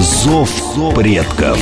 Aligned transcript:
«Зов 0.00 0.48
предков». 0.94 1.60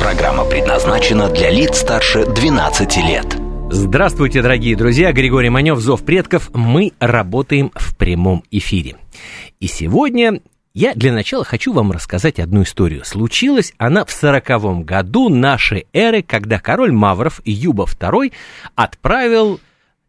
Программа 0.00 0.44
предназначена 0.44 1.28
для 1.28 1.50
лиц 1.50 1.78
старше 1.78 2.24
12 2.24 2.96
лет. 2.98 3.36
Здравствуйте, 3.68 4.42
дорогие 4.42 4.76
друзья! 4.76 5.10
Григорий 5.10 5.50
Манев, 5.50 5.80
«Зов 5.80 6.04
предков». 6.04 6.50
Мы 6.54 6.92
работаем 7.00 7.72
в 7.74 7.96
прямом 7.96 8.44
эфире. 8.52 8.94
И 9.58 9.66
сегодня 9.66 10.40
я 10.72 10.94
для 10.94 11.12
начала 11.12 11.42
хочу 11.42 11.72
вам 11.72 11.90
рассказать 11.90 12.38
одну 12.38 12.62
историю. 12.62 13.04
Случилась 13.04 13.74
она 13.76 14.04
в 14.04 14.12
сороковом 14.12 14.84
году 14.84 15.28
нашей 15.28 15.88
эры, 15.92 16.22
когда 16.22 16.60
король 16.60 16.92
Мавров 16.92 17.40
Юба 17.44 17.86
II 17.86 18.32
отправил 18.76 19.58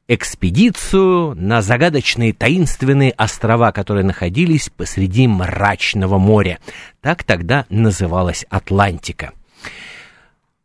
экспедицию 0.09 1.35
на 1.35 1.61
загадочные 1.61 2.33
таинственные 2.33 3.11
острова, 3.11 3.71
которые 3.71 4.03
находились 4.03 4.69
посреди 4.75 5.27
мрачного 5.27 6.17
моря. 6.17 6.57
Так 6.99 7.23
тогда 7.23 7.65
называлась 7.69 8.43
Атлантика. 8.49 9.31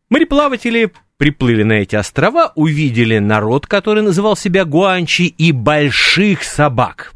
Мореплаватели 0.09 0.93
приплыли 1.17 1.63
на 1.63 1.75
эти 1.75 1.97
острова, 1.97 2.53
увидели 2.55 3.19
народ, 3.19 3.67
который 3.67 4.03
называл 4.03 4.37
себя 4.37 4.65
Гуанчи, 4.65 5.23
и 5.23 5.53
больших 5.53 6.43
собак. 6.43 7.13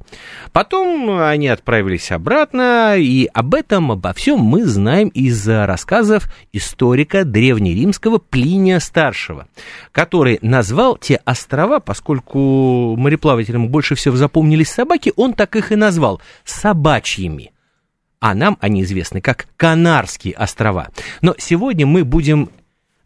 Потом 0.52 1.20
они 1.20 1.48
отправились 1.48 2.10
обратно, 2.10 2.96
и 2.96 3.28
об 3.32 3.54
этом, 3.54 3.92
обо 3.92 4.12
всем 4.12 4.40
мы 4.40 4.64
знаем 4.64 5.08
из 5.08 5.46
рассказов 5.46 6.24
историка 6.52 7.24
древнеримского 7.24 8.18
Плиния 8.18 8.78
Старшего, 8.78 9.46
который 9.92 10.38
назвал 10.42 10.96
те 10.96 11.20
острова, 11.24 11.80
поскольку 11.80 12.96
мореплавателям 12.96 13.68
больше 13.68 13.94
всего 13.94 14.16
запомнились 14.16 14.70
собаки, 14.70 15.12
он 15.16 15.34
так 15.34 15.56
их 15.56 15.72
и 15.72 15.76
назвал– 15.76 16.20
собачьими 16.44 17.52
а 18.20 18.34
нам 18.34 18.58
они 18.60 18.82
известны 18.82 19.20
как 19.20 19.46
Канарские 19.56 20.34
острова. 20.34 20.88
Но 21.20 21.34
сегодня 21.38 21.86
мы 21.86 22.04
будем 22.04 22.50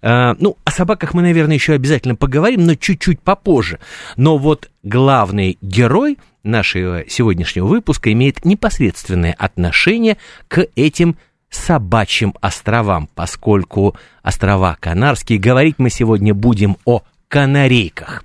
ну, 0.02 0.56
о 0.64 0.70
собаках 0.70 1.14
мы, 1.14 1.22
наверное, 1.22 1.54
еще 1.54 1.74
обязательно 1.74 2.16
поговорим, 2.16 2.66
но 2.66 2.74
чуть-чуть 2.74 3.20
попозже. 3.20 3.78
Но 4.16 4.36
вот 4.36 4.70
главный 4.82 5.58
герой 5.62 6.18
нашего 6.42 7.04
сегодняшнего 7.08 7.66
выпуска 7.66 8.12
имеет 8.12 8.44
непосредственное 8.44 9.34
отношение 9.38 10.16
к 10.48 10.66
этим 10.74 11.16
собачьим 11.50 12.34
островам, 12.40 13.08
поскольку 13.14 13.96
острова 14.22 14.76
Канарские, 14.80 15.38
говорить 15.38 15.76
мы 15.78 15.90
сегодня 15.90 16.34
будем 16.34 16.76
о 16.84 17.02
канарейках. 17.28 18.24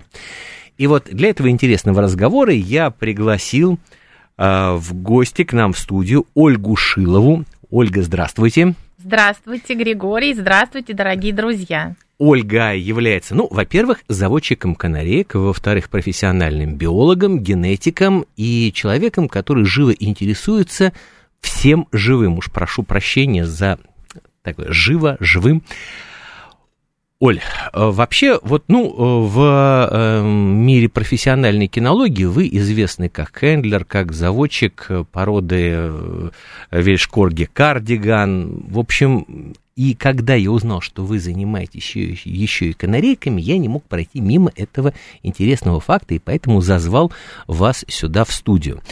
И 0.78 0.86
вот 0.86 1.04
для 1.10 1.30
этого 1.30 1.50
интересного 1.50 2.02
разговора 2.02 2.52
я 2.52 2.90
пригласил 2.90 3.78
э, 4.36 4.72
в 4.72 4.94
гости 4.94 5.44
к 5.44 5.52
нам 5.52 5.72
в 5.72 5.78
студию 5.78 6.26
Ольгу 6.34 6.76
Шилову. 6.76 7.44
Ольга, 7.70 8.02
здравствуйте. 8.02 8.74
Здравствуйте, 9.00 9.74
Григорий. 9.74 10.34
Здравствуйте, 10.34 10.92
дорогие 10.92 11.32
друзья. 11.32 11.94
Ольга 12.18 12.74
является, 12.74 13.36
ну, 13.36 13.46
во-первых, 13.48 14.00
заводчиком 14.08 14.74
канареек, 14.74 15.36
во-вторых, 15.36 15.88
профессиональным 15.88 16.74
биологом, 16.74 17.38
генетиком 17.38 18.26
и 18.36 18.72
человеком, 18.74 19.28
который 19.28 19.64
живо 19.64 19.92
интересуется 19.92 20.92
всем 21.40 21.86
живым. 21.92 22.38
Уж 22.38 22.50
прошу 22.50 22.82
прощения 22.82 23.46
за 23.46 23.78
такое 24.42 24.72
живо, 24.72 25.16
живым. 25.20 25.62
Оль, 27.20 27.40
э, 27.40 27.42
вообще, 27.72 28.38
вот, 28.42 28.64
ну, 28.68 28.86
э, 28.86 29.28
в 29.28 29.88
э, 29.90 30.22
мире 30.22 30.88
профессиональной 30.88 31.66
кинологии 31.66 32.26
вы 32.26 32.48
известны 32.52 33.08
как 33.08 33.36
хендлер, 33.36 33.84
как 33.84 34.12
заводчик 34.12 34.88
породы 35.10 36.30
Вельшкорги 36.70 37.48
Кардиган. 37.52 38.62
В 38.68 38.78
общем, 38.78 39.54
и 39.78 39.94
когда 39.94 40.34
я 40.34 40.50
узнал, 40.50 40.80
что 40.80 41.04
вы 41.04 41.20
занимаетесь 41.20 41.94
еще, 41.94 42.18
еще 42.24 42.70
и 42.70 42.72
канарейками, 42.72 43.40
я 43.40 43.56
не 43.58 43.68
мог 43.68 43.84
пройти 43.84 44.20
мимо 44.20 44.50
этого 44.56 44.92
интересного 45.22 45.78
факта, 45.78 46.14
и 46.14 46.18
поэтому 46.18 46.60
зазвал 46.60 47.12
вас 47.46 47.84
сюда 47.86 48.24
в 48.24 48.32
студию. 48.32 48.82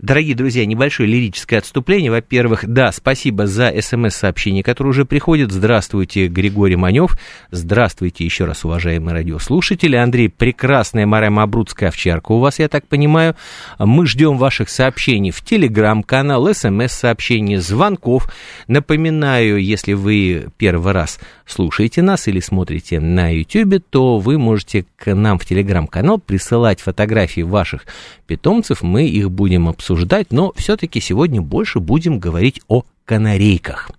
Дорогие 0.00 0.34
друзья, 0.34 0.66
небольшое 0.66 1.08
лирическое 1.08 1.60
отступление. 1.60 2.10
Во-первых, 2.10 2.66
да, 2.66 2.90
спасибо 2.90 3.46
за 3.46 3.72
смс-сообщение, 3.80 4.64
которое 4.64 4.90
уже 4.90 5.04
приходит. 5.04 5.52
Здравствуйте, 5.52 6.26
Григорий 6.26 6.74
Манев. 6.74 7.16
Здравствуйте 7.52 8.24
еще 8.24 8.44
раз, 8.44 8.64
уважаемые 8.64 9.14
радиослушатели. 9.14 9.94
Андрей, 9.94 10.28
прекрасная 10.28 11.06
Мария 11.06 11.30
Мабрудская 11.30 11.90
овчарка 11.90 12.32
у 12.32 12.40
вас, 12.40 12.58
я 12.58 12.66
так 12.66 12.88
понимаю. 12.88 13.36
Мы 13.78 14.08
ждем 14.08 14.38
ваших 14.38 14.70
сообщений 14.70 15.30
в 15.30 15.40
телеграм-канал, 15.44 16.52
смс-сообщений, 16.52 17.58
звонков. 17.58 18.26
Напоминаю, 18.66 19.62
если 19.62 19.92
вы 19.92 20.31
первый 20.56 20.92
раз 20.92 21.18
слушаете 21.46 22.02
нас 22.02 22.28
или 22.28 22.40
смотрите 22.40 23.00
на 23.00 23.30
YouTube, 23.30 23.82
то 23.90 24.18
вы 24.18 24.38
можете 24.38 24.86
к 24.96 25.14
нам 25.14 25.38
в 25.38 25.46
телеграм-канал 25.46 26.18
присылать 26.18 26.80
фотографии 26.80 27.42
ваших 27.42 27.86
питомцев, 28.26 28.82
мы 28.82 29.06
их 29.06 29.30
будем 29.30 29.68
обсуждать, 29.68 30.32
но 30.32 30.52
все-таки 30.56 31.00
сегодня 31.00 31.40
больше 31.40 31.80
будем 31.80 32.18
говорить 32.18 32.60
о 32.68 32.84
канарейках. 33.04 33.90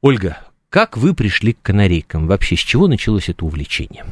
Ольга, 0.00 0.38
как 0.68 0.96
вы 0.96 1.14
пришли 1.14 1.52
к 1.52 1.62
канарейкам? 1.62 2.26
Вообще, 2.26 2.56
с 2.56 2.60
чего 2.60 2.88
началось 2.88 3.28
это 3.28 3.44
увлечение? 3.44 4.04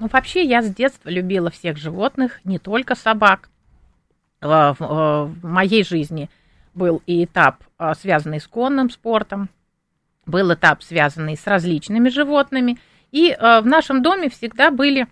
Ну, 0.00 0.08
вообще, 0.10 0.44
я 0.44 0.62
с 0.62 0.74
детства 0.74 1.08
любила 1.08 1.50
всех 1.50 1.76
животных, 1.76 2.40
не 2.44 2.58
только 2.58 2.94
собак. 2.94 3.50
В, 4.40 4.76
в 4.78 5.46
моей 5.46 5.84
жизни 5.84 6.30
был 6.74 7.02
и 7.06 7.24
этап, 7.24 7.64
а, 7.76 7.94
связанный 7.94 8.40
с 8.40 8.46
конным 8.46 8.88
спортом 8.90 9.48
был 10.28 10.52
этап, 10.52 10.82
связанный 10.82 11.36
с 11.36 11.46
различными 11.46 12.08
животными. 12.08 12.78
И 13.10 13.30
э, 13.30 13.60
в 13.60 13.66
нашем 13.66 14.02
доме 14.02 14.28
всегда 14.28 14.70
были 14.70 15.06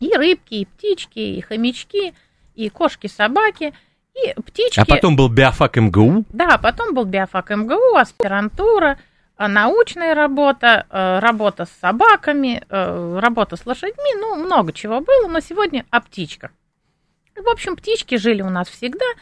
и 0.00 0.14
рыбки, 0.16 0.54
и 0.54 0.64
птички, 0.64 1.18
и 1.18 1.40
хомячки, 1.40 2.14
и 2.54 2.68
кошки-собаки, 2.70 3.74
и 4.14 4.40
птички. 4.40 4.80
А 4.80 4.84
потом 4.84 5.16
был 5.16 5.28
биофак 5.28 5.76
МГУ? 5.76 6.24
Да, 6.30 6.58
потом 6.58 6.94
был 6.94 7.04
биофак 7.04 7.50
МГУ, 7.50 7.96
аспирантура, 7.96 8.98
э, 9.38 9.46
научная 9.46 10.14
работа, 10.14 10.86
э, 10.90 11.18
работа 11.20 11.66
с 11.66 11.70
собаками, 11.80 12.62
работа 12.68 13.56
с 13.56 13.66
лошадьми, 13.66 14.14
ну, 14.18 14.36
много 14.36 14.72
чего 14.72 15.00
было, 15.00 15.28
но 15.28 15.40
сегодня 15.40 15.84
о 15.90 16.00
птичках. 16.00 16.50
В 17.36 17.48
общем, 17.48 17.76
птички 17.76 18.16
жили 18.16 18.42
у 18.42 18.50
нас 18.50 18.68
всегда– 18.68 19.06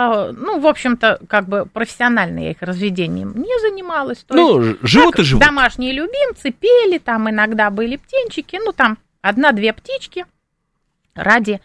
ну, 0.00 0.60
в 0.60 0.66
общем-то, 0.66 1.18
как 1.28 1.48
бы 1.48 1.66
профессионально 1.66 2.38
я 2.40 2.50
их 2.52 2.62
разведением 2.62 3.32
не 3.34 3.60
занималась. 3.60 4.18
То 4.18 4.34
ну, 4.34 4.62
есть, 4.62 4.78
живут 4.82 5.18
и 5.18 5.22
живут. 5.22 5.44
Домашние 5.44 5.92
любимцы 5.92 6.52
пели, 6.52 6.98
там 6.98 7.28
иногда 7.28 7.70
были 7.70 7.96
птенчики, 7.96 8.60
ну, 8.64 8.72
там 8.72 8.98
одна-две 9.22 9.72
птички 9.72 10.24
ради 11.16 11.60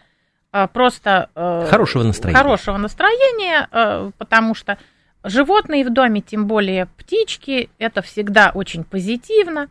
а, 0.50 0.66
просто... 0.66 1.30
Э, 1.36 1.66
хорошего 1.70 2.02
настроения. 2.02 2.36
Хорошего 2.36 2.76
настроения, 2.76 3.68
э, 3.70 4.10
потому 4.18 4.56
что 4.56 4.78
животные 5.22 5.84
в 5.84 5.92
доме, 5.92 6.20
тем 6.20 6.46
более 6.46 6.86
птички, 6.86 7.70
это 7.78 8.02
всегда 8.02 8.50
очень 8.52 8.82
позитивно, 8.82 9.68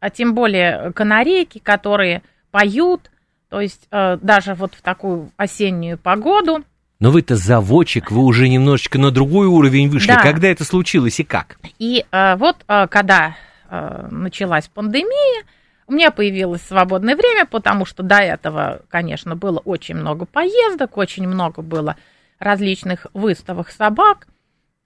а 0.00 0.10
тем 0.10 0.34
более 0.34 0.92
канарейки, 0.92 1.60
которые 1.60 2.22
поют, 2.50 3.10
то 3.48 3.60
есть 3.60 3.88
э, 3.90 4.18
даже 4.20 4.52
вот 4.52 4.74
в 4.74 4.82
такую 4.82 5.30
осеннюю 5.38 5.96
погоду– 5.96 6.62
но 6.98 7.10
вы-то 7.10 7.36
заводчик, 7.36 8.10
вы 8.10 8.22
уже 8.22 8.48
немножечко 8.48 8.98
на 8.98 9.10
другой 9.10 9.46
уровень 9.46 9.90
вышли. 9.90 10.08
Да. 10.08 10.22
Когда 10.22 10.48
это 10.48 10.64
случилось 10.64 11.20
и 11.20 11.24
как? 11.24 11.58
И 11.78 12.04
э, 12.10 12.36
вот 12.36 12.56
э, 12.68 12.86
когда 12.88 13.36
э, 13.68 14.08
началась 14.10 14.68
пандемия, 14.68 15.44
у 15.86 15.92
меня 15.92 16.10
появилось 16.10 16.62
свободное 16.62 17.14
время, 17.14 17.44
потому 17.44 17.84
что 17.84 18.02
до 18.02 18.16
этого, 18.16 18.82
конечно, 18.88 19.36
было 19.36 19.58
очень 19.58 19.94
много 19.94 20.24
поездок, 20.24 20.96
очень 20.96 21.28
много 21.28 21.62
было 21.62 21.96
различных 22.38 23.06
выставок 23.12 23.70
собак, 23.70 24.26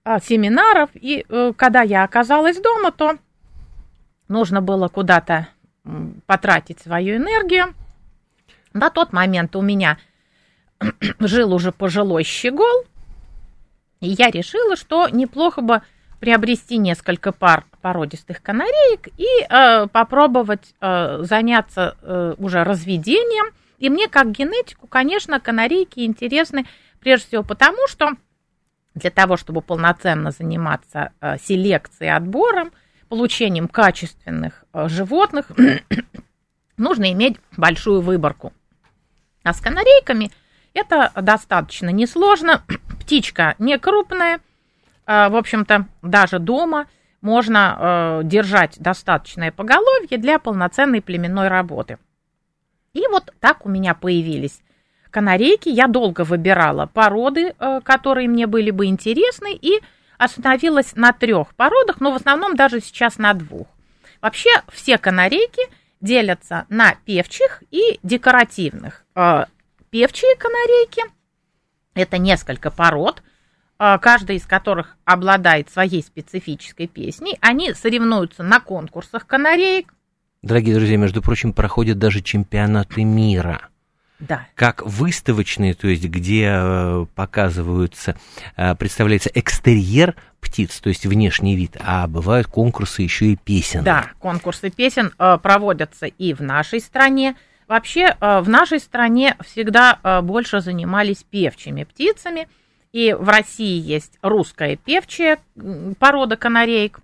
э, 0.04 0.18
семинаров. 0.20 0.90
И 0.94 1.24
э, 1.28 1.52
когда 1.56 1.82
я 1.82 2.02
оказалась 2.02 2.60
дома, 2.60 2.90
то 2.90 3.18
нужно 4.28 4.60
было 4.60 4.88
куда-то 4.88 5.48
потратить 6.26 6.80
свою 6.80 7.16
энергию. 7.16 7.74
На 8.72 8.90
тот 8.90 9.12
момент 9.12 9.54
у 9.54 9.62
меня– 9.62 9.96
жил 11.18 11.54
уже 11.54 11.72
пожилой 11.72 12.24
щегол, 12.24 12.84
и 14.00 14.08
я 14.08 14.30
решила, 14.30 14.76
что 14.76 15.08
неплохо 15.08 15.60
бы 15.60 15.82
приобрести 16.20 16.76
несколько 16.76 17.32
пар 17.32 17.64
породистых 17.80 18.42
канареек 18.42 19.08
и 19.16 19.26
э, 19.48 19.86
попробовать 19.88 20.74
э, 20.80 21.20
заняться 21.22 21.96
э, 22.02 22.34
уже 22.38 22.62
разведением. 22.62 23.54
И 23.78 23.88
мне, 23.88 24.08
как 24.08 24.30
генетику, 24.30 24.86
конечно, 24.86 25.40
канарейки 25.40 26.00
интересны 26.00 26.66
прежде 27.00 27.28
всего 27.28 27.42
потому, 27.42 27.86
что 27.88 28.10
для 28.94 29.10
того, 29.10 29.36
чтобы 29.36 29.62
полноценно 29.62 30.30
заниматься 30.30 31.12
э, 31.20 31.38
селекцией, 31.38 32.14
отбором, 32.14 32.72
получением 33.08 33.68
качественных 33.68 34.64
э, 34.72 34.88
животных, 34.88 35.46
нужно 36.76 37.12
иметь 37.12 37.38
большую 37.56 38.02
выборку. 38.02 38.52
А 39.42 39.54
с 39.54 39.60
канарейками 39.60 40.30
это 40.74 41.12
достаточно 41.20 41.90
несложно. 41.90 42.62
Птичка 43.00 43.54
не 43.58 43.78
крупная, 43.78 44.40
э, 45.06 45.28
в 45.28 45.36
общем-то, 45.36 45.86
даже 46.02 46.38
дома 46.38 46.86
можно 47.20 48.22
держать 48.24 48.78
достаточное 48.78 49.52
поголовье 49.52 50.16
для 50.16 50.38
полноценной 50.38 51.02
племенной 51.02 51.48
работы. 51.48 51.98
И 52.92 53.02
вот 53.08 53.32
так 53.40 53.66
у 53.66 53.68
меня 53.68 53.94
появились 53.94 54.60
канарейки. 55.10 55.68
Я 55.68 55.86
долго 55.86 56.22
выбирала 56.24 56.86
породы, 56.86 57.54
э, 57.58 57.80
которые 57.82 58.28
мне 58.28 58.46
были 58.46 58.70
бы 58.70 58.86
интересны, 58.86 59.54
и 59.54 59.80
остановилась 60.18 60.96
на 60.96 61.12
трех 61.12 61.54
породах, 61.54 62.00
но 62.00 62.12
в 62.12 62.16
основном 62.16 62.56
даже 62.56 62.80
сейчас 62.80 63.18
на 63.18 63.32
двух. 63.34 63.66
Вообще 64.20 64.50
все 64.72 64.98
канарейки 64.98 65.62
делятся 66.00 66.66
на 66.68 66.94
певчих 67.04 67.62
и 67.70 67.98
декоративных. 68.02 69.04
Певчие 69.90 70.36
канарейки– 70.36 71.02
это 71.94 72.18
несколько 72.18 72.70
пород, 72.70 73.22
э, 73.78 73.98
каждая 74.00 74.36
из 74.36 74.46
которых 74.46 74.96
обладает 75.04 75.68
своей 75.68 76.02
специфической 76.02 76.86
песней. 76.86 77.36
Они 77.40 77.74
соревнуются 77.74 78.42
на 78.42 78.60
конкурсах 78.60 79.26
канареек. 79.26 79.92
Дорогие 80.42 80.76
друзья, 80.76 80.96
между 80.96 81.22
прочим, 81.22 81.52
проходят 81.52 81.98
даже 81.98 82.22
чемпионаты 82.22 83.04
мира– 83.04 83.68
да. 84.20 84.46
как 84.54 84.82
выставочные, 84.84 85.74
то 85.74 85.88
есть 85.88 86.04
где 86.04 86.50
э, 86.52 87.06
показываются, 87.14 88.16
э, 88.56 88.74
представляется 88.74 89.30
экстерьер 89.34 90.14
птиц, 90.40 90.78
то 90.80 90.88
есть 90.88 91.06
внешний 91.06 91.56
вид, 91.56 91.76
а 91.80 92.06
бывают 92.06 92.46
конкурсы 92.46 93.02
еще 93.02 93.26
и 93.26 93.36
песен. 93.36 93.82
Да, 93.82 94.10
конкурсы 94.18 94.70
песен 94.70 95.12
э, 95.18 95.38
проводятся 95.42 96.06
и 96.06 96.34
в 96.34 96.40
нашей 96.40 96.80
стране. 96.80 97.34
Вообще 97.70 98.16
в 98.20 98.48
нашей 98.48 98.80
стране 98.80 99.36
всегда 99.44 100.00
больше 100.24 100.60
занимались 100.60 101.22
певчими 101.22 101.84
птицами, 101.84 102.48
и 102.90 103.14
в 103.16 103.28
России 103.28 103.80
есть 103.80 104.18
русская 104.22 104.74
певчая 104.74 105.38
порода 106.00 106.36
канареек, 106.36 106.98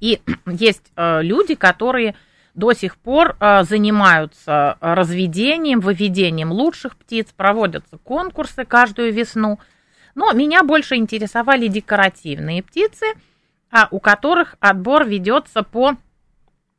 и 0.00 0.20
есть 0.46 0.92
люди, 0.96 1.54
которые 1.54 2.14
до 2.54 2.74
сих 2.74 2.98
пор 2.98 3.38
занимаются 3.40 4.76
разведением, 4.82 5.80
выведением 5.80 6.52
лучших 6.52 6.98
птиц, 6.98 7.28
проводятся 7.34 7.96
конкурсы 7.96 8.66
каждую 8.66 9.14
весну. 9.14 9.58
Но 10.14 10.32
меня 10.32 10.62
больше 10.62 10.96
интересовали 10.96 11.68
декоративные 11.68 12.62
птицы, 12.62 13.06
а 13.70 13.88
у 13.90 13.98
которых 13.98 14.56
отбор 14.60 15.06
ведется 15.06 15.62
по 15.62 15.96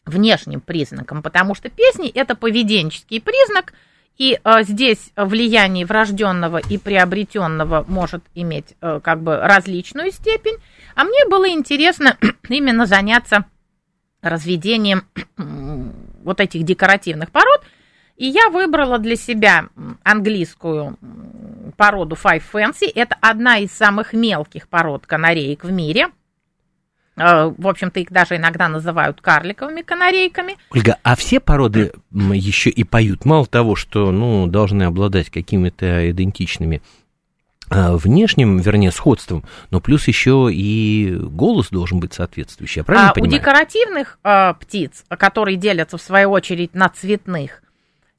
внешним 0.06 0.62
признакам, 0.62 1.22
потому 1.22 1.56
что 1.56 1.70
песни 1.70 2.10
это 2.10 2.36
поведенческий 2.36 3.22
признак, 3.22 3.74
и 4.18 4.40
э, 4.44 4.64
здесь 4.64 5.12
влияние 5.16 5.86
врожденного 5.86 6.58
и 6.58 6.78
приобретенного 6.78 7.84
может 7.88 8.24
иметь 8.36 8.76
э, 8.80 9.00
как 9.04 9.22
бы 9.22 9.38
различную 9.38 10.12
степень. 10.12 10.58
А 10.96 11.04
мне 11.04 11.26
было 11.28 11.50
интересно 11.50 12.18
именно 12.50 12.86
заняться 12.86 13.46
разведением 14.22 15.04
вот 16.24 16.40
этих 16.40 16.64
декоративных 16.64 17.32
пород. 17.32 17.64
И 18.16 18.28
я 18.28 18.50
выбрала 18.50 19.00
для 19.00 19.16
себя 19.16 19.70
английскую 20.04 20.98
породу 21.76 22.16
Five 22.16 22.44
Fancy. 22.52 22.90
Это 22.94 23.18
одна 23.20 23.58
из 23.58 23.72
самых 23.72 24.14
мелких 24.14 24.68
пород 24.68 25.08
канареек 25.08 25.64
в 25.64 25.72
мире. 25.72 26.10
Э, 27.15 27.51
в 27.57 27.68
общем-то, 27.68 28.00
их 28.00 28.12
даже 28.12 28.38
иногда 28.38 28.68
называют 28.68 29.21
карликовыми 29.21 29.81
канарейками. 29.81 30.57
Ольга, 30.71 30.98
а 31.04 31.15
все 31.15 31.39
породы 31.39 31.94
еще 32.12 32.69
и 32.69 32.83
поют? 32.83 33.25
Мало 33.25 33.45
того, 33.45 33.75
что 33.75 34.12
ну, 34.12 34.48
должны 34.48 34.83
обладать 34.83 35.30
какими-то 35.30 36.10
идентичными 36.10 36.81
а, 37.69 37.95
внешним, 37.95 38.60
вернее, 38.60 38.92
сходством, 38.92 39.44
но 39.71 39.80
плюс 39.80 40.07
еще 40.07 40.50
и 40.51 41.15
голос 41.15 41.69
должен 41.69 42.00
быть 42.00 42.13
соответствующий. 42.13 42.80
Я 42.80 42.83
правильно 42.83 43.10
а 43.10 43.13
понимаю? 43.13 43.33
У 43.33 43.39
декоративных 43.39 44.19
э, 44.24 44.54
птиц, 44.60 45.06
которые 45.07 45.57
делятся 45.57 45.98
в 45.98 46.01
свою 46.01 46.31
очередь 46.31 46.75
на 46.75 46.89
цветных, 46.89 47.63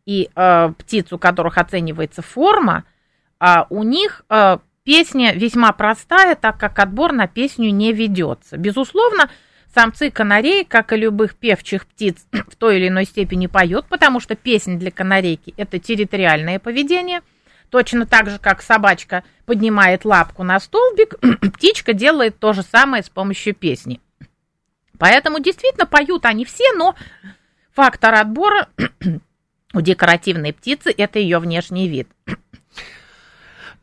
и 0.06 0.31
э, 0.35 0.73
птиц, 0.79 1.12
у 1.12 1.19
которых 1.19 1.58
оценивается 1.58 2.23
форма, 2.23 2.85
э, 3.38 3.64
у 3.70 3.82
них 3.82 4.25
э, 4.29 4.58
песня 4.85 5.33
весьма 5.35 5.73
простая, 5.73 6.35
так 6.35 6.59
как 6.59 6.79
отбор 6.79 7.13
на 7.13 7.27
песню 7.27 7.71
не 7.71 7.93
ведется. 7.93 8.57
Безусловно, 8.57 9.31
самцы 9.75 10.11
канарей, 10.11 10.65
как 10.65 10.93
и 10.93 10.97
любых 10.97 11.37
певчих 11.37 11.87
птиц, 11.87 12.27
в 12.33 12.57
той 12.57 12.77
или 12.77 12.89
иной 12.89 13.05
степени 13.05 13.47
поют, 13.47 13.87
потому 13.87 14.21
что 14.21 14.37
песня 14.37 14.79
для 14.79 14.91
канарейки– 14.91 15.55
это 15.57 15.79
территориальное 15.79 16.59
поведение– 16.59 17.21
Точно 17.75 18.07
так 18.07 18.31
же, 18.31 18.39
как 18.39 18.63
собачка 18.63 19.25
поднимает 19.47 20.05
лапку 20.05 20.45
на 20.45 20.61
столбик, 20.61 21.17
птичка 21.55 21.93
делает 21.93 22.39
то 22.39 22.53
же 22.53 22.63
самое 22.63 23.03
с 23.03 23.09
помощью 23.09 23.53
песни. 23.53 24.01
Поэтому 24.97 25.41
действительно 25.41 25.85
поют 25.85 26.25
они 26.25 26.45
все, 26.45 26.73
но 26.75 26.95
фактор 27.73 28.15
отбора 28.15 28.69
у 29.75 29.81
декоративной 29.81 30.53
птицы 30.53 30.95
это 30.97 31.19
ее 31.19 31.41
внешний 31.41 31.89
вид. 31.89 32.09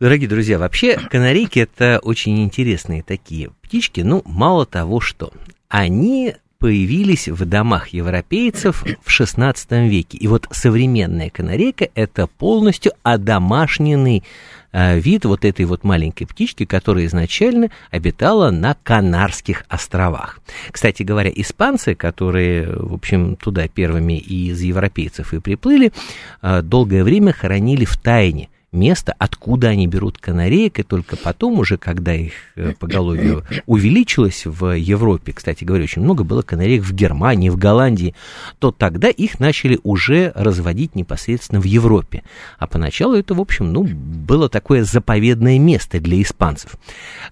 Дорогие 0.02 0.28
друзья, 0.28 0.58
вообще 0.58 0.98
канарейки 0.98 1.60
это 1.60 2.00
очень 2.02 2.42
интересные 2.42 3.04
такие 3.04 3.52
птички. 3.62 4.02
Ну, 4.02 4.24
мало 4.26 4.66
того, 4.66 5.00
что 5.00 5.32
они 5.70 6.34
появились 6.58 7.28
в 7.28 7.46
домах 7.46 7.90
европейцев 7.90 8.84
в 9.04 9.08
XVI 9.08 9.88
веке. 9.88 10.18
И 10.18 10.28
вот 10.28 10.48
современная 10.50 11.30
канарейка– 11.30 11.88
это 11.94 12.26
полностью 12.26 12.94
одомашненный 13.04 14.24
э, 14.72 14.98
вид 14.98 15.26
вот 15.26 15.46
этой 15.46 15.66
вот 15.66 15.84
маленькой 15.84 16.26
птички, 16.26 16.66
которая 16.66 17.06
изначально 17.06 17.70
обитала 17.92 18.50
на 18.50 18.76
Канарских 18.82 19.66
островах. 19.70 20.40
Кстати 20.72 21.04
говоря, 21.04 21.30
испанцы, 21.30 21.94
которые, 21.94 22.76
в 22.76 22.96
общем, 22.96 23.36
туда 23.36 23.68
первыми 23.68 24.18
из 24.18 24.62
европейцев 24.62 25.36
и 25.36 25.40
приплыли, 25.40 25.94
э, 26.42 26.64
долгое 26.64 27.04
время 27.04 27.34
хоронили 27.34 27.86
в 27.86 27.98
тайне– 27.98 28.50
место, 28.72 29.14
откуда 29.18 29.68
они 29.68 29.86
берут 29.88 30.18
канареек, 30.18 30.80
и 30.80 30.84
только 30.84 31.18
потом 31.18 31.60
уже, 31.60 31.78
когда 31.78 32.14
их 32.14 32.34
э, 32.56 32.74
поголовье 32.80 33.44
увеличилось 33.66 34.46
в 34.46 34.76
Европе, 34.78 35.34
кстати 35.34 35.64
говоря, 35.64 35.84
очень 35.84 36.02
много 36.02 36.24
было 36.24 36.42
канареек 36.42 36.84
в 36.84 36.94
Германии, 36.94 37.50
в 37.50 37.58
Голландии, 37.58 38.16
то 38.60 38.72
тогда 38.72 39.10
их 39.10 39.40
начали 39.40 39.80
уже 39.84 40.32
разводить 40.36 40.96
непосредственно 40.96 41.60
в 41.60 41.66
Европе. 41.66 42.24
А 42.60 42.68
поначалу 42.68 43.16
это, 43.16 43.34
в 43.34 43.42
общем, 43.42 43.74
ну, 43.74 43.84
было 43.84 44.48
такое 44.48 44.84
заповедное 44.86 45.60
место 45.60 46.00
для 46.00 46.22
испанцев. 46.22 46.76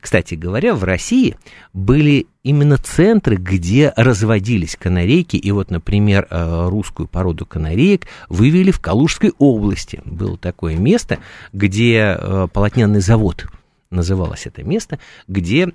Кстати 0.01 0.36
говоря, 0.36 0.75
в 0.75 0.84
России 0.84 1.38
были 1.74 2.27
именно 2.43 2.77
центры, 2.77 3.36
где 3.36 3.93
разводились 3.96 4.75
канарейки. 4.75 5.36
И 5.36 5.51
вот, 5.51 5.72
например, 5.72 6.27
э, 6.29 6.67
русскую 6.69 7.08
породу 7.08 7.46
канареек 7.46 8.08
вывели 8.29 8.72
в 8.72 8.79
Калужской 8.79 9.34
области. 9.38 10.01
Было 10.05 10.38
такое 10.38 10.77
место, 10.77 11.19
где 11.53 12.17
э, 12.17 12.48
полотняный 12.51 13.01
завод 13.01 13.46
называлось 13.89 14.46
это 14.46 14.63
место, 14.63 15.00
где 15.27 15.69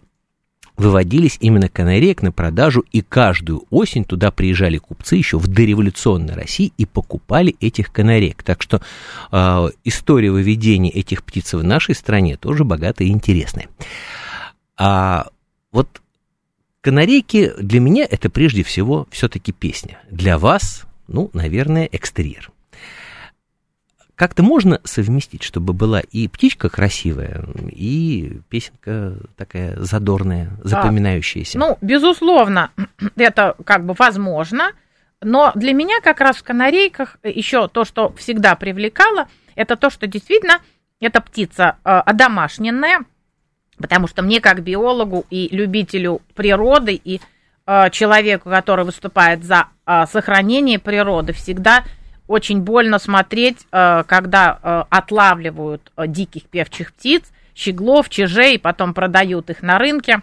выводились 0.77 1.37
именно 1.41 1.69
канареек 1.69 2.23
на 2.23 2.33
продажу, 2.33 2.85
и 2.91 3.01
каждую 3.01 3.65
осень 3.71 4.05
туда 4.05 4.31
приезжали 4.31 4.79
купцы 4.79 5.17
еще 5.17 5.39
в 5.39 5.47
дореволюционной 5.47 6.35
России 6.35 6.73
и 6.77 6.85
покупали 6.85 7.55
этих 7.61 7.93
канареек. 7.93 8.43
Так 8.43 8.63
что 8.63 8.81
э, 9.31 9.69
история 9.85 10.31
выведения 10.31 10.91
этих 10.91 11.23
птиц 11.23 11.53
в 11.55 11.63
нашей 11.63 11.95
стране 11.95 12.37
тоже 12.37 12.65
богатая 12.65 13.05
и 13.05 13.13
интересная. 13.13 13.69
А 14.77 15.29
вот 15.71 16.01
Канарейки 16.85 17.51
для 17.59 17.81
меня 17.81 18.07
это 18.09 18.29
прежде 18.29 18.63
всего 18.63 19.09
все-таки 19.11 19.53
песня. 19.53 19.99
Для 20.11 20.37
вас, 20.37 20.85
ну, 21.09 21.31
наверное, 21.33 21.89
экстерьер. 21.91 22.51
Как-то 24.17 24.43
можно 24.43 24.83
совместить, 24.85 25.43
чтобы 25.43 25.73
была 25.73 26.01
и 26.01 26.29
птичка 26.29 26.69
красивая, 26.69 27.47
и 27.71 28.39
песенка 28.51 29.17
такая 29.39 29.81
задорная, 29.81 30.51
запоминающаяся? 30.63 31.57
А, 31.57 31.61
ну, 31.61 31.79
безусловно, 31.81 32.71
это 33.17 33.57
как 33.65 33.87
бы 33.87 33.95
возможно, 33.99 34.73
но 35.23 35.53
для 35.55 35.73
меня 35.73 36.03
как 36.03 36.21
раз 36.21 36.37
в 36.37 36.43
канарейках 36.43 37.17
еще 37.23 37.67
то, 37.67 37.87
что 37.87 38.13
всегда 38.13 38.57
привлекало, 38.57 39.29
это 39.55 39.77
то, 39.77 39.89
что 39.89 40.07
действительно 40.07 40.59
эта 41.01 41.23
птица 41.23 41.79
э, 41.83 41.89
одомашненная, 41.89 43.07
Потому 43.79 44.07
что 44.07 44.23
мне, 44.23 44.41
как 44.41 44.63
биологу 44.63 45.27
и 45.31 45.49
любителю 45.55 46.23
природы, 46.35 47.01
и 47.03 47.21
э, 47.67 47.91
человеку, 47.91 48.51
который 48.51 48.85
выступает 48.85 49.45
за 49.45 49.69
э, 49.87 50.05
сохранение 50.07 50.79
природы, 50.79 51.33
всегда 51.33 51.85
очень 52.27 52.61
больно 52.63 52.99
смотреть, 52.99 53.67
э, 53.71 54.05
когда 54.07 54.59
э, 54.63 54.85
отлавливают 54.91 55.93
э, 55.97 56.07
диких 56.07 56.45
певчих 56.45 56.93
птиц, 56.93 57.33
щеглов, 57.55 58.09
чижей, 58.09 58.59
потом 58.59 58.95
продают 58.95 59.51
их 59.51 59.63
на 59.63 59.79
рынке, 59.79 60.23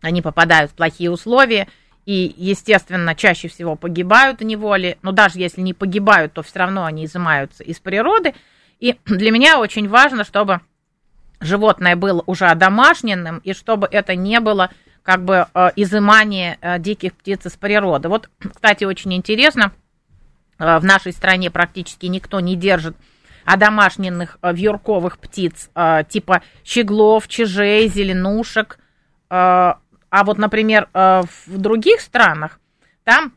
они 0.00 0.22
попадают 0.22 0.70
в 0.70 0.74
плохие 0.74 1.10
условия 1.10 1.68
и, 2.06 2.34
естественно, 2.36 3.14
чаще 3.14 3.48
всего 3.48 3.76
погибают 3.76 4.40
в 4.40 4.44
неволе, 4.44 4.98
но 5.02 5.12
даже 5.12 5.38
если 5.38 5.60
не 5.60 5.74
погибают, 5.74 6.32
то 6.32 6.42
все 6.42 6.60
равно 6.60 6.84
они 6.84 7.04
изымаются 7.04 7.62
из 7.62 7.78
природы. 7.78 8.34
И 8.78 8.96
для 9.04 9.30
меня 9.30 9.60
очень 9.60 9.88
важно, 9.88 10.24
чтобы 10.24 10.60
животное 11.40 11.96
было 11.96 12.22
уже 12.26 12.46
одомашненным, 12.46 13.38
и 13.38 13.52
чтобы 13.52 13.88
это 13.90 14.14
не 14.14 14.40
было 14.40 14.70
как 15.02 15.24
бы 15.24 15.46
изымание 15.76 16.58
диких 16.78 17.14
птиц 17.14 17.46
из 17.46 17.56
природы. 17.56 18.08
Вот, 18.08 18.28
кстати, 18.54 18.84
очень 18.84 19.14
интересно, 19.14 19.72
Э, 20.60 20.78
в 20.78 20.84
нашей 20.84 21.12
стране 21.12 21.50
практически 21.50 22.06
никто 22.06 22.38
не 22.38 22.54
держит 22.54 22.96
домашних 23.58 24.38
э, 24.42 24.52
вьюрковых 24.52 25.18
птиц, 25.18 25.70
э, 25.74 26.04
типа 26.08 26.42
щеглов, 26.62 27.26
чижей, 27.26 27.88
зеленушек. 27.88 28.78
А 29.32 30.24
вот, 30.24 30.38
например, 30.38 30.88
в 30.92 31.28
других 31.46 32.00
странах, 32.00 32.58
там 33.04 33.32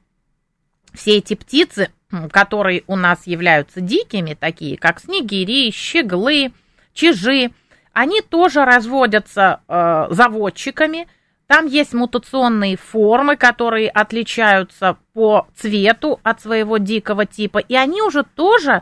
все 0.92 1.20
эти 1.20 1.36
птицы, 1.36 1.92
которые 2.32 2.82
у 2.88 2.96
нас 2.96 3.28
являются 3.28 3.80
дикими, 3.80 4.34
такие 4.34 4.80
как 4.80 5.00
снегири, 5.00 5.70
щеглы, 5.70 6.52
чижи, 6.96 7.52
они 7.94 8.22
тоже 8.22 8.66
разводятся 8.66 9.62
заводчиками– 10.10 11.08
там 11.48 11.68
есть 11.68 11.94
мутационные 11.94 12.78
формы, 12.78 13.36
которые 13.36 13.90
отличаются 13.90 14.98
по 15.14 15.48
цвету 15.56 16.20
от 16.24 16.42
своего 16.42 16.78
дикого 16.78 17.26
типа, 17.26 17.60
и 17.60 17.76
они 17.76 18.02
уже 18.02 18.24
тоже 18.24 18.82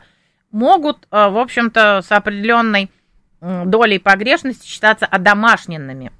могут, 0.51 1.07
э, 1.11 1.29
в 1.29 1.37
общем-то, 1.37 2.01
с 2.01 2.11
определенной 2.11 2.89
долей 3.41 3.97
погрешности 3.97 4.67
считаться 4.67 5.07
одомашненными. 5.07 6.11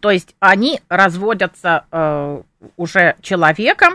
То 0.00 0.10
есть 0.10 0.36
они 0.40 0.80
разводятся 0.90 1.86
э, 1.90 2.42
уже 2.76 3.16
человеком, 3.22 3.94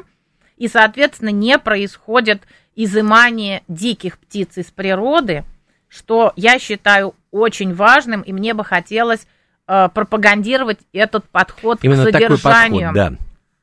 и, 0.57 0.67
соответственно, 0.67 1.29
не 1.29 1.59
происходит 1.59 2.41
изымание 2.75 3.63
диких 3.67 4.17
птиц 4.17 4.57
из 4.57 4.65
природы, 4.71 5.45
что 5.87 6.33
я 6.35 6.57
считаю 6.57 7.13
очень 7.31 7.73
важным, 7.73 8.21
и 8.21 8.33
мне 8.33 8.53
бы 8.53 8.63
хотелось 8.63 9.27
Э, 9.71 9.87
пропагандировать 9.93 10.79
этот 10.93 11.25
подход 11.29 11.77
Именно 11.83 12.05
к 12.05 12.11
содержанию 12.11 12.91
подход, 12.91 13.19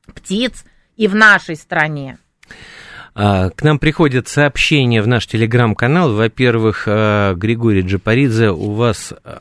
да. 0.07 0.13
птиц 0.15 0.65
и 0.97 1.09
в 1.09 1.17
нашей 1.17 1.57
стране. 1.57 2.19
А, 3.17 3.51
к 3.51 3.65
нам 3.65 3.81
приходят 3.81 4.29
сообщения 4.29 5.03
в 5.03 5.09
наш 5.09 5.27
телеграм-канал. 5.27 6.15
Во-первых, 6.15 6.85
э, 6.87 7.35
Григорий 7.35 7.81
Джапаридзе, 7.81 8.51
у 8.51 8.75
вас 8.75 9.15
э, 9.25 9.39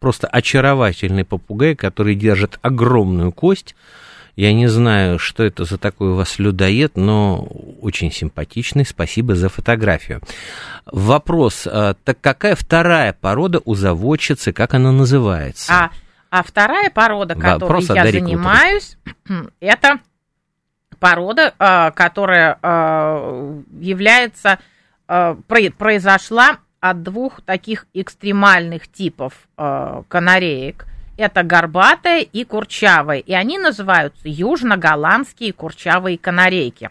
просто 0.00 0.26
очаровательный 0.26 1.24
попугай, 1.24 1.76
который 1.76 2.16
держит 2.16 2.58
огромную 2.62 3.30
кость. 3.30 3.76
Я 4.38 4.52
не 4.52 4.68
знаю, 4.68 5.18
что 5.18 5.42
это 5.42 5.64
за 5.64 5.78
такой 5.78 6.10
у 6.10 6.14
вас 6.14 6.38
людоед, 6.38 6.96
но 6.96 7.42
очень 7.82 8.12
симпатичный. 8.12 8.84
Спасибо 8.84 9.34
за 9.34 9.48
фотографию. 9.48 10.20
Вопрос, 10.86 11.62
так 11.64 12.20
какая 12.20 12.54
вторая 12.54 13.12
порода 13.12 13.60
у 13.64 13.74
заводчицы, 13.74 14.52
как 14.52 14.74
она 14.74 14.92
называется? 14.92 15.72
А 15.72 15.90
а 16.30 16.42
вторая 16.42 16.90
порода, 16.90 17.34
которой 17.34 17.82
я 17.82 18.04
занимаюсь, 18.06 18.98
это 19.60 19.98
порода, 21.00 21.54
а, 21.58 21.90
которая 21.90 22.58
а, 22.60 23.60
является, 23.80 24.58
а, 25.06 25.36
произошла 25.78 26.58
от 26.80 27.02
двух 27.02 27.40
таких 27.42 27.86
экстремальных 27.92 28.86
типов 28.86 29.32
канареек. 29.56 30.86
Это 31.18 31.42
горбатая 31.42 32.22
и 32.22 32.44
курчавая. 32.44 33.18
И 33.18 33.34
они 33.34 33.58
называются 33.58 34.22
южно-голландские 34.24 35.52
курчавые 35.52 36.16
канарейки. 36.16 36.88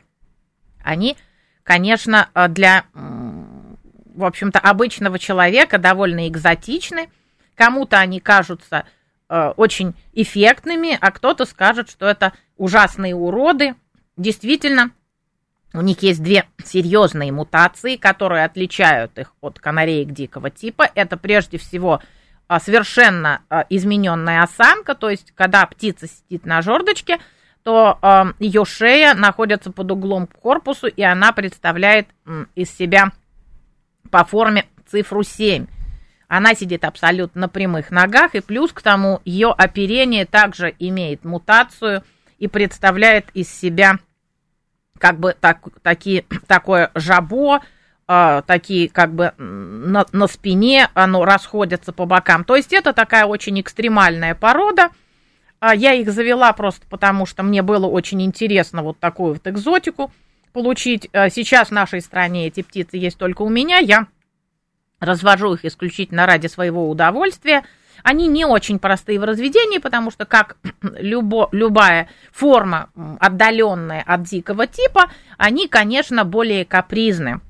Они, 0.84 1.17
конечно, 1.63 2.29
для, 2.50 2.86
в 2.93 4.24
общем-то, 4.24 4.60
обычного 4.60 5.17
человека 5.17 5.79
довольно 5.79 6.27
экзотичны. 6.27 7.10
Кому-то 7.55 7.98
они 7.98 8.19
кажутся 8.19 8.86
Э, 9.29 9.53
очень 9.57 9.93
эффектными, 10.13 10.98
а 11.01 11.12
кто-то 11.12 11.46
скажет, 11.46 11.89
что 11.89 12.05
это 12.05 12.31
ужасные 12.55 13.13
уроды. 13.13 13.75
Действительно, 14.15 14.91
у 15.74 15.81
них 15.81 16.01
есть 16.01 16.24
две 16.24 16.46
серьезные 16.63 17.34
мутации, 17.34 17.98
которые 17.98 18.46
отличают 18.46 19.17
их 19.19 19.34
от 19.41 19.60
канареек 19.60 20.12
дикого 20.12 20.50
типа. 20.50 20.89
Это 20.96 21.17
прежде 21.17 21.57
всего 21.57 22.00
э, 22.00 22.05
совершенно 22.59 23.41
э, 23.49 23.63
измененная 23.69 24.43
осанка, 24.43 24.95
то 24.95 25.09
есть 25.09 25.33
когда 25.35 25.65
птица 25.65 26.07
сидит 26.07 26.45
на 26.45 26.61
жердочке, 26.61 27.19
то 27.63 27.99
ее 28.39 28.63
шея 28.63 29.13
находится 29.13 29.73
под 29.73 29.91
углом 29.91 30.27
к 30.27 30.39
корпусу, 30.39 30.87
и 30.87 31.01
она 31.01 31.33
представляет 31.33 32.07
из 32.55 32.71
себя 32.71 33.11
по 34.09 34.23
форме 34.23 34.67
цифру 34.85 35.21
7. 35.21 35.67
Она 36.27 36.55
сидит 36.55 36.83
абсолютно 36.83 37.41
на 37.41 37.49
прямых 37.49 37.89
ногах, 37.91 38.35
и 38.35 38.41
плюс 38.41 38.73
к 38.73 38.81
тому 38.81 39.21
ее 39.23 39.53
оперение 39.57 40.25
также 40.25 40.75
имеет 40.79 41.23
мутацию 41.23 42.03
и 42.37 42.47
представляет 42.47 43.29
из 43.33 43.49
себя 43.49 43.99
как 44.99 45.19
бы 45.19 45.35
так, 45.39 45.59
такие, 45.83 46.25
такое 46.47 46.91
жабо, 46.95 47.61
э, 48.07 48.41
такие 48.45 48.89
как 48.89 49.13
бы 49.13 49.33
на, 49.37 50.05
на 50.11 50.27
спине, 50.27 50.89
оно 50.93 51.25
расходится 51.25 51.91
по 51.91 52.05
бокам. 52.05 52.43
То 52.43 52.55
есть 52.55 52.73
это 52.73 52.93
такая 52.93 53.25
очень 53.25 53.59
экстремальная 53.59 54.35
порода. 54.35 54.89
А 55.59 55.73
я 55.73 55.93
их 55.93 56.11
завела 56.11 56.53
просто 56.53 56.85
потому, 56.87 57.25
что 57.25 57.41
мне 57.41 57.63
было 57.63 57.87
очень 57.87 58.21
интересно 58.21 58.83
вот 58.83 58.99
такую 58.99 59.33
вот 59.33 59.47
экзотику 59.47 60.11
получить. 60.53 61.09
А 61.13 61.29
сейчас 61.29 61.69
в 61.69 61.71
нашей 61.71 62.01
стране 62.01 62.47
эти 62.47 62.61
птицы 62.61 62.97
есть 62.97 63.17
только 63.17 63.41
у 63.41 63.49
меня. 63.49 63.79
Я 63.79 64.07
развожу 64.99 65.55
их 65.55 65.65
исключительно 65.65 66.25
ради 66.25 66.47
своего 66.47 66.89
удовольствия. 66.89 67.63
Они 68.03 68.27
не 68.27 68.45
очень 68.45 68.77
простые 68.77 69.19
в 69.19 69.23
разведении, 69.23 69.79
потому 69.79 70.11
что, 70.11 70.25
как 70.25 70.57
любо, 70.81 71.49
любая 71.51 72.07
форма, 72.31 72.89
отдаленная 73.19 74.03
от 74.05 74.23
дикого 74.23 74.67
типа, 74.67 75.09
они, 75.37 75.67
конечно, 75.67 76.23
более 76.23 76.65
капризны 76.65 77.41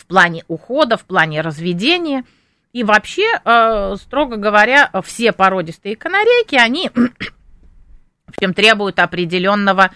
в 0.00 0.06
плане 0.06 0.44
ухода, 0.48 0.96
в 0.96 1.04
плане 1.04 1.40
разведения. 1.40 2.24
И 2.72 2.84
вообще, 2.84 3.24
э, 3.44 3.96
строго 3.96 4.36
говоря, 4.36 4.90
все 5.04 5.32
породистые 5.32 5.96
канарейки, 5.96 6.54
они 6.54 6.90
в 8.26 8.30
общем, 8.30 8.54
требуют 8.54 8.98
определенного 8.98 9.90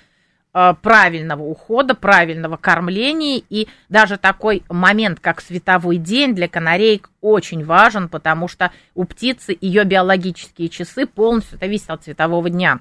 Э, 0.56 0.72
правильного 0.80 1.42
ухода, 1.42 1.96
правильного 1.96 2.56
кормления. 2.56 3.42
И 3.50 3.66
даже 3.88 4.16
такой 4.18 4.62
момент, 4.68 5.18
как 5.18 5.40
световой 5.40 5.96
день 5.96 6.32
для 6.32 6.46
канареек 6.46 7.10
очень 7.20 7.64
важен, 7.64 8.08
потому 8.08 8.46
что 8.46 8.70
у 8.94 9.04
птицы 9.04 9.58
ее 9.60 9.82
биологические 9.82 10.68
часы 10.68 11.06
полностью 11.06 11.58
зависят 11.58 11.90
от 11.90 12.04
светового 12.04 12.48
дня. 12.48 12.78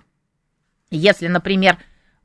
Если, 0.91 1.27
например, 1.27 1.77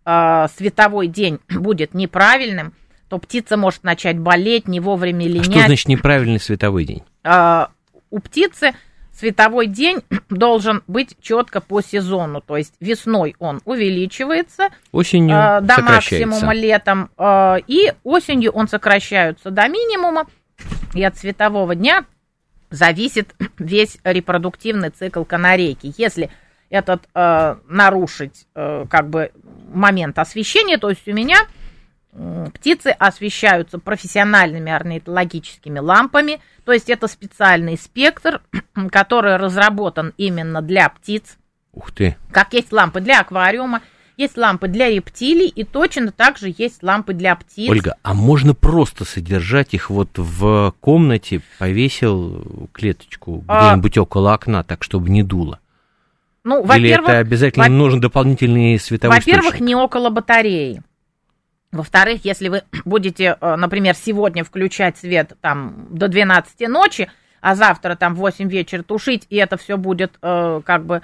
э, 0.05 0.49
световой 0.55 1.07
день 1.07 1.41
будет 1.49 1.95
неправильным, 1.95 2.75
то 3.09 3.19
птица 3.19 3.57
может 3.57 3.85
начать 3.85 4.19
болеть, 4.19 4.69
не 4.69 4.81
вовремя 4.81 5.27
линять. 5.27 5.49
А 5.49 5.53
что 5.53 5.67
значит 5.67 5.89
неправильный 5.89 6.41
световой 6.41 6.85
день? 6.85 7.03
Э, 7.25 7.67
у 8.11 8.21
птицы 8.21 8.73
световой 9.19 9.67
день 9.67 10.03
должен 10.31 10.83
быть 10.87 11.17
четко 11.21 11.61
по 11.61 11.81
сезону. 11.81 12.41
То 12.41 12.57
есть 12.57 12.75
весной 12.81 13.35
он 13.39 13.61
увеличивается 13.65 14.69
осенью 14.93 15.37
э, 15.37 15.61
до 15.63 15.83
максимума 15.83 16.55
летом, 16.55 17.11
э, 17.19 17.57
и 17.67 17.93
осенью 18.05 18.53
он 18.53 18.69
сокращается 18.69 19.51
до 19.51 19.69
минимума. 19.69 20.27
И 20.95 21.03
от 21.03 21.17
светового 21.17 21.75
дня 21.75 22.05
зависит 22.71 23.35
весь 23.59 23.99
репродуктивный 24.05 24.91
цикл 24.91 25.25
канарейки. 25.25 25.93
Если 25.97 26.31
этот 26.71 27.03
э, 27.15 27.57
нарушить 27.69 28.47
э, 28.55 28.85
как 28.91 29.09
бы 29.09 29.33
момент 29.73 30.19
освещения, 30.19 30.79
то 30.79 30.91
есть 30.91 31.07
у 31.09 31.13
меня 31.13 31.39
Птицы 32.55 32.89
освещаются 32.89 33.79
профессиональными 33.79 34.73
орнитологическими 34.73 35.79
лампами, 35.79 36.41
то 36.65 36.73
есть 36.73 36.91
это 36.91 37.07
специальный 37.07 37.77
спектр, 37.77 38.41
который 38.91 39.37
разработан 39.37 40.15
именно 40.17 40.63
для 40.63 40.89
птиц. 40.89 41.37
Ух 41.73 41.93
ты! 41.93 42.17
Как 42.33 42.55
есть 42.55 42.73
лампы 42.73 43.01
для 43.01 43.21
аквариума, 43.21 43.83
есть 44.17 44.37
лампы 44.37 44.67
для 44.67 44.91
рептилий 44.91 45.47
и 45.47 45.63
точно 45.63 46.11
так 46.11 46.39
же 46.39 46.53
есть 46.59 46.83
лампы 46.83 47.15
для 47.15 47.37
птиц. 47.37 47.71
Ольга, 47.71 47.97
а 48.03 48.15
можно 48.15 48.53
просто 48.53 49.05
содержать 49.05 49.75
их 49.75 49.91
вот 49.91 50.11
в 50.17 50.75
комнате, 50.81 51.41
повесил 51.59 52.69
клеточку 52.73 53.45
а... 53.47 53.69
где-нибудь 53.69 53.97
около 53.97 54.35
окна, 54.35 54.65
так 54.65 54.83
чтобы 54.83 55.09
не 55.11 55.23
дуло? 55.23 55.61
Ну, 56.43 56.65
Или 56.75 56.91
это 56.91 57.19
обязательно 57.19 57.67
во- 57.67 57.71
нужен 57.71 58.01
дополнительный 58.01 58.79
световой 58.81 59.19
Во-первых, 59.19 59.61
не 59.61 59.77
около 59.77 60.11
батареи. 60.11 60.83
Во-вторых, 61.73 62.25
если 62.25 62.49
вы 62.49 62.63
будете, 62.85 63.37
э, 63.41 63.57
например, 63.57 63.95
сегодня 63.95 64.45
включать 64.45 64.99
свет 64.99 65.33
там 65.41 65.87
до 65.91 66.09
12 66.09 66.69
ночи, 66.69 67.11
а 67.41 67.55
завтра 67.55 67.95
там 67.95 68.15
в 68.15 68.19
8 68.19 68.49
вечера 68.49 68.83
тушить, 68.83 69.27
и 69.31 69.37
это 69.37 69.57
все 69.57 69.77
будет 69.77 70.19
э, 70.23 70.61
как 70.65 70.85
бы 70.85 71.03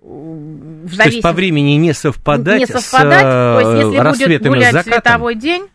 в 0.00 0.88
зависимости... 0.88 0.98
То 0.98 1.08
есть 1.08 1.22
по 1.22 1.32
времени 1.32 1.72
не 1.72 1.94
совпадать, 1.94 2.60
не 2.60 2.66
совпадать. 2.66 3.20
с 3.20 3.22
то 3.22 3.60
есть, 3.60 3.94
если 3.94 4.36
будет 4.36 4.42
гулять 4.46 4.84
световой 4.84 5.34
день, 5.34 5.68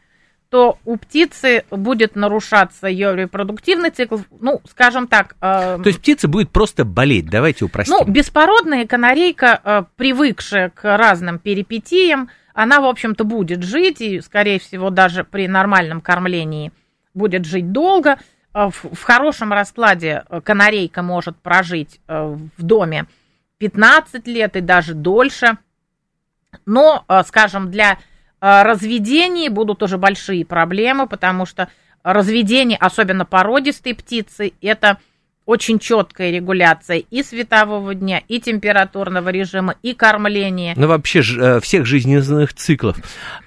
то 0.49 0.79
у 0.85 0.97
птицы 0.97 1.63
будет 1.69 2.15
нарушаться 2.15 2.87
ее 2.87 3.15
репродуктивный 3.15 3.91
цикл, 3.91 4.17
ну, 4.39 4.61
скажем 4.69 5.07
так... 5.07 5.35
Э, 5.41 5.79
то 5.81 5.87
есть 5.87 5.99
птица 5.99 6.27
будет 6.27 6.49
просто 6.49 6.85
болеть, 6.85 7.29
давайте 7.29 7.65
упростим. 7.65 7.97
Ну, 7.99 8.05
беспородная 8.05 8.87
канарейка, 8.87 9.61
э, 9.63 9.83
привыкшая 9.95 10.69
к 10.69 10.97
разным 10.97 11.37
перипетиям, 11.37 12.29
она, 12.59 12.81
в 12.81 12.85
общем-то, 12.85 13.23
будет 13.23 13.63
жить, 13.63 14.01
и, 14.01 14.19
скорее 14.19 14.59
всего, 14.59 14.89
даже 14.89 15.23
при 15.23 15.47
нормальном 15.47 16.01
кормлении 16.01 16.73
будет 17.13 17.45
жить 17.45 17.71
долго. 17.71 18.19
Э, 18.53 18.69
в, 18.69 19.01
хорошем 19.01 19.53
раскладе 19.53 20.25
э, 20.27 20.41
канарейка 20.41 21.01
может 21.01 21.37
прожить 21.37 22.01
э, 22.09 22.35
в 22.57 22.61
доме 22.61 23.05
15 23.59 24.27
лет 24.27 24.57
и 24.57 24.61
даже 24.61 24.93
дольше. 24.93 25.57
Но, 26.65 27.05
скажем, 27.27 27.71
для 27.71 27.99
разведении 28.39 29.49
будут 29.49 29.83
уже 29.83 29.97
большие 29.97 30.45
проблемы, 30.45 31.07
потому 31.07 31.45
что 31.45 31.69
разведение, 32.03 32.77
особенно 32.77 33.23
породистой 33.23 33.93
птицы, 33.93 34.53
это 34.61 34.97
очень 35.49 35.79
четкая 35.79 36.29
регуляция 36.29 36.97
и 36.97 37.23
светового 37.23 37.95
дня, 37.95 38.21
и 38.27 38.39
температурного 38.39 39.29
режима, 39.29 39.73
и 39.81 39.95
кормления. 39.95 40.75
Ну, 40.77 40.85
вообще 40.85 41.21
э, 41.21 41.59
всех 41.59 41.87
жизненных 41.87 42.53
циклов. 42.53 42.97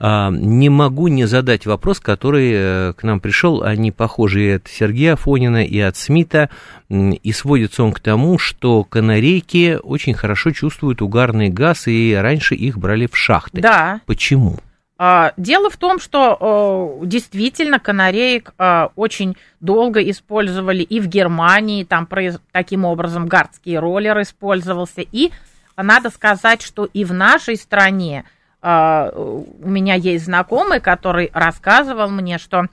А, 0.00 0.30
не 0.30 0.68
могу 0.68 1.06
не 1.06 1.26
задать 1.26 1.64
вопрос, 1.64 2.00
который 2.00 2.50
э, 2.52 2.92
к 2.94 3.04
нам 3.04 3.20
пришел, 3.20 3.62
они 3.62 3.92
похожи 3.92 4.42
и 4.42 4.50
от 4.50 4.66
Сергея 4.66 5.12
Афонина, 5.12 5.64
и 5.64 5.78
от 5.78 5.96
Смита, 5.96 6.50
и 6.88 7.32
сводится 7.32 7.84
он 7.84 7.92
к 7.92 8.00
тому, 8.00 8.36
что 8.36 8.82
канарейки 8.82 9.78
очень 9.80 10.14
хорошо 10.14 10.50
чувствуют 10.50 11.02
угарный 11.02 11.50
газ, 11.50 11.86
и 11.86 12.18
раньше 12.20 12.56
их 12.56 12.78
брали 12.78 13.06
в 13.06 13.16
шахты. 13.16 13.60
Да. 13.60 14.00
Почему? 14.06 14.58
А, 15.04 15.32
дело 15.36 15.68
в 15.68 15.78
том, 15.78 15.98
что 15.98 17.00
действительно 17.02 17.80
канареек 17.80 18.54
а, 18.56 18.92
очень 18.94 19.36
долго 19.58 19.98
использовали 20.08 20.84
и 20.84 21.00
в 21.00 21.08
Германии, 21.08 21.82
там 21.82 22.08
таким 22.52 22.84
образом 22.84 23.26
гардский 23.26 23.76
роллер 23.76 24.22
использовался, 24.22 25.00
и 25.00 25.32
надо 25.76 26.08
сказать, 26.10 26.62
что 26.62 26.84
и 26.84 27.04
в 27.04 27.12
нашей 27.12 27.56
стране 27.56 28.26
а, 28.60 29.10
у 29.12 29.68
меня 29.68 29.96
есть 29.96 30.26
знакомый, 30.26 30.78
который 30.78 31.32
рассказывал 31.34 32.08
мне, 32.08 32.38
что 32.38 32.66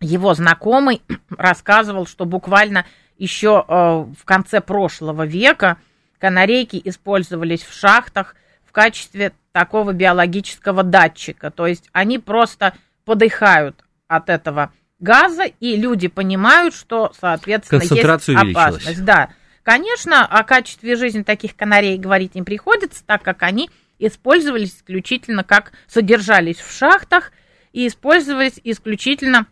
его 0.00 0.34
знакомый 0.34 1.00
рассказывал, 1.38 2.08
что 2.08 2.24
буквально 2.24 2.86
еще 3.18 3.64
в 3.68 4.24
конце 4.24 4.60
прошлого 4.60 5.24
века 5.24 5.76
канарейки 6.18 6.82
использовались 6.84 7.62
в 7.62 7.72
шахтах 7.72 8.34
в 8.64 8.72
качестве 8.72 9.32
такого 9.56 9.94
биологического 9.94 10.82
датчика. 10.82 11.50
То 11.50 11.66
есть 11.66 11.88
они 11.92 12.18
просто 12.18 12.74
подыхают 13.06 13.86
от 14.06 14.28
этого 14.28 14.70
газа, 14.98 15.44
и 15.44 15.76
люди 15.76 16.08
понимают, 16.08 16.74
что, 16.74 17.10
соответственно, 17.18 17.80
есть 17.80 18.28
опасность. 18.28 19.02
Да. 19.02 19.30
Конечно, 19.62 20.26
о 20.26 20.44
качестве 20.44 20.94
жизни 20.94 21.22
таких 21.22 21.56
канарей 21.56 21.96
говорить 21.96 22.34
не 22.34 22.42
приходится, 22.42 23.02
так 23.06 23.22
как 23.22 23.42
они 23.44 23.70
использовались 23.98 24.76
исключительно 24.76 25.42
как 25.42 25.72
содержались 25.88 26.58
в 26.58 26.70
шахтах 26.70 27.32
и 27.72 27.86
использовались 27.86 28.60
исключительно 28.62 29.46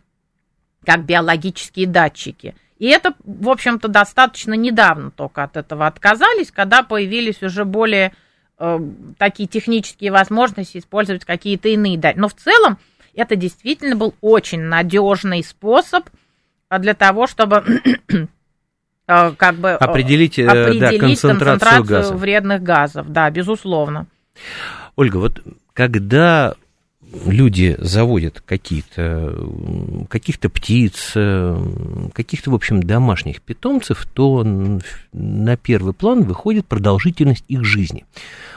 как 0.85 1.03
биологические 1.03 1.87
датчики. 1.87 2.53
И 2.77 2.85
это, 2.85 3.15
в 3.23 3.49
общем-то, 3.49 3.87
достаточно 3.87 4.53
недавно 4.53 5.09
только 5.09 5.41
от 5.41 5.57
этого 5.57 5.87
отказались, 5.87 6.51
когда 6.51 6.83
появились 6.83 7.41
уже 7.41 7.65
более 7.65 8.13
Э, 8.57 8.79
такие 9.17 9.49
технические 9.49 10.11
возможности 10.11 10.77
использовать 10.77 11.25
какие-то 11.25 11.67
иные 11.67 11.97
датчики. 11.97 12.19
Но 12.19 12.29
в 12.29 12.35
целом 12.35 12.77
это 13.13 13.35
действительно 13.35 13.97
был 13.97 14.15
очень 14.21 14.61
надежный 14.61 15.43
способ 15.43 16.05
э, 16.69 16.79
для 16.79 16.93
того, 16.93 17.27
чтобы 17.27 17.65
э, 18.09 18.27
как 19.07 19.55
бы 19.55 19.71
определить, 19.71 20.39
определить 20.39 20.79
да, 20.79 20.89
концентрацию, 20.97 21.49
концентрацию 21.49 21.83
газов. 21.83 22.19
вредных 22.19 22.63
газов. 22.63 23.11
Да, 23.11 23.29
безусловно. 23.29 24.07
Ольга, 24.95 25.17
вот 25.17 25.43
когда 25.73 26.55
люди 27.25 27.75
заводят 27.79 28.41
какие-то 28.45 29.35
каких-то 30.09 30.49
птиц, 30.49 31.13
каких-то, 32.13 32.51
в 32.51 32.55
общем, 32.55 32.83
домашних 32.83 33.41
питомцев, 33.41 34.05
то 34.13 34.43
на 35.13 35.57
первый 35.57 35.93
план 35.93 36.23
выходит 36.23 36.65
продолжительность 36.65 37.45
их 37.47 37.63
жизни. 37.63 38.05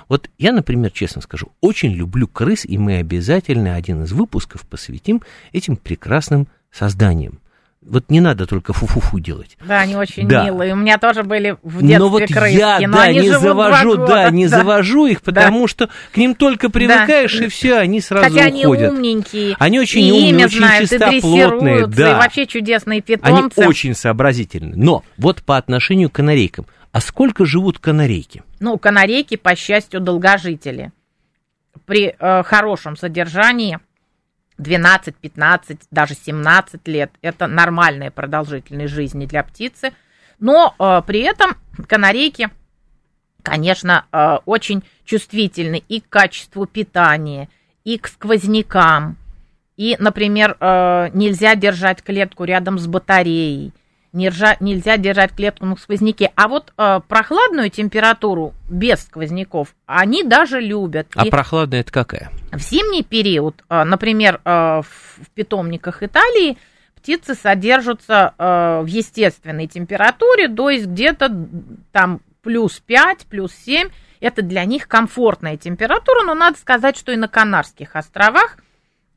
Вот 0.09 0.31
я, 0.39 0.53
например, 0.53 0.91
честно 0.91 1.21
скажу, 1.23 1.49
очень 1.61 1.93
люблю 1.93 2.27
крыс, 2.27 2.65
и 2.65 2.79
мы 2.79 2.97
обязательно 2.97 3.75
один 3.75 4.05
из 4.05 4.13
выпусков 4.13 4.63
посвятим 4.63 5.23
этим 5.53 5.77
прекрасным 5.77 6.49
созданиям. 6.71 7.41
Вот 7.81 8.11
не 8.11 8.21
надо 8.21 8.47
только 8.47 8.73
фу-фу-фу 8.73 9.21
делать. 9.21 9.57
Да, 9.65 9.81
они 9.81 9.95
очень 9.95 10.27
да. 10.27 10.45
милые. 10.45 10.73
У 10.73 10.77
меня 10.77 10.99
тоже 10.99 11.23
были 11.23 11.57
в 11.63 11.81
детстве 11.81 11.99
но 11.99 12.09
вот 12.09 12.23
крыски, 12.27 12.57
я, 12.57 12.81
но 12.81 12.97
да, 12.97 13.03
они 13.05 13.21
не 13.21 13.31
завожу, 13.31 13.97
да, 14.07 14.31
не 14.31 14.47
да. 14.49 14.59
завожу 14.59 15.07
их, 15.07 15.23
потому 15.23 15.63
да. 15.63 15.69
что 15.69 15.89
к 16.13 16.17
ним 16.17 16.35
только 16.35 16.71
привыкаешь, 16.71 17.39
да. 17.39 17.45
и 17.45 17.49
все, 17.49 17.77
они 17.77 18.01
сразу 18.01 18.29
Хотя 18.29 18.49
уходят. 18.49 18.91
они 18.91 18.99
умненькие. 18.99 19.57
Они 19.61 19.79
очень 19.79 20.03
и 20.03 20.13
умные, 20.13 20.47
очень 20.47 20.59
знают, 20.59 20.91
чистоплотные. 20.91 21.87
Да. 21.87 22.11
И 22.11 22.15
вообще 22.15 22.47
чудесные 22.47 23.01
питомцы. 23.01 23.59
Они 23.61 23.69
очень 23.69 23.95
сообразительны. 23.95 24.77
Но 24.77 25.05
вот 25.17 25.43
по 25.43 25.57
отношению 25.57 26.11
к 26.11 26.15
канарейкам. 26.15 26.67
А 26.91 27.01
сколько 27.01 27.45
живут 27.45 27.79
канарейки? 27.79 28.43
Ну, 28.59 28.77
канарейки, 28.77 29.37
по 29.37 29.55
счастью, 29.55 30.01
долгожители. 30.01 30.91
При 31.87 32.15
э, 32.19 32.43
хорошем 32.43 32.97
содержании 32.97 33.79
12, 34.59 35.17
15, 35.17 35.79
даже 35.91 36.15
17 36.15 36.87
лет. 36.89 37.11
Это 37.23 37.47
нормальная 37.47 38.11
продолжительность 38.11 38.93
жизни 38.93 39.27
для 39.27 39.43
птицы. 39.43 39.93
Но 40.41 40.75
э, 40.79 41.03
при 41.07 41.21
этом 41.21 41.57
канарейки, 41.87 42.51
конечно, 43.43 44.05
э, 44.13 44.39
очень 44.45 44.83
чувствительны 45.05 45.83
и 45.89 46.01
к 46.01 46.09
качеству 46.09 46.67
питания, 46.67 47.49
и 47.85 47.99
к 47.99 48.09
сквознякам. 48.09 49.17
И, 49.77 49.97
например, 49.99 50.57
э, 50.59 51.11
нельзя 51.15 51.55
держать 51.55 52.03
клетку 52.03 52.45
рядом 52.45 52.79
с 52.79 52.87
батареей 52.87 53.73
нельзя, 54.19 54.57
нельзя 54.61 54.97
держать 54.99 55.33
клетку 55.35 55.65
на 55.65 55.77
сквозняке. 55.77 56.33
А 56.35 56.49
вот 56.49 56.73
э, 56.77 57.01
прохладную 57.09 57.71
температуру 57.71 58.53
без 58.69 59.03
сквозняков 59.03 59.75
они 59.87 60.25
даже 60.25 60.61
любят. 60.61 61.09
А 61.15 61.27
И 61.27 61.31
прохладная 61.31 61.81
это 61.81 61.93
какая? 61.93 62.31
В 62.53 62.59
зимний 62.59 63.03
период, 63.03 63.65
э, 63.71 63.85
например, 63.85 64.41
э, 64.45 64.83
в, 64.83 65.31
питомниках 65.35 66.03
Италии 66.03 66.59
птицы 66.97 67.35
содержатся 67.35 68.35
э, 68.37 68.81
в 68.83 68.87
естественной 68.87 69.69
температуре, 69.69 70.49
то 70.49 70.69
есть 70.69 70.87
где-то 70.87 71.33
там 71.93 72.21
плюс 72.43 72.81
5, 72.81 73.27
плюс 73.27 73.53
7. 73.65 73.89
Это 74.21 74.43
для 74.43 74.65
них 74.65 74.89
комфортная 74.89 75.57
температура, 75.57 76.25
но 76.25 76.35
надо 76.35 76.59
сказать, 76.59 76.97
что 76.97 77.13
и 77.13 77.17
на 77.17 77.29
Канарских 77.29 77.95
островах 77.95 78.59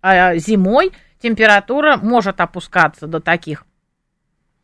зимой 0.04 0.92
температура 1.20 1.98
может 1.98 2.40
опускаться 2.42 3.08
до 3.08 3.20
таких 3.20 3.66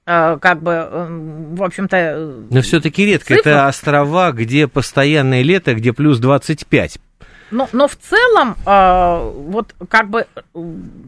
как 0.08 0.64
бы, 0.64 0.72
эм, 0.72 1.56
в 1.56 1.64
общем-то... 1.64 1.98
Э, 1.98 2.44
Но 2.50 2.62
все-таки 2.62 3.06
редко. 3.06 3.36
Цифр. 3.36 3.50
Это 3.50 3.68
острова, 3.68 4.32
где 4.32 4.68
постоянное 4.68 5.42
лето, 5.42 5.76
где 5.76 5.92
плюс 5.92 6.20
25. 6.20 6.98
Но, 7.52 7.68
но 7.74 7.90
в 7.90 7.96
целом, 7.98 8.56
э, 8.66 9.32
вот 9.50 9.76
как 9.90 10.10
бы 10.10 10.28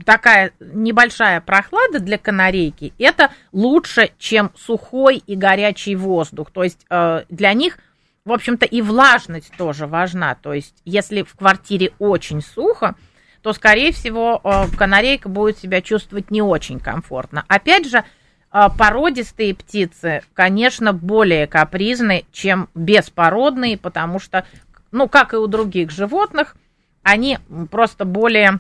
такая 0.06 0.52
небольшая 0.60 1.40
прохлада 1.40 2.00
для 2.00 2.18
канарейки, 2.18 2.94
это 3.00 3.32
лучше, 3.54 4.12
чем 4.18 4.52
сухой 4.58 5.24
и 5.26 5.36
горячий 5.36 5.96
воздух. 5.96 6.52
То 6.52 6.64
есть 6.64 6.86
э, 6.90 7.24
для 7.30 7.54
них, 7.54 7.78
в 8.26 8.34
общем-то, 8.34 8.66
и 8.66 8.82
влажность 8.82 9.54
тоже 9.58 9.88
важна. 9.88 10.36
То 10.36 10.54
есть 10.54 10.76
если 10.84 11.24
в 11.24 11.36
квартире 11.36 11.94
очень 12.00 12.42
сухо, 12.42 12.96
то, 13.42 13.54
скорее 13.54 13.92
всего, 13.92 14.42
э, 14.44 14.66
канарейка 14.78 15.30
будет 15.30 15.58
себя 15.58 15.82
чувствовать 15.82 16.32
не 16.32 16.42
очень 16.42 16.80
комфортно. 16.80 17.46
Опять 17.48 17.90
же, 17.90 18.04
породистые 18.52 19.54
птицы, 19.54 20.24
конечно, 20.34 20.94
более 20.94 21.46
капризны, 21.48 22.26
чем 22.32 22.70
беспородные, 22.74 23.78
потому 23.78 24.20
что, 24.20 24.46
ну, 24.92 25.08
как 25.08 25.34
и 25.34 25.38
у 25.38 25.48
других 25.48 25.92
животных, 25.92 26.56
они 27.04 27.38
просто 27.70 28.06
более, 28.06 28.60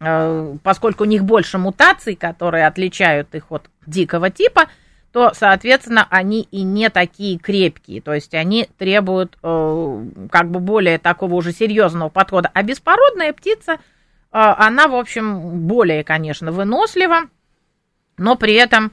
а, 0.00 0.56
поскольку 0.62 1.04
у 1.04 1.06
них 1.06 1.24
больше 1.24 1.58
мутаций, 1.58 2.14
которые 2.14 2.66
отличают 2.66 3.34
их 3.34 3.50
от 3.50 3.68
дикого 3.86 4.30
типа, 4.30 4.68
то, 5.12 5.30
соответственно, 5.32 6.08
они 6.10 6.48
и 6.50 6.62
не 6.62 6.90
такие 6.90 7.38
крепкие, 7.38 8.00
то 8.00 8.12
есть 8.12 8.34
они 8.34 8.68
требуют 8.78 9.38
э, 9.44 10.04
как 10.28 10.50
бы 10.50 10.58
более 10.58 10.98
такого 10.98 11.34
уже 11.34 11.52
серьезного 11.52 12.08
подхода. 12.08 12.50
А 12.52 12.64
беспородная 12.64 13.32
птица, 13.32 13.74
э, 13.74 13.78
она, 14.32 14.88
в 14.88 14.96
общем, 14.96 15.68
более, 15.68 16.02
конечно, 16.02 16.50
вынослива, 16.50 17.28
но 18.16 18.36
при 18.36 18.54
этом 18.54 18.92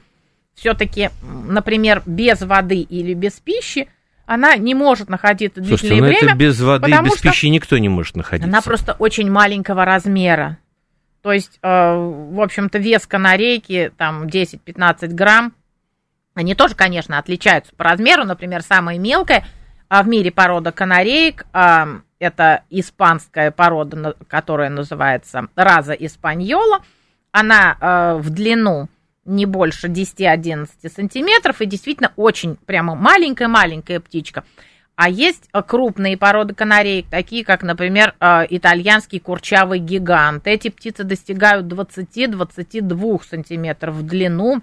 все-таки, 0.53 1.09
например, 1.21 2.03
без 2.05 2.41
воды 2.41 2.81
или 2.81 3.13
без 3.13 3.33
пищи, 3.39 3.87
она 4.25 4.55
не 4.55 4.75
может 4.75 5.09
находиться 5.09 5.61
длительное 5.61 5.77
Слушайте, 5.77 6.01
ну 6.01 6.07
время. 6.07 6.27
это 6.33 6.35
без 6.35 6.61
воды 6.61 6.91
и 6.91 7.03
без 7.03 7.13
что 7.13 7.23
пищи 7.23 7.47
никто 7.47 7.77
не 7.77 7.89
может 7.89 8.15
находиться. 8.15 8.49
Она 8.49 8.61
просто 8.61 8.93
очень 8.93 9.29
маленького 9.29 9.85
размера. 9.85 10.57
То 11.21 11.31
есть, 11.31 11.59
э, 11.61 11.67
в 11.67 12.41
общем-то, 12.41 12.79
вес 12.79 13.05
канарейки 13.05 13.91
там 13.97 14.25
10-15 14.25 15.13
грамм. 15.13 15.53
Они 16.33 16.55
тоже, 16.55 16.75
конечно, 16.75 17.17
отличаются 17.17 17.73
по 17.75 17.83
размеру. 17.83 18.23
Например, 18.23 18.61
самая 18.61 18.97
мелкая 18.97 19.45
а 19.91 20.03
в 20.03 20.07
мире 20.07 20.31
порода 20.31 20.71
канареек 20.71 21.45
а, 21.51 21.99
это 22.17 22.63
испанская 22.69 23.51
порода, 23.51 24.15
которая 24.29 24.69
называется 24.69 25.49
Раза 25.53 25.91
Испаньола. 25.91 26.79
Она 27.33 27.75
а, 27.81 28.15
в 28.15 28.29
длину 28.29 28.87
не 29.25 29.45
больше 29.45 29.87
10-11 29.87 30.67
сантиметров 30.93 31.61
и 31.61 31.65
действительно 31.65 32.11
очень 32.15 32.55
прямо 32.55 32.95
маленькая-маленькая 32.95 33.99
птичка. 33.99 34.43
А 34.95 35.09
есть 35.09 35.49
крупные 35.67 36.17
породы 36.17 36.53
канареек, 36.53 37.07
такие 37.09 37.43
как, 37.43 37.63
например, 37.63 38.13
итальянский 38.19 39.19
курчавый 39.19 39.79
гигант. 39.79 40.45
Эти 40.45 40.69
птицы 40.69 41.03
достигают 41.03 41.65
20-22 41.67 43.21
сантиметров 43.27 43.95
в 43.95 44.03
длину 44.03 44.61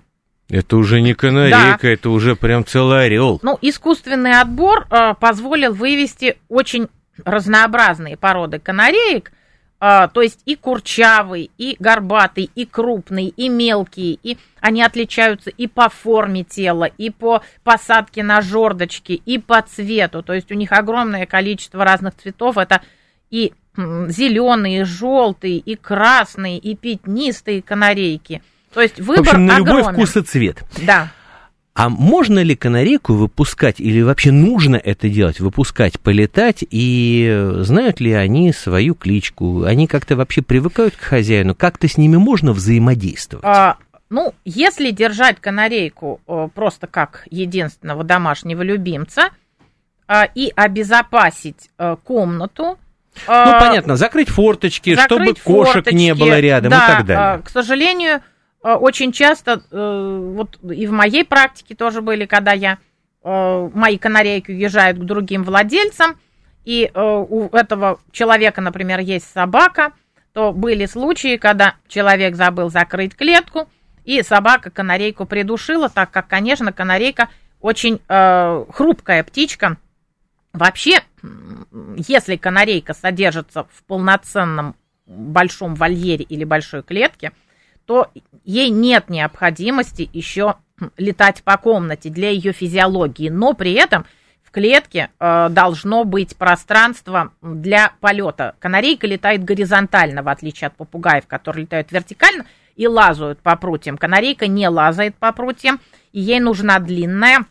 это 0.51 0.79
уже 0.79 1.03
не 1.03 1.12
канарейка, 1.12 1.79
да. 1.83 1.88
это 1.90 2.11
уже 2.11 2.35
прям 2.35 2.64
целый 2.64 3.05
орел. 3.05 3.38
Ну, 3.42 3.59
искусственный 3.61 4.40
отбор 4.40 4.87
э, 4.90 5.14
позволил 5.21 5.75
вывести 5.75 6.38
очень 6.49 6.88
разнообразные 7.23 8.16
породы 8.16 8.59
канареек, 8.59 9.33
э, 9.81 10.09
то 10.12 10.23
есть 10.23 10.41
и 10.45 10.57
курчавый, 10.57 11.51
и 11.59 11.77
горбатый, 11.79 12.51
и 12.55 12.64
крупный, 12.64 13.29
и 13.29 13.49
мелкий, 13.49 14.19
и 14.23 14.38
они 14.61 14.83
отличаются 14.83 15.51
и 15.51 15.67
по 15.67 15.88
форме 15.88 16.45
тела, 16.45 16.85
и 16.85 17.11
по 17.11 17.43
посадке 17.64 18.23
на 18.23 18.41
жердочки, 18.41 19.12
и 19.12 19.38
по 19.38 19.62
цвету, 19.62 20.23
то 20.23 20.33
есть 20.33 20.51
у 20.51 20.55
них 20.55 20.73
огромное 20.73 21.27
количество 21.27 21.85
разных 21.85 22.17
цветов, 22.17 22.59
это 22.59 22.83
и 23.31 23.53
зеленые, 23.77 24.81
и 24.81 24.85
желтые, 24.85 25.59
и 25.59 25.77
красные, 25.77 26.59
и 26.59 26.75
пятнистые 26.75 27.62
канарейки– 27.62 28.43
то 28.73 28.83
есть 28.83 29.01
выбор 29.01 29.25
В 29.25 29.29
общем, 29.29 29.47
на 29.47 29.57
огромен. 29.57 29.79
любой 29.79 29.93
вкус 29.93 30.17
и 30.17 30.23
цвет. 30.23 30.62
Да. 30.83 31.11
А 31.79 31.88
можно 31.91 32.43
ли 32.43 32.57
канарейку 32.57 33.14
выпускать, 33.14 33.79
или 33.79 34.03
вообще 34.03 34.33
нужно 34.33 34.75
это 34.75 35.09
делать, 35.09 35.38
выпускать, 35.38 36.01
полетать, 36.01 36.64
и 36.69 37.53
знают 37.61 38.01
ли 38.01 38.12
они 38.14 38.53
свою 38.53 38.97
кличку? 38.97 39.62
Они 39.62 39.87
как-то 39.87 40.17
вообще 40.17 40.43
привыкают 40.43 40.97
к 40.97 41.01
хозяину? 41.01 41.55
Как-то 41.55 41.87
с 41.87 41.97
ними 41.97 42.17
можно 42.17 42.53
взаимодействовать? 42.53 43.45
А, 43.47 43.77
ну, 44.11 44.35
если 44.45 44.91
держать 44.91 45.38
канарейку 45.41 46.21
э, 46.27 46.49
просто 46.53 46.88
как 46.88 47.29
единственного 47.31 48.03
домашнего 48.03 48.62
любимца 48.62 49.31
а, 50.09 50.25
и 50.25 50.53
обезопасить 50.57 51.71
а, 51.79 51.95
комнату, 51.95 52.77
ну, 53.29 53.53
понятно, 53.61 53.95
закрыть 53.95 54.31
форточки, 54.31 54.97
закрыть 54.97 55.07
чтобы 55.07 55.35
кошек 55.45 55.75
форточки, 55.75 55.95
не 55.95 56.12
было 56.14 56.41
рядом 56.41 56.71
да, 56.71 56.85
и 56.85 56.88
так 56.88 57.07
далее. 57.07 57.43
К 57.45 57.51
сожалению, 57.51 58.21
Э, 58.21 58.21
очень 58.62 59.12
часто, 59.12 59.62
э, 59.71 60.33
вот 60.35 60.59
и 60.62 60.87
в 60.87 60.92
моей 60.92 61.25
практике 61.25 61.75
тоже 61.75 62.03
были, 62.03 62.27
когда 62.27 62.53
я, 62.53 62.79
э, 63.23 63.71
мои 63.73 63.99
канарейки 63.99 64.51
уезжают 64.51 64.99
к 64.99 65.03
другим 65.03 65.44
владельцам, 65.44 66.18
и 66.64 66.90
у 66.94 67.49
этого 67.57 67.99
человека, 68.12 68.61
например, 68.61 68.99
есть 68.99 69.33
собака, 69.33 69.92
то 70.35 70.53
были 70.53 70.85
случаи, 70.85 71.38
когда 71.38 71.77
человек 71.87 72.35
забыл 72.35 72.68
закрыть 72.68 73.16
клетку, 73.16 73.71
и 74.05 74.23
собака 74.23 74.71
канарейку 74.71 75.25
придушила, 75.25 75.88
так 75.88 76.11
как, 76.11 76.29
конечно, 76.29 76.71
канарейка 76.71 77.31
очень 77.62 78.01
хрупкая 78.07 79.25
птичка. 79.25 79.79
Вообще, 80.53 81.01
если 81.97 82.37
канарейка 82.37 82.92
содержится 82.92 83.64
в 83.73 83.83
полноценном 83.85 84.77
большом 85.07 85.75
вольере 85.75 86.25
или 86.25 86.44
большой 86.44 86.83
клетке– 86.83 87.33
то 87.88 88.11
ей 88.44 88.68
нет 88.68 89.09
необходимости 89.09 90.11
еще 90.12 90.57
летать 90.98 91.42
по 91.42 91.57
комнате 91.57 92.11
для 92.11 92.29
ее 92.29 92.53
физиологии, 92.53 93.31
но 93.31 93.55
при 93.55 93.72
этом 93.72 94.05
в 94.42 94.51
клетке 94.51 95.09
э, 95.18 95.48
должно 95.51 96.05
быть 96.05 96.37
пространство 96.37 97.33
для 97.40 97.92
полета. 98.01 98.57
Канарейка 98.59 99.07
летает 99.07 99.42
горизонтально, 99.42 100.22
в 100.22 100.29
отличие 100.29 100.68
от 100.68 100.77
попугаев, 100.77 101.27
которые 101.27 101.62
летают 101.62 101.90
вертикально 101.90 102.44
и 102.77 102.87
лазают 102.87 103.40
по 103.40 103.57
прутьям. 103.57 103.96
Канарейка 103.96 104.48
не 104.48 104.68
лазает 104.68 105.16
по 105.16 105.33
прутьям, 105.33 105.81
и 106.12 106.20
ей 106.20 106.40
нужна 106.40 106.81
длинная 106.81 107.46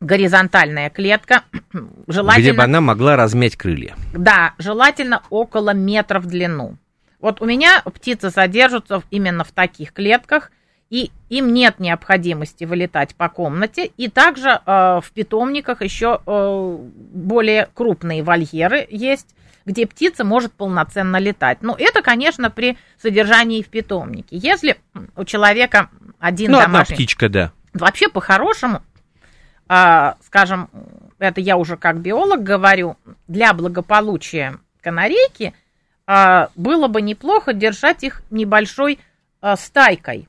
горизонтальная 0.00 0.90
клетка, 0.90 1.44
желательно... 2.06 2.42
Где 2.42 2.52
бы 2.52 2.62
она 2.62 2.82
могла 2.82 3.16
размять 3.16 3.56
крылья. 3.56 3.96
Да, 4.12 4.52
желательно 4.58 5.22
около 5.30 5.72
метра 5.72 6.20
в 6.20 6.26
длину. 6.26 6.76
Вот 7.22 7.40
у 7.40 7.46
меня 7.46 7.82
птицы 7.82 8.30
содержатся 8.30 9.02
именно 9.10 9.44
в 9.44 9.52
таких 9.52 9.92
клетках, 9.92 10.50
и 10.90 11.10
им 11.30 11.54
нет 11.54 11.78
необходимости 11.78 12.64
вылетать 12.64 13.14
по 13.14 13.30
комнате. 13.30 13.92
И 13.96 14.08
также 14.08 14.50
э, 14.50 15.00
в 15.02 15.10
питомниках 15.14 15.80
еще 15.80 16.20
э, 16.26 16.76
более 17.14 17.68
крупные 17.72 18.22
вольеры 18.24 18.86
есть, 18.90 19.34
где 19.64 19.86
птица 19.86 20.24
может 20.24 20.52
полноценно 20.52 21.16
летать. 21.16 21.62
Но 21.62 21.76
это, 21.78 22.02
конечно, 22.02 22.50
при 22.50 22.76
содержании 23.00 23.62
в 23.62 23.68
питомнике. 23.68 24.36
Если 24.36 24.76
у 25.16 25.24
человека 25.24 25.88
один 26.18 26.50
ну, 26.50 26.58
домашний... 26.58 26.94
одна 26.94 26.96
птичка, 26.96 27.28
да. 27.28 27.52
Вообще, 27.72 28.08
по-хорошему, 28.08 28.82
э, 29.68 30.14
скажем, 30.26 30.68
это 31.20 31.40
я 31.40 31.56
уже 31.56 31.76
как 31.76 32.00
биолог 32.00 32.42
говорю, 32.42 32.96
для 33.28 33.54
благополучия 33.54 34.58
канарейки– 34.80 35.54
а, 36.06 36.50
было 36.56 36.88
бы 36.88 37.02
неплохо 37.02 37.52
держать 37.52 38.04
их 38.04 38.22
небольшой 38.30 38.98
а, 39.40 39.56
стайкой. 39.56 40.28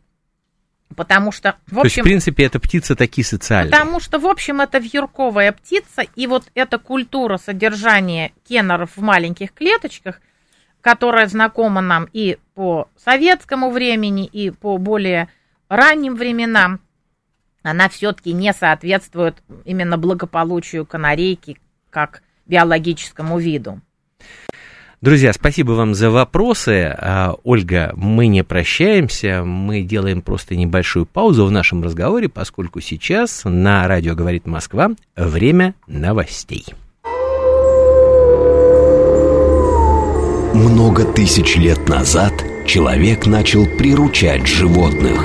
Потому 0.95 1.31
что, 1.31 1.55
в 1.67 1.79
общем... 1.79 1.81
То 1.81 1.85
есть, 1.85 1.97
в 1.99 2.03
принципе, 2.03 2.45
эта 2.45 2.59
птица 2.59 2.95
такие 2.95 3.25
социальные. 3.25 3.71
Потому 3.71 3.99
что, 3.99 4.19
в 4.19 4.27
общем, 4.27 4.61
это 4.61 4.77
вьюрковая 4.77 5.51
птица, 5.51 6.03
и 6.15 6.27
вот 6.27 6.45
эта 6.53 6.77
культура 6.77 7.37
содержания 7.37 8.31
кеннеров 8.47 8.95
в 8.95 9.01
маленьких 9.01 9.53
клеточках, 9.53 10.21
которая 10.81 11.27
знакома 11.27 11.81
нам 11.81 12.07
и 12.13 12.37
по 12.53 12.89
советскому 12.95 13.71
времени, 13.71 14.25
и 14.25 14.51
по 14.51 14.77
более 14.77 15.29
ранним 15.69 16.15
временам, 16.15 16.79
она 17.63 17.89
все-таки 17.89 18.33
не 18.33 18.53
соответствует 18.53 19.41
именно 19.65 19.97
благополучию 19.97 20.85
канарейки 20.85 21.57
как 21.89 22.21
биологическому 22.45 23.39
виду. 23.39 23.81
Друзья, 25.03 25.33
спасибо 25.33 25.73
вам 25.73 25.95
за 25.95 26.09
вопросы. 26.09 26.95
А, 26.97 27.35
Ольга, 27.43 27.91
мы 27.97 28.27
не 28.27 28.41
прощаемся, 28.41 29.43
мы 29.43 29.81
делаем 29.81 30.21
просто 30.21 30.55
небольшую 30.55 31.05
паузу 31.05 31.45
в 31.45 31.51
нашем 31.51 31.83
разговоре, 31.83 32.29
поскольку 32.29 32.79
сейчас 32.79 33.41
на 33.43 33.85
радио 33.85 34.15
«Говорит 34.15 34.45
Москва» 34.47 34.91
время 35.17 35.75
новостей. 35.87 36.63
Много 40.53 41.03
тысяч 41.03 41.57
лет 41.57 41.89
назад 41.89 42.31
человек 42.65 43.25
начал 43.25 43.65
приручать 43.65 44.47
животных. 44.47 45.21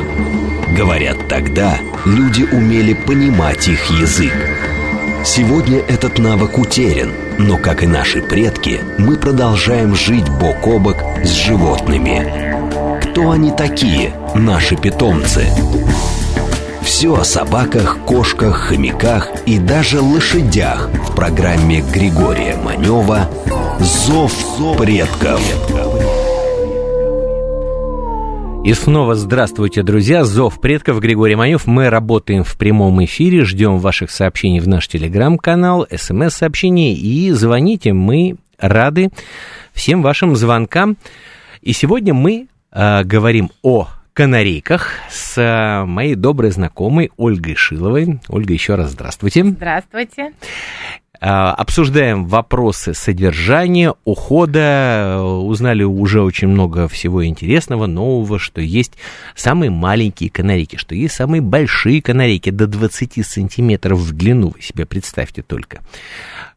Говорят, 0.77 1.19
тогда 1.29 1.79
люди 2.05 2.43
умели 2.43 2.95
понимать 3.07 3.69
их 3.69 3.88
язык. 3.93 4.35
Сегодня 5.29 5.79
этот 5.79 6.19
навык 6.19 6.59
утерян– 6.59 7.12
но, 7.38 7.57
как 7.57 7.85
и 7.85 7.87
наши 7.87 8.21
предки, 8.21 8.81
мы 8.99 9.17
продолжаем 9.17 9.95
жить 9.95 10.29
бок 10.29 10.67
о 10.67 10.79
бок 10.79 10.97
с 11.23 11.29
животными. 11.29 13.01
Кто 13.01 13.31
они 13.31 13.53
такие, 13.53 14.12
наши 14.35 14.77
питомцы? 14.77 15.47
Все 16.83 17.14
о 17.14 17.23
собаках, 17.23 17.99
кошках, 18.07 18.57
хомяках 18.57 19.29
и 19.47 19.59
даже 19.59 20.01
лошадях 20.01 20.91
в 21.09 21.14
программе 21.14 21.81
Григория 21.81 22.57
Манева 22.57 23.31
«Зов 23.79 24.33
предков». 24.77 25.41
И 28.64 28.75
снова 28.75 29.14
здравствуйте, 29.14 29.83
друзья. 29.83 30.25
Зов 30.25 30.61
предков 30.61 31.01
Григорий 31.01 31.37
Манев. 31.37 31.66
Мы 31.66 31.88
работаем 31.88 32.44
в 32.44 32.57
прямом 32.59 33.03
эфире. 33.05 33.44
Ждем 33.44 33.79
ваших 33.79 34.11
сообщений 34.11 34.61
в 34.61 34.68
наш 34.68 34.88
телеграм-канал, 34.88 35.87
смс-сообщений 35.90 36.94
и 36.94 37.31
звоните. 37.31 37.92
Мы 37.92 38.37
рады 38.59 39.11
всем 39.73 40.03
вашим 40.03 40.37
звонкам. 40.37 40.97
И 41.62 41.73
сегодня 41.73 42.12
мы 42.12 42.49
э, 42.73 43.05
говорим 43.05 43.51
о 43.62 43.88
канарейках 44.12 44.90
с 45.09 45.38
э, 45.38 45.85
моей 45.85 46.16
доброй 46.16 46.51
знакомой 46.51 47.11
Ольгой 47.16 47.55
Шиловой. 47.55 48.21
Ольга, 48.29 48.53
еще 48.53 48.75
раз 48.75 48.90
здравствуйте. 48.90 49.44
Здравствуйте. 49.44 50.33
А, 51.20 51.52
обсуждаем 51.52 52.26
вопросы 52.26 52.94
содержания, 52.94 53.94
ухода. 54.04 55.20
Узнали 55.22 55.83
уже 55.83 56.22
очень 56.22 56.48
много 56.48 56.87
всего 56.87 57.26
интересного, 57.26 57.87
нового, 57.87 58.38
что 58.38 58.61
есть 58.61 58.92
самые 59.35 59.70
маленькие 59.70 60.31
канарейки, 60.31 60.76
что 60.76 60.94
есть 60.94 61.14
самые 61.14 61.42
большие 61.42 62.00
канарейки 62.02 62.50
до 62.50 62.66
20 62.66 63.26
сантиметров 63.26 63.98
в 63.98 64.12
длину. 64.12 64.52
Вы 64.54 64.62
себе 64.62 64.87
представьте 64.87 65.42
только. 65.42 65.81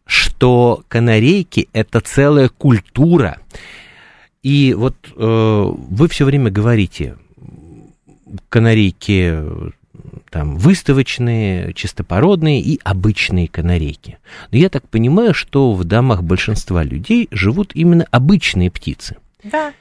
Что 0.06 0.84
канарейки– 0.88 1.67
это 1.74 2.00
целая 2.02 2.50
культура. 2.50 3.39
И 4.43 4.76
вот 4.76 4.95
э, 5.15 5.71
вы 5.74 6.08
все 6.08 6.26
время 6.26 6.52
говорите, 6.52 7.17
канарейки 8.50 9.71
там 10.32 10.56
выставочные, 10.56 11.74
чистопородные 11.74 12.62
и 12.62 12.80
обычные 12.84 13.50
канарейки. 13.50 14.17
Но 14.52 14.58
я 14.58 14.70
так 14.70 14.88
понимаю, 14.88 15.34
что 15.34 15.74
в 15.74 15.84
домах 15.84 16.24
большинства 16.24 16.84
людей 16.84 17.28
живут 17.32 17.72
именно 17.76 18.08
обычные 18.12 18.72
птицы. 18.72 19.17
Да. 19.44 19.74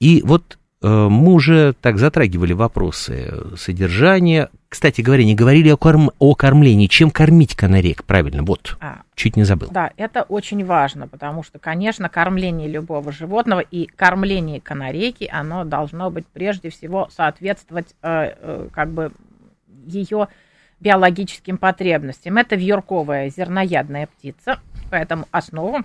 И 0.00 0.20
вот 0.22 0.58
э, 0.82 0.86
мы 0.88 1.32
уже 1.32 1.72
так 1.80 1.98
затрагивали 1.98 2.52
вопросы 2.52 3.32
содержания. 3.56 4.50
Кстати 4.68 5.00
говоря, 5.00 5.24
не 5.24 5.34
говорили 5.34 5.70
о, 5.70 5.78
корм, 5.78 6.10
о 6.18 6.34
кормлении. 6.34 6.86
Чем 6.86 7.10
кормить 7.10 7.54
канареек? 7.54 8.04
Правильно, 8.04 8.42
вот, 8.42 8.76
а, 8.80 9.02
чуть 9.14 9.36
не 9.36 9.44
забыл. 9.44 9.68
Да, 9.70 9.90
это 9.96 10.22
очень 10.24 10.66
важно, 10.66 11.08
потому 11.08 11.42
что, 11.42 11.58
конечно, 11.58 12.10
кормление 12.10 12.68
любого 12.68 13.10
животного 13.10 13.60
и 13.60 13.86
кормление 13.86 14.60
канарейки, 14.60 15.30
оно 15.32 15.64
должно 15.64 16.10
быть 16.10 16.26
прежде 16.26 16.68
всего 16.68 17.08
соответствовать 17.16 17.94
э, 18.02 18.34
э, 18.38 18.68
как 18.70 18.90
бы 18.90 19.12
ее 19.86 20.28
биологическим 20.80 21.58
потребностям. 21.58 22.36
Это 22.36 22.56
вьюрковая 22.56 23.30
зерноядная 23.30 24.06
птица, 24.06 24.60
поэтому 24.90 25.26
основу 25.30 25.84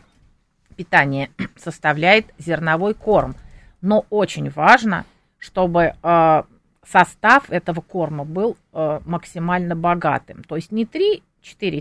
питания 0.75 1.29
составляет 1.55 2.25
зерновой 2.38 2.93
корм. 2.93 3.35
Но 3.81 4.05
очень 4.09 4.49
важно, 4.49 5.05
чтобы 5.38 5.93
э, 6.01 6.43
состав 6.85 7.49
этого 7.49 7.81
корма 7.81 8.25
был 8.25 8.57
э, 8.73 8.99
максимально 9.05 9.75
богатым. 9.75 10.43
То 10.43 10.55
есть 10.55 10.71
не 10.71 10.85
3-4 10.85 11.21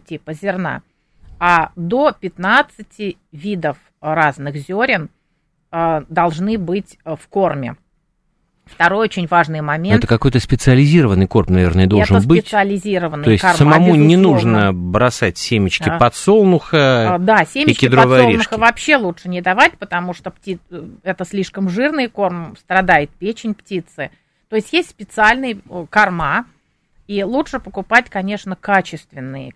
типа 0.01 0.33
зерна, 0.33 0.83
а 1.41 1.73
до 1.77 2.13
15 2.13 3.17
видов 3.33 3.79
разных 4.01 4.57
зерен 4.57 5.11
э, 5.71 6.03
должны 6.09 6.59
быть 6.59 6.99
в 7.05 7.27
корме. 7.29 7.77
Второй 8.71 9.05
очень 9.05 9.27
важный 9.27 9.61
момент. 9.61 9.99
Это 9.99 10.07
какой-то 10.07 10.41
специализированный 10.41 11.27
корм, 11.27 11.55
наверное, 11.55 11.87
должен 11.87 12.17
это 12.17 12.29
быть. 12.29 12.43
специализированный 12.43 13.25
То 13.25 13.31
есть 13.31 13.43
корма, 13.43 13.57
самому 13.57 13.87
безусловно. 13.87 14.09
не 14.09 14.17
нужно 14.17 14.73
бросать 14.73 15.39
семечки 15.39 15.89
а. 15.89 15.99
подсолнуха 15.99 17.15
а, 17.15 17.19
Да, 17.19 17.45
семечки 17.45 17.87
и 17.87 17.89
подсолнуха 17.89 18.27
орешки. 18.27 18.55
вообще 18.55 18.97
лучше 18.97 19.29
не 19.29 19.41
давать, 19.41 19.79
потому 19.79 20.15
что 20.15 20.31
пти... 20.31 20.59
это 21.03 21.25
слишком 21.25 21.69
жирный 21.69 22.09
корм, 22.09 22.57
страдает 22.59 23.11
печень 23.11 23.55
птицы. 23.55 24.11
То 24.49 24.57
есть 24.57 24.73
есть 24.73 24.91
специальные 24.91 25.59
корма, 25.91 26.47
и 27.07 27.23
лучше 27.23 27.59
покупать, 27.59 28.11
конечно, 28.11 28.55
качественные 28.55 29.55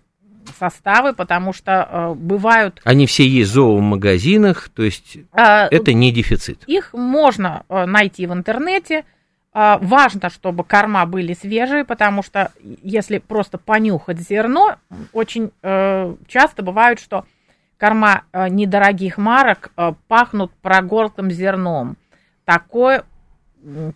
составы, 0.57 1.13
потому 1.13 1.53
что 1.53 1.87
э, 1.89 2.13
бывают... 2.15 2.81
Они 2.83 3.05
все 3.07 3.27
есть 3.27 3.51
в 3.51 3.53
зоомагазинах, 3.53 4.69
то 4.69 4.83
есть 4.83 5.17
э, 5.17 5.67
это 5.71 5.93
не 5.93 6.11
дефицит. 6.11 6.63
Их 6.67 6.93
можно 6.93 7.63
э, 7.69 7.85
найти 7.85 8.25
в 8.27 8.33
интернете. 8.33 9.05
Э, 9.53 9.77
важно, 9.81 10.29
чтобы 10.29 10.63
корма 10.63 11.05
были 11.05 11.33
свежие, 11.33 11.85
потому 11.85 12.23
что 12.23 12.51
если 12.61 13.19
просто 13.19 13.57
понюхать 13.57 14.19
зерно, 14.19 14.77
очень 15.11 15.51
э, 15.61 16.15
часто 16.27 16.63
бывает, 16.63 16.99
что 16.99 17.25
корма 17.77 18.23
э, 18.31 18.49
недорогих 18.49 19.17
марок 19.17 19.71
э, 19.75 19.93
пахнут 20.07 20.51
прогорклым 20.61 21.31
зерном. 21.31 21.97
Такой 22.45 23.01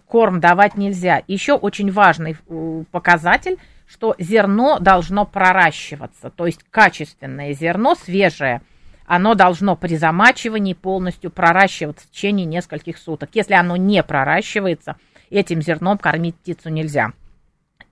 корм 0.08 0.40
давать 0.40 0.78
нельзя. 0.78 1.24
Еще 1.28 1.54
очень 1.54 1.92
важный 1.92 2.38
э, 2.48 2.84
показатель– 2.92 3.58
что 3.88 4.16
зерно 4.20 4.80
должно 4.80 5.26
проращиваться, 5.26 6.30
то 6.30 6.46
есть 6.46 6.60
качественное 6.70 7.54
зерно, 7.54 7.96
свежее, 7.96 8.62
оно 9.06 9.34
должно 9.34 9.78
при 9.78 9.96
замачивании 9.96 10.74
полностью 10.74 11.32
проращиваться 11.32 12.06
в 12.06 12.12
течение 12.12 12.46
нескольких 12.46 12.98
суток. 12.98 13.30
Если 13.34 13.54
оно 13.54 13.78
не 13.78 14.04
проращивается, 14.04 14.98
этим 15.30 15.62
зерном 15.62 15.98
кормить 15.98 16.36
птицу 16.36 16.70
нельзя. 16.70 17.14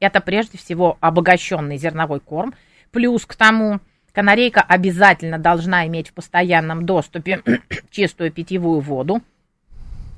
Это 0.01 0.19
прежде 0.19 0.58
всего 0.58 0.97
обогащенный 0.99 1.77
зерновой 1.77 2.19
корм. 2.19 2.53
Плюс 2.91 3.25
к 3.25 3.36
тому, 3.36 3.79
канарейка 4.12 4.62
обязательно 4.62 5.39
должна 5.39 5.88
иметь 5.88 6.10
в 6.10 6.13
постоянном 6.13 6.86
доступе 6.86 7.41
чистую 7.89 8.34
питьевую 8.34 8.81
воду, 8.81 9.21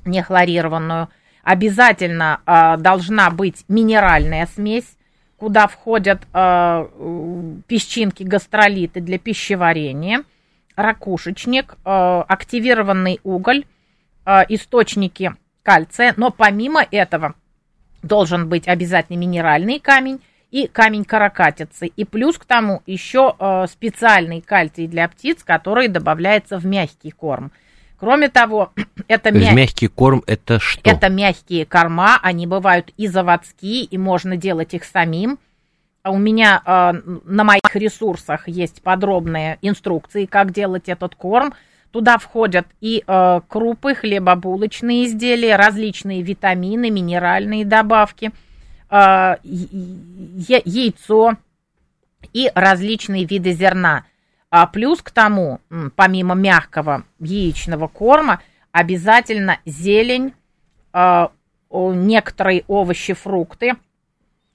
не 0.04 0.20
хлорированную. 0.20 1.08
Обязательно 1.44 2.40
э, 2.44 2.76
должна 2.78 3.30
быть 3.30 3.64
минеральная 3.68 4.46
смесь 4.46 4.97
куда 5.38 5.68
входят 5.68 6.26
э, 6.34 7.60
песчинки, 7.68 8.24
гастролиты 8.24 9.00
для 9.00 9.18
пищеварения, 9.18 10.24
ракушечник, 10.76 11.76
э, 11.84 12.24
активированный 12.28 13.20
уголь, 13.22 13.64
э, 14.26 14.40
источники 14.48 15.32
кальция. 15.62 16.12
Но 16.16 16.30
помимо 16.30 16.84
этого 16.90 17.34
должен 18.02 18.48
быть 18.48 18.66
обязательно 18.66 19.16
минеральный 19.18 19.78
камень 19.78 20.20
и 20.50 20.66
камень 20.66 21.04
каракатицы. 21.04 21.86
И 21.86 22.04
плюс 22.04 22.36
к 22.36 22.44
тому 22.44 22.82
еще 22.86 23.36
э, 23.38 23.66
специальный 23.68 24.40
кальций 24.40 24.88
для 24.88 25.08
птиц, 25.08 25.44
который 25.44 25.88
добавляется 25.88 26.58
в 26.58 26.66
мягкий 26.66 27.12
корм. 27.12 27.52
Кроме 27.98 28.28
того, 28.28 28.72
это 29.08 29.30
мя... 29.30 29.52
мягкий 29.52 29.88
корм 29.88 30.22
это 30.26 30.60
что? 30.60 30.88
Это 30.88 31.08
мягкие 31.08 31.66
корма, 31.66 32.18
они 32.22 32.46
бывают 32.46 32.92
и 32.96 33.08
заводские, 33.08 33.84
и 33.84 33.98
можно 33.98 34.36
делать 34.36 34.74
их 34.74 34.84
самим. 34.84 35.38
У 36.04 36.16
меня 36.16 36.62
э, 36.64 36.92
на 37.24 37.44
моих 37.44 37.74
ресурсах 37.74 38.48
есть 38.48 38.82
подробные 38.82 39.58
инструкции, 39.62 40.26
как 40.26 40.52
делать 40.52 40.88
этот 40.88 41.14
корм. 41.16 41.52
Туда 41.90 42.18
входят 42.18 42.66
и 42.80 43.02
э, 43.06 43.40
крупы, 43.48 43.94
хлебобулочные 43.94 45.06
изделия, 45.06 45.56
различные 45.56 46.22
витамины, 46.22 46.90
минеральные 46.90 47.64
добавки, 47.64 48.30
э, 48.90 49.36
яйцо 49.42 51.36
и 52.32 52.50
различные 52.54 53.24
виды 53.24 53.52
зерна. 53.52 54.04
А 54.50 54.66
плюс 54.66 55.02
к 55.02 55.10
тому, 55.10 55.60
помимо 55.94 56.34
мягкого 56.34 57.04
яичного 57.20 57.86
корма, 57.86 58.40
обязательно 58.72 59.58
зелень, 59.66 60.32
э, 60.92 61.28
некоторые 61.70 62.64
овощи, 62.66 63.12
фрукты. 63.12 63.74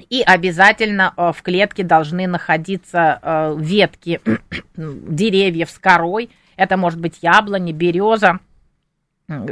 И 0.09 0.21
обязательно 0.21 1.13
э, 1.15 1.31
в 1.31 1.41
клетке 1.43 1.83
должны 1.83 2.27
находиться 2.27 3.19
э, 3.21 3.55
ветки 3.59 4.19
деревьев 4.75 5.69
с 5.69 5.77
корой. 5.77 6.31
Это 6.55 6.75
может 6.75 6.99
быть 6.99 7.19
яблони, 7.21 7.71
береза, 7.71 8.39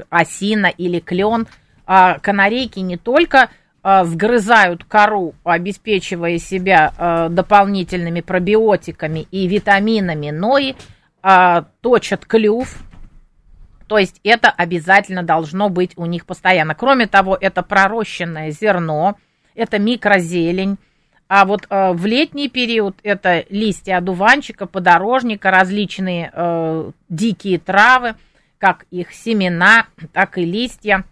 осина 0.09 0.67
или 0.67 0.99
клен. 0.99 1.47
А 1.85 2.19
канарейки 2.19 2.79
не 2.79 2.97
только 2.97 3.49
сгрызают 3.83 4.83
кору, 4.83 5.33
обеспечивая 5.43 6.37
себя 6.37 7.27
дополнительными 7.29 8.21
пробиотиками 8.21 9.27
и 9.31 9.47
витаминами, 9.47 10.29
но 10.31 10.57
и 10.57 10.75
точат 11.81 12.25
клюв, 12.25 12.83
то 13.91 13.97
есть 13.97 14.21
это 14.23 14.49
обязательно 14.49 15.21
должно 15.21 15.67
быть 15.67 15.97
у 15.97 16.05
них 16.05 16.25
постоянно. 16.25 16.75
Кроме 16.75 17.07
того, 17.07 17.37
это 17.37 17.61
пророщенное 17.61 18.51
зерно, 18.51 19.17
это 19.53 19.79
микрозелень. 19.79 20.77
А 21.27 21.43
вот 21.43 21.67
э, 21.69 21.91
в 21.91 22.05
летний 22.05 22.47
период 22.47 22.95
это 23.03 23.43
листья 23.49 23.97
одуванчика, 23.97 24.65
подорожника, 24.65 25.51
различные 25.51 26.31
э, 26.33 26.91
дикие 27.09 27.59
травы, 27.59 28.15
как 28.59 28.85
их 28.91 29.11
семена, 29.11 29.87
так 30.13 30.37
и 30.37 30.45
листья. 30.45 31.03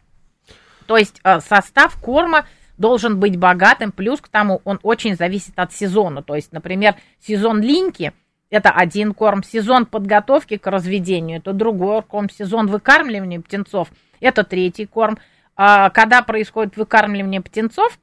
То 0.86 0.96
есть 0.96 1.20
э, 1.26 1.42
состав 1.42 2.02
корма 2.02 2.46
должен 2.80 3.20
быть 3.20 3.38
богатым, 3.38 3.92
плюс 3.92 4.20
к 4.22 4.30
тому 4.30 4.62
он 4.64 4.80
очень 4.82 5.16
зависит 5.16 5.60
от 5.60 5.72
сезона. 5.72 6.24
То 6.24 6.34
есть, 6.34 6.52
например, 6.52 6.96
сезон 7.20 7.62
линьки– 7.62 8.14
это 8.50 8.72
один 8.72 9.14
корм, 9.14 9.44
сезон 9.44 9.86
подготовки 9.86 10.58
к 10.58 10.66
разведению– 10.66 11.38
это 11.40 11.54
другой 11.54 12.02
корм, 12.02 12.30
сезон 12.30 12.68
выкармливания 12.68 13.40
птенцов– 13.42 13.90
это 14.20 14.44
третий 14.44 14.86
корм. 14.86 15.20
А 15.56 15.90
когда 15.90 16.22
происходит 16.24 16.78
выкармливание 16.78 17.42
птенцов, 17.42 18.00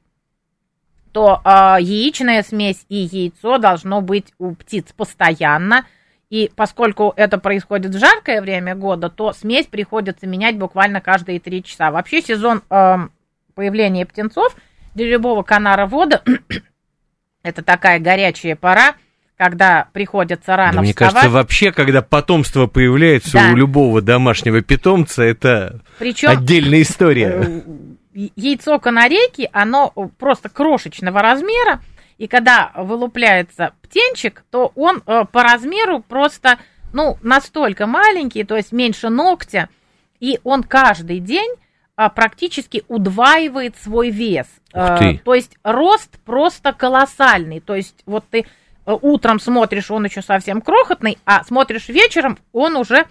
то 1.11 1.41
а, 1.43 1.79
яичная 1.79 2.43
смесь 2.43 2.85
и 2.89 2.97
яйцо 2.97 3.57
должно 3.57 4.01
быть 4.01 4.33
у 4.37 4.53
птиц 4.53 4.93
постоянно. 4.95 5.87
И 6.29 6.51
поскольку 6.55 7.13
это 7.15 7.39
происходит 7.39 7.95
в 7.95 7.99
жаркое 7.99 8.41
время 8.41 8.75
года, 8.75 9.09
то 9.09 9.33
смесь 9.33 9.65
приходится 9.65 10.27
менять 10.27 10.57
буквально 10.57 11.01
каждые 11.01 11.39
три 11.39 11.63
часа. 11.63 11.89
Вообще 11.89 12.21
сезон 12.21 12.61
э, 12.69 12.97
появления 13.55 14.05
птенцов 14.05 14.55
для 14.97 15.07
любого 15.07 15.43
канаровода 15.43 16.23
это 17.43 17.61
такая 17.63 17.99
горячая 17.99 18.55
пора, 18.55 18.95
когда 19.37 19.87
приходится 19.93 20.55
рано 20.55 20.73
да, 20.73 20.81
мне 20.81 20.91
вставать. 20.91 21.13
кажется, 21.13 21.29
вообще, 21.29 21.71
когда 21.71 22.01
потомство 22.01 22.65
появляется 22.67 23.33
Да. 23.33 23.51
у 23.51 23.55
любого 23.55 24.01
домашнего 24.01 24.61
питомца, 24.61 25.23
это 25.23 25.81
Причем 25.99 26.29
отдельная 26.29 26.81
история. 26.81 27.63
э, 28.15 28.27
яйцо 28.35 28.79
канарейки, 28.79 29.49
оно 29.53 29.89
просто 30.17 30.49
крошечного 30.49 31.21
размера, 31.21 31.81
и 32.17 32.27
когда 32.27 32.71
вылупляется 32.75 33.73
птенчик, 33.83 34.43
то 34.49 34.71
он 34.75 35.03
э, 35.05 35.25
по 35.31 35.43
размеру 35.43 35.99
просто, 35.99 36.57
ну, 36.91 37.17
настолько 37.21 37.85
маленький, 37.85 38.43
то 38.43 38.57
есть 38.57 38.71
меньше 38.71 39.09
ногтя, 39.09 39.69
и 40.19 40.39
он 40.43 40.63
каждый 40.63 41.19
день 41.19 41.53
практически 42.09 42.83
удваивает 42.87 43.75
свой 43.77 44.11
вес. 44.11 44.47
Э, 44.71 45.17
То 45.25 45.33
есть 45.33 45.57
рост 45.63 46.19
просто 46.23 46.71
колоссальный. 46.71 47.59
То 47.59 47.75
есть 47.75 48.03
вот 48.05 48.23
ты 48.29 48.45
э, 48.85 48.97
утром 49.01 49.39
смотришь, 49.39 49.89
он 49.89 50.05
еще 50.05 50.21
совсем 50.21 50.61
крохотный, 50.61 51.17
а 51.25 51.43
смотришь 51.43 51.89
вечером, 51.89 52.37
он 52.53 52.77
уже... 52.77 53.05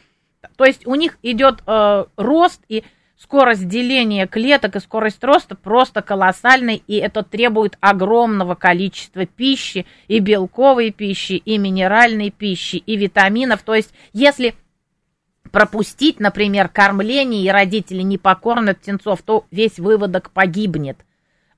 То 0.57 0.65
есть 0.65 0.87
у 0.87 0.95
них 0.95 1.19
идет 1.23 1.63
э, 1.67 2.05
рост 2.17 2.63
и 2.69 2.85
скорость 3.19 3.67
деления 3.67 4.29
клеток 4.29 4.77
и 4.77 4.81
скорость 4.81 5.25
роста 5.25 5.57
просто 5.57 6.03
колоссальной, 6.03 6.83
и 6.87 6.97
это 6.97 7.25
требует 7.25 7.77
огромного 7.81 8.55
количества 8.55 9.27
пищи, 9.27 9.87
и 10.07 10.21
белковой 10.21 10.93
пищи, 10.93 11.33
и 11.33 11.59
минеральной 11.59 12.31
пищи, 12.31 12.77
и 12.77 12.97
витаминов. 12.97 13.63
То 13.63 13.75
есть 13.75 13.93
если 14.13 14.55
пропустить, 15.57 16.21
например, 16.21 16.69
кормление, 16.69 17.43
и 17.43 17.49
родители 17.49 18.03
не 18.03 18.19
покормят 18.19 18.79
птенцов, 18.79 19.23
то 19.23 19.47
весь 19.51 19.79
выводок 19.79 20.31
погибнет. 20.31 20.99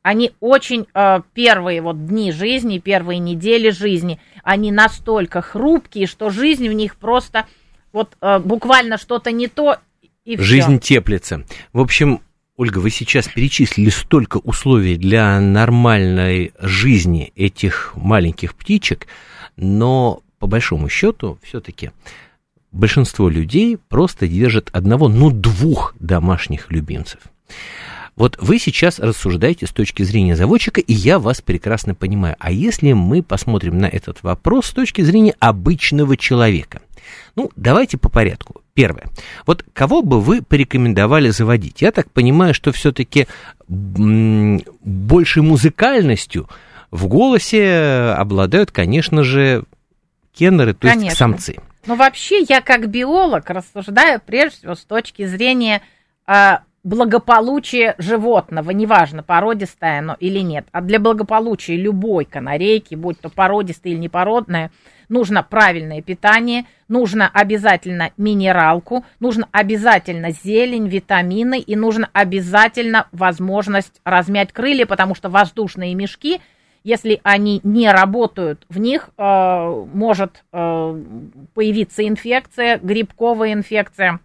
Они 0.03 0.31
очень 0.39 0.87
э, 0.95 1.23
первые 1.35 1.83
вот 1.83 2.07
дни 2.07 2.31
жизни, 2.31 2.79
первые 2.79 3.19
недели 3.19 3.71
жизни, 3.71 4.21
они 4.45 4.71
настолько 4.71 5.43
хрупкие, 5.43 6.07
что 6.07 6.31
жизнь 6.31 6.69
в 6.69 6.73
них 6.73 6.95
просто 6.95 7.47
вот 7.93 8.17
э, 8.21 8.39
буквально 8.39 8.99
что-то 8.99 9.33
не 9.33 9.49
то 9.49 9.79
и 10.25 10.37
всё. 10.37 10.45
Жизнь 10.45 10.79
теплится. 10.79 11.45
В 11.73 11.81
общем, 11.81 12.21
Ольга, 12.57 12.79
вы 12.79 12.91
сейчас 12.91 13.27
перечислили 13.27 13.91
столько 13.91 14.37
условий 14.37 14.97
для 14.97 15.41
нормальной 15.41 16.53
жизни 16.61 17.33
этих 17.35 17.95
маленьких 17.97 18.55
птичек, 18.55 19.09
но 19.57 20.23
по 20.39 20.47
большому 20.47 20.89
счету 20.89 21.41
все-таки 21.43 21.91
большинство 22.73 23.29
людей 23.29 23.79
просто 23.89 24.27
держат 24.27 24.71
одного, 24.73 25.09
ну 25.09 25.31
двух 25.31 25.95
домашних 26.01 26.71
любимцев. 26.71 27.21
Вот 28.17 28.37
вы 28.41 28.59
сейчас 28.59 28.99
рассуждаете 28.99 29.67
с 29.69 29.71
точки 29.71 30.03
зрения 30.03 30.35
заводчика, 30.35 30.81
и 30.81 30.93
я 30.93 31.21
вас 31.21 31.41
прекрасно 31.41 31.95
понимаю. 31.95 32.35
А 32.41 32.51
если 32.51 32.93
мы 32.93 33.23
посмотрим 33.23 33.79
на 33.79 33.87
этот 33.87 34.25
вопрос 34.25 34.67
с 34.67 34.73
точки 34.73 35.03
зрения 35.03 35.35
обычного 35.39 36.17
человека? 36.17 36.83
Ну, 37.37 37.53
давайте 37.55 37.97
по 37.97 38.09
порядку. 38.09 38.63
Первое. 38.75 39.05
Вот 39.47 39.65
кого 39.73 40.03
бы 40.03 40.21
вы 40.21 40.43
порекомендовали 40.43 41.31
заводить? 41.31 41.81
Я 41.81 41.93
так 41.93 42.11
понимаю, 42.11 42.55
что 42.55 42.73
все-таки 42.73 43.29
большей 43.69 45.43
музыкальностью 45.43 46.49
в 46.91 47.07
голосе 47.07 48.15
обладают, 48.17 48.73
конечно 48.73 49.23
же, 49.23 49.63
кеннеры, 50.35 50.75
то 50.75 50.89
Конечно. 50.89 51.05
есть 51.05 51.17
самцы. 51.19 51.57
Но 51.87 51.95
вообще 51.95 52.41
я 52.49 52.61
как 52.61 52.89
биолог 52.89 53.49
рассуждаю 53.51 54.21
прежде 54.25 54.59
всего 54.59 54.75
с 54.75 54.85
точки 54.85 55.27
зрения 55.27 55.83
а, 56.27 56.63
благополучия 56.85 57.95
животного, 57.99 58.71
неважно, 58.71 59.23
породистое 59.23 60.01
оно 60.01 60.17
или 60.19 60.41
нет. 60.41 60.67
А 60.73 60.81
для 60.81 60.99
благополучия 60.99 61.77
любой 61.77 62.25
канарейки, 62.25 62.95
будь 62.95 63.21
то 63.21 63.29
породистая 63.29 63.93
или 63.93 64.01
непородная, 64.01 64.71
нужно 65.09 65.43
правильное 65.43 66.03
питание, 66.03 66.67
нужно 66.89 67.29
обязательно 67.29 68.11
минералку, 68.17 69.05
нужно 69.21 69.49
обязательно 69.53 70.31
зелень, 70.31 70.89
витамины 70.89 71.59
и 71.59 71.77
нужно 71.77 72.09
обязательно 72.13 73.09
возможность 73.13 74.01
размять 74.05 74.53
крылья, 74.53 74.87
потому 74.87 75.15
что 75.15 75.31
воздушные 75.31 75.95
мешки– 75.95 76.41
если 76.85 77.21
они 77.23 77.61
не 77.63 77.91
работают, 77.91 78.65
в 78.69 78.79
них 78.79 79.11
э, 79.17 79.85
может 79.93 80.45
э, 80.53 81.03
появиться 81.55 82.07
инфекция, 82.07 82.79
грибковая 82.79 83.53
инфекция. 83.53 84.21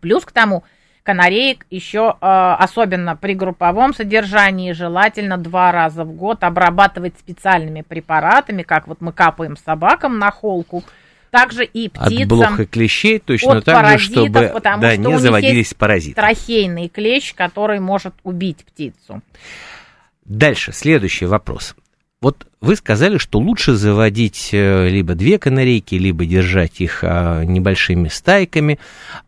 Плюс 0.00 0.24
к 0.24 0.32
тому, 0.32 0.64
канареек 1.02 1.66
еще, 1.70 2.16
э, 2.20 2.54
особенно 2.58 3.16
при 3.16 3.34
групповом 3.34 3.94
содержании, 3.94 4.72
желательно 4.72 5.36
два 5.36 5.72
раза 5.72 6.04
в 6.04 6.12
год 6.12 6.44
обрабатывать 6.44 7.18
специальными 7.18 7.82
препаратами, 7.82 8.62
как 8.62 8.86
вот 8.86 9.00
мы 9.00 9.12
капаем 9.12 9.56
собакам 9.56 10.18
на 10.18 10.30
холку, 10.30 10.84
также 11.30 11.64
и 11.64 11.88
птицам. 11.88 12.22
От 12.22 12.28
блох 12.28 12.60
и 12.60 12.66
клещей 12.66 13.18
точно 13.18 13.58
от 13.58 13.64
так 13.64 13.74
же, 13.74 13.82
паразитов, 13.82 14.24
чтобы 14.24 14.48
потому 14.48 14.82
да, 14.82 14.92
что 14.92 15.02
не 15.02 15.18
заводились 15.18 15.74
паразиты. 15.74 16.14
Трахейный 16.14 16.88
клещ, 16.88 17.34
который 17.34 17.80
может 17.80 18.14
убить 18.22 18.64
птицу. 18.64 19.22
Дальше, 20.30 20.70
следующий 20.72 21.26
вопрос. 21.26 21.74
Вот 22.20 22.46
вы 22.60 22.76
сказали, 22.76 23.18
что 23.18 23.40
лучше 23.40 23.74
заводить 23.74 24.50
э, 24.52 24.88
либо 24.88 25.16
две 25.16 25.40
канарейки, 25.40 25.96
либо 25.96 26.24
держать 26.24 26.80
их 26.80 27.02
а, 27.02 27.42
небольшими 27.42 28.06
стайками. 28.06 28.78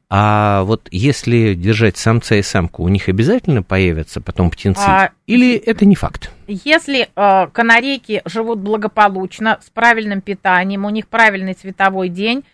А 0.08 0.62
вот 0.62 0.86
если 0.92 1.54
держать 1.54 1.96
самца 1.96 2.36
и 2.36 2.42
самку, 2.42 2.84
у 2.84 2.88
них 2.88 3.08
обязательно 3.08 3.64
появятся 3.64 4.20
потом 4.20 4.48
птенцы? 4.48 4.84
А, 4.86 5.10
Или 5.26 5.56
это 5.56 5.86
не 5.86 5.96
факт? 5.96 6.30
Если 6.46 7.08
э, 7.16 7.46
канарейки 7.48 8.22
живут 8.24 8.60
благополучно, 8.60 9.58
с 9.60 9.70
правильным 9.70 10.20
питанием, 10.20 10.84
у 10.84 10.90
них 10.90 11.08
правильный 11.08 11.54
цветовой 11.54 12.10
день, 12.10 12.44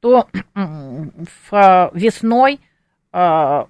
то 0.00 0.28
в, 0.54 1.52
э, 1.52 1.90
весной 1.92 2.58
э, 3.12 3.64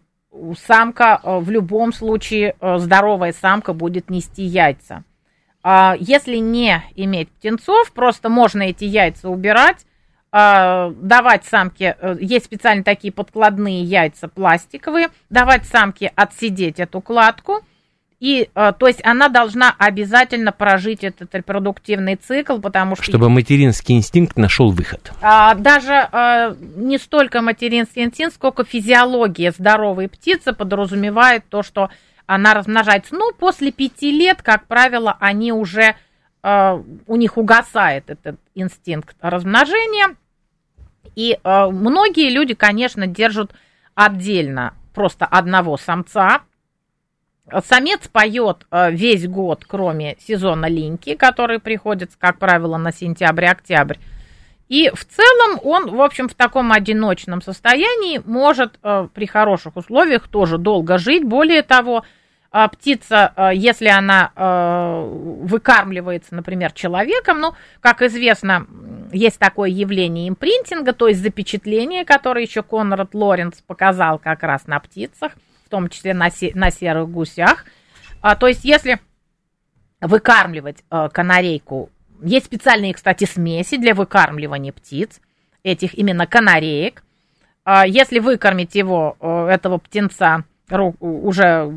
самка 0.67 1.21
э, 1.23 1.39
в 1.39 1.51
любом 1.51 1.93
случае, 1.93 2.55
э, 2.61 2.79
здоровая 2.79 3.33
самка 3.33 3.73
будет 3.73 4.11
нести 4.11 4.43
яйца. 4.43 5.05
А 5.63 5.97
если 5.99 6.37
не 6.37 6.83
иметь 6.95 7.31
птенцов, 7.31 7.93
просто 7.93 8.29
можно 8.29 8.63
эти 8.63 8.85
яйца 8.85 9.29
убирать, 9.29 9.85
а, 10.31 10.91
давать 10.91 11.45
самке, 11.45 11.97
э, 11.99 12.17
есть 12.21 12.45
специально 12.45 12.85
такие 12.85 13.13
подкладные 13.13 13.83
яйца 13.83 14.29
пластиковые, 14.29 15.09
давать 15.31 15.67
самке 15.67 16.13
отсидеть 16.15 16.79
эту 16.79 17.01
кладку, 17.01 17.61
и, 18.21 18.51
э, 18.53 18.73
то 18.77 18.87
есть, 18.89 19.05
она 19.05 19.29
должна 19.29 19.75
обязательно 19.79 20.51
прожить 20.51 21.05
этот 21.05 21.33
репродуктивный 21.35 22.17
цикл, 22.17 22.59
потому 22.59 22.97
что... 22.97 23.05
Чтобы 23.05 23.29
материнский 23.31 23.95
инстинкт 23.95 24.37
нашел 24.37 24.73
выход. 24.73 25.13
А, 25.23 25.55
даже 25.55 25.93
а, 26.11 26.57
не 26.77 26.99
столько 26.99 27.43
материнский 27.43 28.03
инстинкт, 28.03 28.35
сколько 28.35 28.65
физиология 28.65 29.53
здоровой 29.53 30.09
птицы 30.09 30.53
подразумевает 30.53 31.45
то, 31.49 31.63
что 31.63 31.91
она 32.27 32.55
размножается. 32.55 33.15
Ну, 33.15 33.33
после 33.33 33.71
пяти 33.71 34.11
лет, 34.11 34.43
как 34.43 34.67
правило, 34.67 35.17
они 35.21 35.53
уже, 35.53 35.95
а, 36.43 36.83
у 37.07 37.17
них 37.17 37.37
угасает 37.37 38.11
этот 38.11 38.41
инстинкт 38.57 39.17
размножения. 39.21 40.17
И 41.15 41.39
а, 41.45 41.71
многие 41.71 42.31
люди, 42.31 42.55
конечно, 42.55 43.07
держат 43.07 43.53
отдельно 43.95 44.75
просто 44.93 45.25
одного 45.25 45.77
самца. 45.77 46.43
Самец 47.65 48.09
поет 48.09 48.67
а, 48.71 48.91
весь 48.91 49.27
год, 49.27 49.65
кроме 49.67 50.17
сезона 50.19 50.67
линьки, 50.67 51.15
который 51.15 51.59
приходится, 51.59 52.17
как 52.19 52.39
правило, 52.39 52.77
на 52.77 52.93
сентябрь-октябрь. 52.93 53.97
И 54.69 54.91
в 54.91 55.05
целом 55.05 55.59
он, 55.63 55.97
в 55.97 56.03
общем, 56.03 56.29
в 56.29 56.35
таком 56.35 56.73
одиночном 56.73 57.41
состоянии 57.41 58.21
может 58.25 58.79
э, 58.83 59.09
при 59.15 59.27
хороших 59.27 59.77
условиях 59.77 60.29
тоже 60.29 60.59
долго 60.59 60.99
жить. 60.99 61.25
Более 61.25 61.63
того, 61.63 62.05
э, 62.53 62.69
птица, 62.71 63.33
э, 63.35 63.51
если 63.55 63.89
она 63.89 64.31
э, 64.37 65.09
выкармливается, 65.43 66.35
например, 66.35 66.73
человеком, 66.73 67.41
ну, 67.41 67.55
как 67.81 68.03
известно, 68.03 68.67
есть 69.11 69.39
такое 69.39 69.71
явление 69.71 70.29
импринтинга, 70.29 70.93
то 70.93 71.09
есть 71.09 71.23
запечатление, 71.23 72.05
которое 72.05 72.45
еще 72.45 72.63
Конрад 72.63 73.15
Лоренц 73.15 73.63
показал 73.67 74.19
как 74.19 74.43
раз 74.43 74.67
на 74.67 74.81
птицах, 74.81 75.33
в 75.69 75.71
том 75.71 75.91
числе 75.91 76.15
на, 76.15 76.31
се- 76.31 76.53
на 76.55 76.71
серых 76.71 77.11
гусях. 77.11 77.67
А, 78.23 78.37
то 78.37 78.47
есть 78.47 78.65
если 78.65 78.99
выкармливать 80.01 80.79
э, 80.91 81.09
канарейку 81.13 81.91
есть 82.23 82.47
специальные, 82.47 82.95
кстати, 82.95 83.25
смеси 83.27 83.77
для 83.77 83.95
выкармливания 83.95 84.73
птиц, 84.73 85.21
этих 85.63 85.95
именно 85.95 86.27
канареек. 86.27 87.03
А 87.65 87.87
Если 87.87 88.19
выкормить 88.19 88.75
его, 88.75 89.17
э, 89.21 89.49
этого 89.49 89.77
птенца, 89.79 90.45
уже 90.71 91.73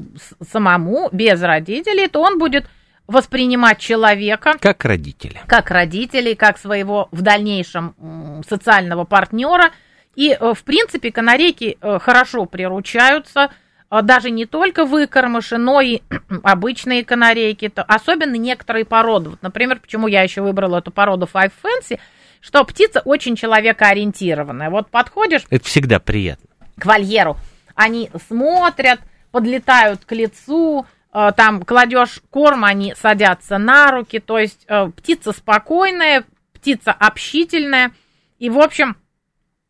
самому, 0.50 1.10
без 1.12 1.42
родителей, 1.42 2.08
то 2.08 2.22
он 2.22 2.38
будет 2.40 2.66
воспринимать 3.08 3.80
человека 3.80 4.54
Как 4.62 4.84
родители. 4.86 5.42
как 5.48 5.70
родителей, 5.72 6.36
как 6.36 6.58
своего 6.58 7.08
в 7.12 7.22
дальнейшем 7.22 8.42
социального 8.48 9.04
партнера. 9.04 9.72
И, 10.16 10.32
э, 10.32 10.54
в 10.54 10.64
принципе, 10.64 11.12
канарейки 11.12 11.78
э, 11.82 12.00
хорошо 12.00 12.46
приручаются. 12.46 13.52
А, 13.92 14.02
даже 14.02 14.32
не 14.32 14.46
только 14.46 14.86
выкормыши, 14.86 15.58
но 15.58 15.82
и 15.82 16.02
обычные 16.44 17.04
канарейки, 17.04 17.68
то, 17.68 17.84
особенно 17.84 18.36
некоторые 18.36 18.86
породы. 18.86 19.32
Вот, 19.32 19.42
например, 19.42 19.82
почему 19.82 20.08
я 20.08 20.22
еще 20.22 20.42
выбрала 20.42 20.78
эту 20.78 20.92
породу 20.92 21.28
Five 21.32 21.52
Fancy, 21.62 22.00
что 22.40 22.64
птица 22.64 23.02
очень 23.04 23.36
человекоориентированная. 23.36 24.70
Вот 24.70 24.90
подходишь... 24.90 25.42
Это 25.50 25.66
всегда 25.66 26.00
приятно. 26.00 26.48
К 26.80 26.86
вольеру. 26.86 27.38
Они 27.76 28.10
смотрят, 28.30 29.02
подлетают 29.32 30.06
к 30.06 30.14
лицу, 30.14 30.86
э, 31.14 31.32
там 31.36 31.64
кладешь 31.64 32.22
корм, 32.30 32.64
они 32.64 32.96
садятся 32.96 33.58
на 33.58 33.92
руки. 33.92 34.20
То 34.20 34.40
есть 34.40 34.64
э, 34.70 34.90
птица 34.96 35.34
спокойная, 35.34 36.24
птица 36.54 36.94
общительная. 36.94 37.92
И, 38.40 38.50
в 38.50 38.58
общем, 38.58 38.96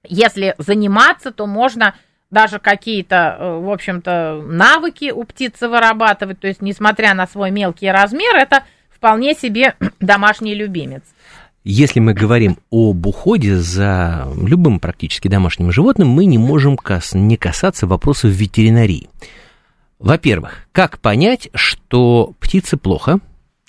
если 0.04 0.54
заниматься, 0.60 1.32
то 1.32 1.48
можно 1.48 1.96
даже 2.32 2.60
какие-то, 2.60 3.38
э, 3.38 3.60
в 3.60 3.70
общем-то, 3.70 4.42
навыки 4.44 5.12
у 5.12 5.24
птицы 5.26 5.68
вырабатывать. 5.68 6.40
То 6.40 6.48
есть, 6.48 6.62
несмотря 6.62 7.14
на 7.14 7.28
свой 7.28 7.52
мелкий 7.52 7.92
размер, 7.92 8.36
это 8.36 8.64
вполне 8.90 9.36
себе 9.36 9.76
домашний 10.00 10.56
любимец. 10.56 11.04
Если 11.64 12.00
мы 12.00 12.14
говорим 12.14 12.58
об 12.72 13.06
уходе 13.06 13.56
за 13.58 14.28
любым 14.42 14.80
практически 14.80 15.28
домашним 15.28 15.72
животным, 15.72 16.08
мы 16.08 16.26
не 16.26 16.40
можем 16.40 16.76
кас- 16.76 17.14
не 17.14 17.38
касаться 17.38 17.86
вопросов 17.86 18.32
ветеринарии. 18.32 19.10
Во-первых, 20.00 20.66
как 20.72 20.98
понять, 20.98 21.50
что 21.54 22.34
птице 22.40 22.78
плохо, 22.78 23.20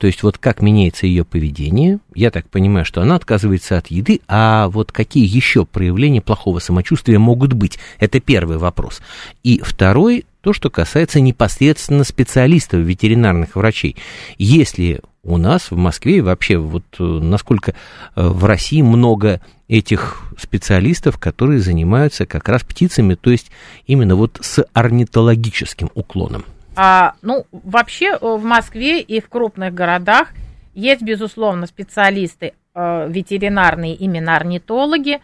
то 0.03 0.09
есть 0.09 0.25
вот 0.25 0.37
как 0.37 0.63
меняется 0.63 1.07
ее 1.07 1.25
поведение, 1.25 2.01
я 2.13 2.33
так 2.33 2.51
понимаю, 2.51 2.85
что 2.85 3.03
она 3.03 3.15
отказывается 3.15 3.79
от 3.79 3.87
еды, 3.87 4.21
а 4.27 4.67
вот 4.67 4.91
какие 4.91 5.25
еще 5.25 5.65
проявления 5.65 6.21
плохого 6.21 6.59
самочувствия 6.59 7.21
могут 7.21 7.53
быть? 7.53 7.79
Это 8.01 8.19
первый 8.19 8.59
вопрос. 8.59 9.01
И 9.45 9.61
второй, 9.65 10.25
то, 10.41 10.53
что 10.53 10.71
касается 10.71 11.21
непосредственно 11.21 12.03
специалистов, 12.03 12.81
ветеринарных 12.81 13.55
врачей. 13.55 13.95
Если 14.39 15.03
у 15.23 15.37
нас 15.37 15.71
в 15.71 15.77
Москве 15.77 16.17
и 16.17 16.21
вообще 16.21 16.57
вот 16.57 16.83
э, 16.99 17.05
насколько 17.05 17.71
э, 17.71 18.27
в 18.27 18.45
России 18.45 18.83
много 18.83 19.41
этих 19.69 20.25
специалистов, 20.37 21.17
которые 21.17 21.61
занимаются 21.61 22.27
как 22.27 22.49
раз 22.49 22.65
птицами, 22.65 23.15
то 23.15 23.31
есть 23.31 23.53
именно 23.87 24.17
вот 24.17 24.41
с 24.43 24.67
орнитологическим 24.73 25.91
уклоном. 25.95 26.45
А, 26.75 27.15
ну, 27.23 27.47
вообще 27.53 28.13
э, 28.13 28.19
в 28.21 28.45
Москве 28.45 29.01
и 29.01 29.21
в 29.21 29.29
крупных 29.29 29.75
городах 29.75 30.29
есть, 30.75 31.03
безусловно, 31.03 31.67
специалисты 31.67 32.55
э, 32.75 33.09
ветеринарные, 33.09 33.95
именно 33.95 34.37
орнитологи. 34.37 35.21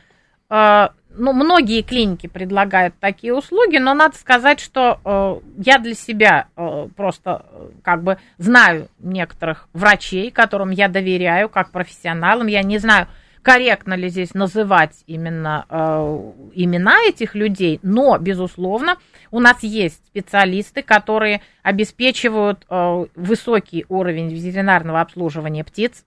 Э, 0.51 0.89
ну, 1.11 1.33
многие 1.33 1.83
клиники 1.83 2.27
предлагают 2.27 2.95
такие 3.01 3.35
услуги, 3.35 3.79
но 3.79 3.95
надо 3.95 4.17
сказать, 4.17 4.61
что 4.61 5.01
э, 5.05 5.63
я 5.65 5.79
для 5.79 5.95
себя 5.95 6.49
э, 6.57 6.89
просто 6.95 7.47
э, 7.51 7.69
как 7.83 8.03
бы 8.03 8.19
знаю 8.37 8.89
некоторых 8.99 9.69
врачей, 9.73 10.31
которым 10.31 10.71
я 10.71 10.89
доверяю 10.89 11.49
как 11.49 11.71
профессионалам. 11.71 12.47
Я 12.47 12.63
не 12.63 12.79
знаю, 12.79 13.09
корректно 13.49 13.95
ли 13.95 14.11
здесь 14.11 14.35
называть 14.35 15.05
именно 15.07 15.65
э, 15.71 16.33
имена 16.53 16.97
этих 17.07 17.35
людей, 17.35 17.81
но, 17.83 18.19
безусловно, 18.19 18.99
у 19.31 19.41
нас 19.41 19.63
есть 19.63 20.05
специалисты, 20.07 20.83
которые 20.83 21.41
обеспечивают 21.63 22.67
э, 22.69 23.07
высокий 23.15 23.87
уровень 23.89 24.29
ветеринарного 24.29 25.01
обслуживания 25.01 25.65
птиц. 25.65 26.05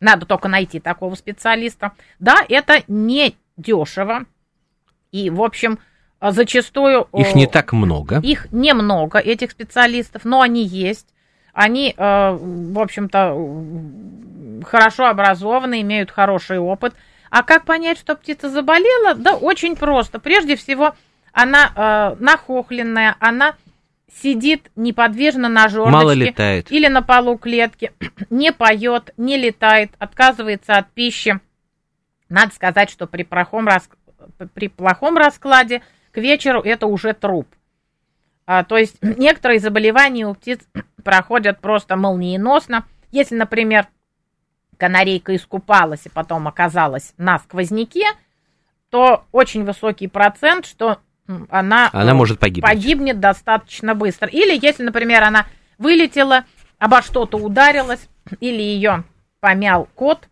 Надо 0.00 0.24
только 0.24 0.48
найти 0.48 0.80
такого 0.80 1.16
специалиста. 1.16 1.92
Да, 2.18 2.36
это 2.48 2.82
не 2.88 3.36
дешево, 3.58 4.24
и, 5.12 5.28
в 5.28 5.42
общем, 5.42 5.80
зачастую... 6.22 7.08
Их 7.12 7.34
не 7.34 7.46
так 7.46 7.74
много. 7.74 8.20
Их 8.20 8.50
немного, 8.52 9.18
этих 9.18 9.50
специалистов, 9.50 10.24
но 10.24 10.40
они 10.40 10.64
есть. 10.64 11.08
Они, 11.52 11.94
э, 11.94 12.38
в 12.40 12.78
общем-то, 12.78 13.34
хорошо 14.64 15.06
образованы, 15.06 15.80
имеют 15.82 16.10
хороший 16.10 16.58
опыт. 16.58 16.94
А 17.30 17.42
как 17.42 17.64
понять, 17.64 17.98
что 17.98 18.16
птица 18.16 18.48
заболела? 18.50 19.14
Да 19.14 19.36
очень 19.36 19.76
просто. 19.76 20.18
Прежде 20.18 20.56
всего, 20.56 20.94
она 21.32 21.70
э, 21.74 22.22
нахохленная, 22.22 23.16
она 23.20 23.54
сидит 24.12 24.70
неподвижно 24.76 25.48
на 25.48 25.68
жердочке. 25.68 25.96
Мало 25.96 26.12
летает. 26.12 26.72
Или 26.72 26.88
на 26.88 27.02
полу 27.02 27.38
клетки, 27.38 27.92
не 28.30 28.52
поет, 28.52 29.12
не 29.16 29.36
летает, 29.36 29.92
отказывается 29.98 30.74
от 30.74 30.90
пищи. 30.90 31.40
Надо 32.28 32.54
сказать, 32.54 32.90
что 32.90 33.06
при 33.06 33.22
плохом 33.22 33.66
раск 33.66 33.96
при 34.54 34.68
плохом 34.68 35.16
раскладе 35.16 35.82
к 36.12 36.18
вечеру 36.18 36.60
это 36.60 36.86
уже 36.86 37.14
труп. 37.14 37.48
А, 38.46 38.64
то 38.64 38.76
есть 38.76 38.96
некоторые 39.02 39.60
заболевания 39.60 40.26
у 40.26 40.34
птиц 40.34 40.60
проходят 41.04 41.60
просто 41.60 41.96
молниеносно. 41.96 42.84
Если, 43.12 43.34
например, 43.34 43.88
канарейка 44.80 45.36
искупалась 45.36 46.06
и 46.06 46.08
потом 46.08 46.48
оказалась 46.48 47.12
на 47.18 47.38
сквозняке, 47.38 48.06
то 48.88 49.24
очень 49.30 49.64
высокий 49.64 50.08
процент, 50.08 50.64
что 50.66 50.98
она, 51.50 51.90
она 51.92 52.14
может 52.14 52.40
погибнуть. 52.40 52.68
погибнет 52.68 53.20
достаточно 53.20 53.94
быстро. 53.94 54.26
Или 54.26 54.58
если, 54.60 54.82
например, 54.82 55.22
она 55.22 55.46
вылетела, 55.78 56.44
обо 56.78 57.02
что-то 57.02 57.36
ударилась, 57.36 58.08
или 58.40 58.60
ее 58.62 59.04
помял 59.40 59.86
кот, 59.94 60.28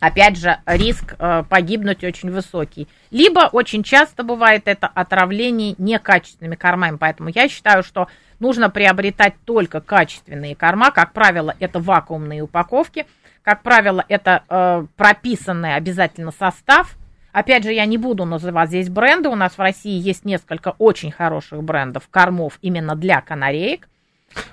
опять 0.00 0.38
же, 0.38 0.58
риск 0.66 1.14
э, 1.18 1.44
погибнуть 1.48 2.02
очень 2.02 2.30
высокий. 2.30 2.88
Либо 3.10 3.50
очень 3.52 3.82
часто 3.82 4.24
бывает 4.24 4.62
это 4.64 4.86
отравление 4.86 5.74
некачественными 5.78 6.56
кормами, 6.56 6.96
поэтому 6.96 7.28
я 7.28 7.48
считаю, 7.48 7.82
что 7.82 8.08
нужно 8.40 8.70
приобретать 8.70 9.34
только 9.44 9.80
качественные 9.80 10.56
корма, 10.56 10.90
как 10.90 11.12
правило, 11.12 11.54
это 11.58 11.80
вакуумные 11.80 12.42
упаковки, 12.42 13.06
как 13.48 13.62
правило, 13.62 14.04
это 14.10 14.42
э, 14.50 14.84
прописанный 14.98 15.74
обязательно 15.74 16.32
состав. 16.32 16.98
Опять 17.32 17.64
же, 17.64 17.72
я 17.72 17.86
не 17.86 17.96
буду 17.96 18.26
называть 18.26 18.68
здесь 18.68 18.90
бренды, 18.90 19.30
у 19.30 19.36
нас 19.36 19.56
в 19.56 19.58
России 19.58 19.98
есть 19.98 20.26
несколько 20.26 20.74
очень 20.76 21.10
хороших 21.10 21.62
брендов 21.62 22.10
кормов 22.10 22.58
именно 22.60 22.94
для 22.94 23.22
канареек. 23.22 23.88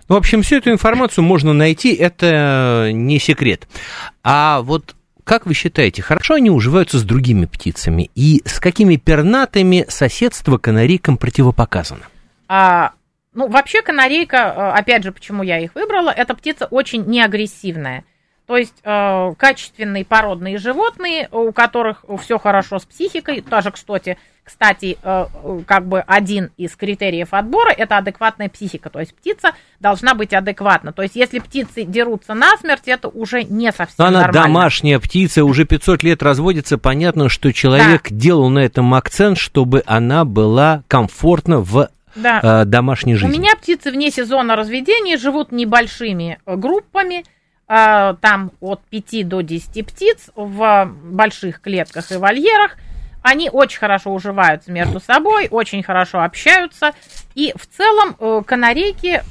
Ну, 0.07 0.15
в 0.15 0.17
общем, 0.17 0.43
всю 0.43 0.59
эту 0.59 0.71
информацию 0.71 1.25
можно 1.25 1.51
найти, 1.51 1.93
это 1.93 2.91
не 2.93 3.19
секрет. 3.19 3.67
А 4.23 4.61
вот 4.61 4.95
как 5.25 5.45
вы 5.45 5.53
считаете, 5.53 6.01
хорошо 6.01 6.35
они 6.35 6.49
уживаются 6.49 6.97
с 6.97 7.03
другими 7.03 7.47
птицами? 7.47 8.09
И 8.15 8.43
с 8.45 8.61
какими 8.61 8.95
пернатыми 8.95 9.85
соседство 9.89 10.57
канарейкам 10.57 11.17
противопоказано? 11.17 12.03
А, 12.47 12.93
ну, 13.33 13.49
вообще 13.49 13.81
канарейка, 13.81 14.37
э, 14.37 14.79
опять 14.79 15.03
же, 15.03 15.11
почему 15.11 15.43
я 15.43 15.59
их 15.59 15.75
выбрала, 15.75 16.11
эта 16.11 16.33
птица 16.33 16.67
очень 16.67 17.03
неагрессивная. 17.07 18.05
То 18.47 18.57
есть 18.57 18.75
э, 18.83 19.33
качественные 19.37 20.05
породные 20.05 20.57
животные, 20.57 21.29
у 21.31 21.51
которых 21.51 22.05
все 22.21 22.37
хорошо 22.37 22.79
с 22.79 22.85
психикой, 22.85 23.41
тоже, 23.41 23.71
кстати, 23.71 24.17
кстати, 24.43 24.99
э, 25.01 25.25
как 25.65 25.87
бы 25.87 26.01
один 26.01 26.51
из 26.55 26.75
критериев 26.75 27.33
отбора– 27.33 27.71
это 27.77 27.97
адекватная 27.97 28.47
психика. 28.47 28.91
То 28.91 28.99
есть 28.99 29.15
птица 29.15 29.53
должна 29.79 30.13
быть 30.13 30.33
адекватна. 30.33 30.93
То 30.93 31.01
есть 31.01 31.15
если 31.15 31.39
птицы 31.39 31.83
дерутся 31.83 32.35
насмерть, 32.35 32.83
это 32.87 33.07
уже 33.07 33.43
не 33.43 33.71
совсем 33.71 33.95
Но 33.97 34.05
она 34.05 34.21
нормально. 34.21 34.47
домашняя 34.47 34.99
птица, 34.99 35.43
уже 35.43 35.65
500 35.65 36.03
лет 36.03 36.21
разводится. 36.21 36.77
Понятно, 36.77 37.27
что 37.29 37.51
человек 37.51 38.03
да. 38.03 38.15
делал 38.15 38.49
на 38.49 38.59
этом 38.59 38.93
акцент, 38.93 39.39
чтобы 39.39 39.81
она 39.87 40.23
была 40.23 40.83
комфортна 40.87 41.61
в 41.61 41.89
да. 42.15 42.61
э, 42.61 42.65
домашней 42.65 43.15
жизни. 43.15 43.35
У 43.35 43.39
меня 43.39 43.55
птицы 43.55 43.91
вне 43.91 44.11
сезона 44.11 44.55
разведения 44.55 45.17
живут 45.17 45.51
небольшими 45.51 46.39
э, 46.45 46.55
группами, 46.55 47.25
там 47.67 48.51
от 48.59 48.81
5 48.83 49.27
до 49.27 49.41
10 49.41 49.87
птиц 49.87 50.29
в 50.35 50.85
больших 50.85 51.61
клетках 51.61 52.11
и 52.11 52.17
вольерах. 52.17 52.77
Они 53.27 53.49
очень 53.49 53.79
хорошо 53.79 54.13
уживаются 54.13 54.71
между 54.71 54.99
собой, 54.99 55.47
очень 55.49 55.81
хорошо 55.81 56.21
общаются. 56.21 56.93
И 57.33 57.53
в 57.55 57.65
целом 57.65 58.15
э, 58.19 58.43
канарейки 58.45 59.23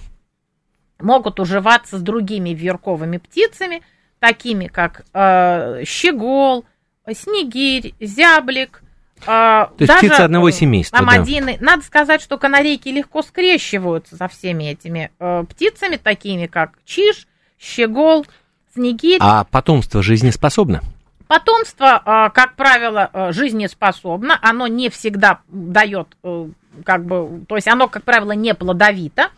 могут 0.98 1.38
уживаться 1.38 1.98
с 1.98 2.02
другими 2.02 2.50
вьюрковыми 2.50 3.18
птицами, 3.18 3.82
такими 4.18 4.66
как 4.66 5.04
э, 5.12 5.84
щегол, 5.86 6.64
снегирь, 7.12 7.94
зяблик. 8.00 8.82
Э, 9.22 9.68
То 9.68 9.74
есть 9.78 9.96
птицы 9.96 10.22
одного 10.22 10.50
семейства. 10.50 10.98
Амадины. 10.98 11.56
Да. 11.60 11.64
Надо 11.64 11.84
сказать, 11.84 12.20
что 12.20 12.36
канарейки 12.36 12.88
легко 12.88 13.22
скрещиваются 13.22 14.16
со 14.16 14.26
всеми 14.26 14.64
этими 14.64 15.12
э, 15.20 15.44
птицами, 15.48 15.98
такими 15.98 16.46
как 16.46 16.72
чиж, 16.84 17.28
щегол, 17.64 18.26
снегирь. 18.74 19.18
А 19.20 19.44
потомство 19.44 20.02
жизнеспособно? 20.02 20.82
Потомство, 21.26 22.02
а, 22.04 22.30
как 22.30 22.54
правило, 22.54 23.08
а, 23.12 23.32
жизнеспособно, 23.32 24.38
оно 24.42 24.66
не 24.66 24.90
всегда 24.90 25.40
дает, 25.48 26.08
э, 26.22 26.48
как 26.84 27.06
бы, 27.06 27.44
то 27.48 27.56
есть 27.56 27.66
оно, 27.66 27.88
как 27.88 28.04
правило, 28.04 28.32
не 28.32 28.54
плодовито, 28.54 29.30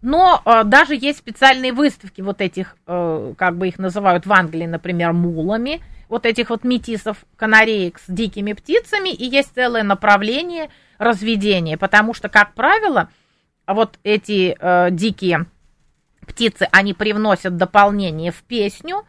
но 0.00 0.40
а, 0.44 0.64
даже 0.64 0.94
есть 0.94 1.18
специальные 1.18 1.72
выставки 1.72 2.22
вот 2.22 2.40
этих, 2.40 2.76
э, 2.86 3.34
как 3.36 3.56
бы 3.58 3.68
их 3.68 3.78
называют 3.78 4.24
в 4.24 4.32
Англии, 4.32 4.66
например, 4.66 5.12
мулами, 5.12 5.82
вот 6.08 6.24
этих 6.24 6.50
вот 6.50 6.64
метисов, 6.64 7.18
канареек 7.36 7.98
с 7.98 8.04
дикими 8.08 8.54
птицами, 8.54 9.10
и 9.10 9.24
есть 9.26 9.52
целое 9.54 9.82
направление 9.82 10.70
разведения, 10.98 11.76
потому 11.76 12.14
что, 12.14 12.28
как 12.28 12.54
правило, 12.54 13.10
вот 13.66 13.98
эти 14.04 14.56
э, 14.58 14.90
дикие 14.90 15.46
птицы, 16.26 16.68
они 16.72 16.94
привносят 16.94 17.56
дополнение 17.56 18.32
в 18.32 18.42
песню, 18.42 19.04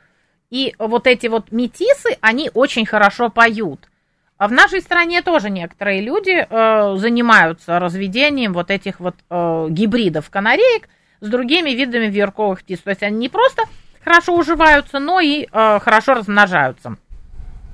и 0.50 0.76
вот 0.80 1.08
эти 1.08 1.28
вот 1.28 1.52
метисы, 1.52 2.18
они 2.22 2.50
очень 2.54 2.86
хорошо 2.86 3.30
поют. 3.30 3.90
А 4.38 4.48
в 4.48 4.52
нашей 4.52 4.82
стране 4.82 5.22
тоже 5.24 5.50
некоторые 5.50 6.02
люди 6.02 6.46
э, 6.48 6.96
занимаются 6.98 7.80
разведением 7.80 8.54
вот 8.54 8.70
этих 8.70 9.00
вот 9.00 9.16
э, 9.30 9.68
гибридов 9.70 10.30
канареек 10.30 10.90
с 11.22 11.28
другими 11.28 11.72
видами 11.72 12.06
вьюрковых 12.06 12.60
птиц. 12.60 12.80
То 12.82 12.92
есть 12.92 13.02
они 13.02 13.18
не 13.18 13.30
просто 13.30 13.64
хорошо 14.04 14.36
уживаются, 14.36 15.00
но 15.00 15.20
и 15.20 15.48
э, 15.52 15.80
хорошо 15.80 16.14
размножаются. 16.14 16.98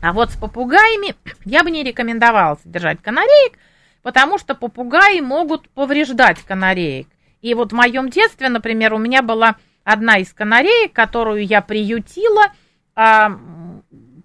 А 0.02 0.14
вот 0.14 0.32
с 0.32 0.38
попугаями 0.38 1.16
я 1.46 1.64
бы 1.64 1.72
не 1.72 1.84
рекомендовала 1.84 2.58
содержать 2.64 3.02
канареек, 3.02 3.60
потому 4.02 4.38
что 4.38 4.56
попугаи 4.56 5.20
могут 5.20 5.70
повреждать 5.70 6.40
канареек. 6.40 7.08
И 7.44 7.54
вот 7.56 7.74
в 7.74 7.76
моем 7.76 8.10
детстве, 8.10 8.48
например, 8.48 8.94
у 8.94 8.98
меня 8.98 9.22
была 9.22 9.58
одна 9.84 10.18
из 10.18 10.34
канареек, 10.34 10.94
которую 10.94 11.46
я 11.46 11.62
приютила 11.62 12.54
а, 12.96 13.38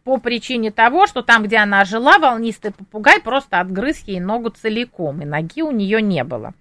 по 0.04 0.18
причине 0.18 0.70
того, 0.70 1.08
что 1.08 1.22
там, 1.22 1.42
где 1.42 1.56
она 1.56 1.84
жила, 1.84 2.18
волнистый 2.18 2.70
попугай 2.70 3.20
просто 3.20 3.58
отгрыз 3.58 4.04
ей 4.06 4.20
ногу 4.20 4.50
целиком, 4.50 5.20
и 5.20 5.24
ноги 5.24 5.62
у 5.62 5.72
нее 5.72 6.00
не 6.00 6.22
было. 6.22 6.54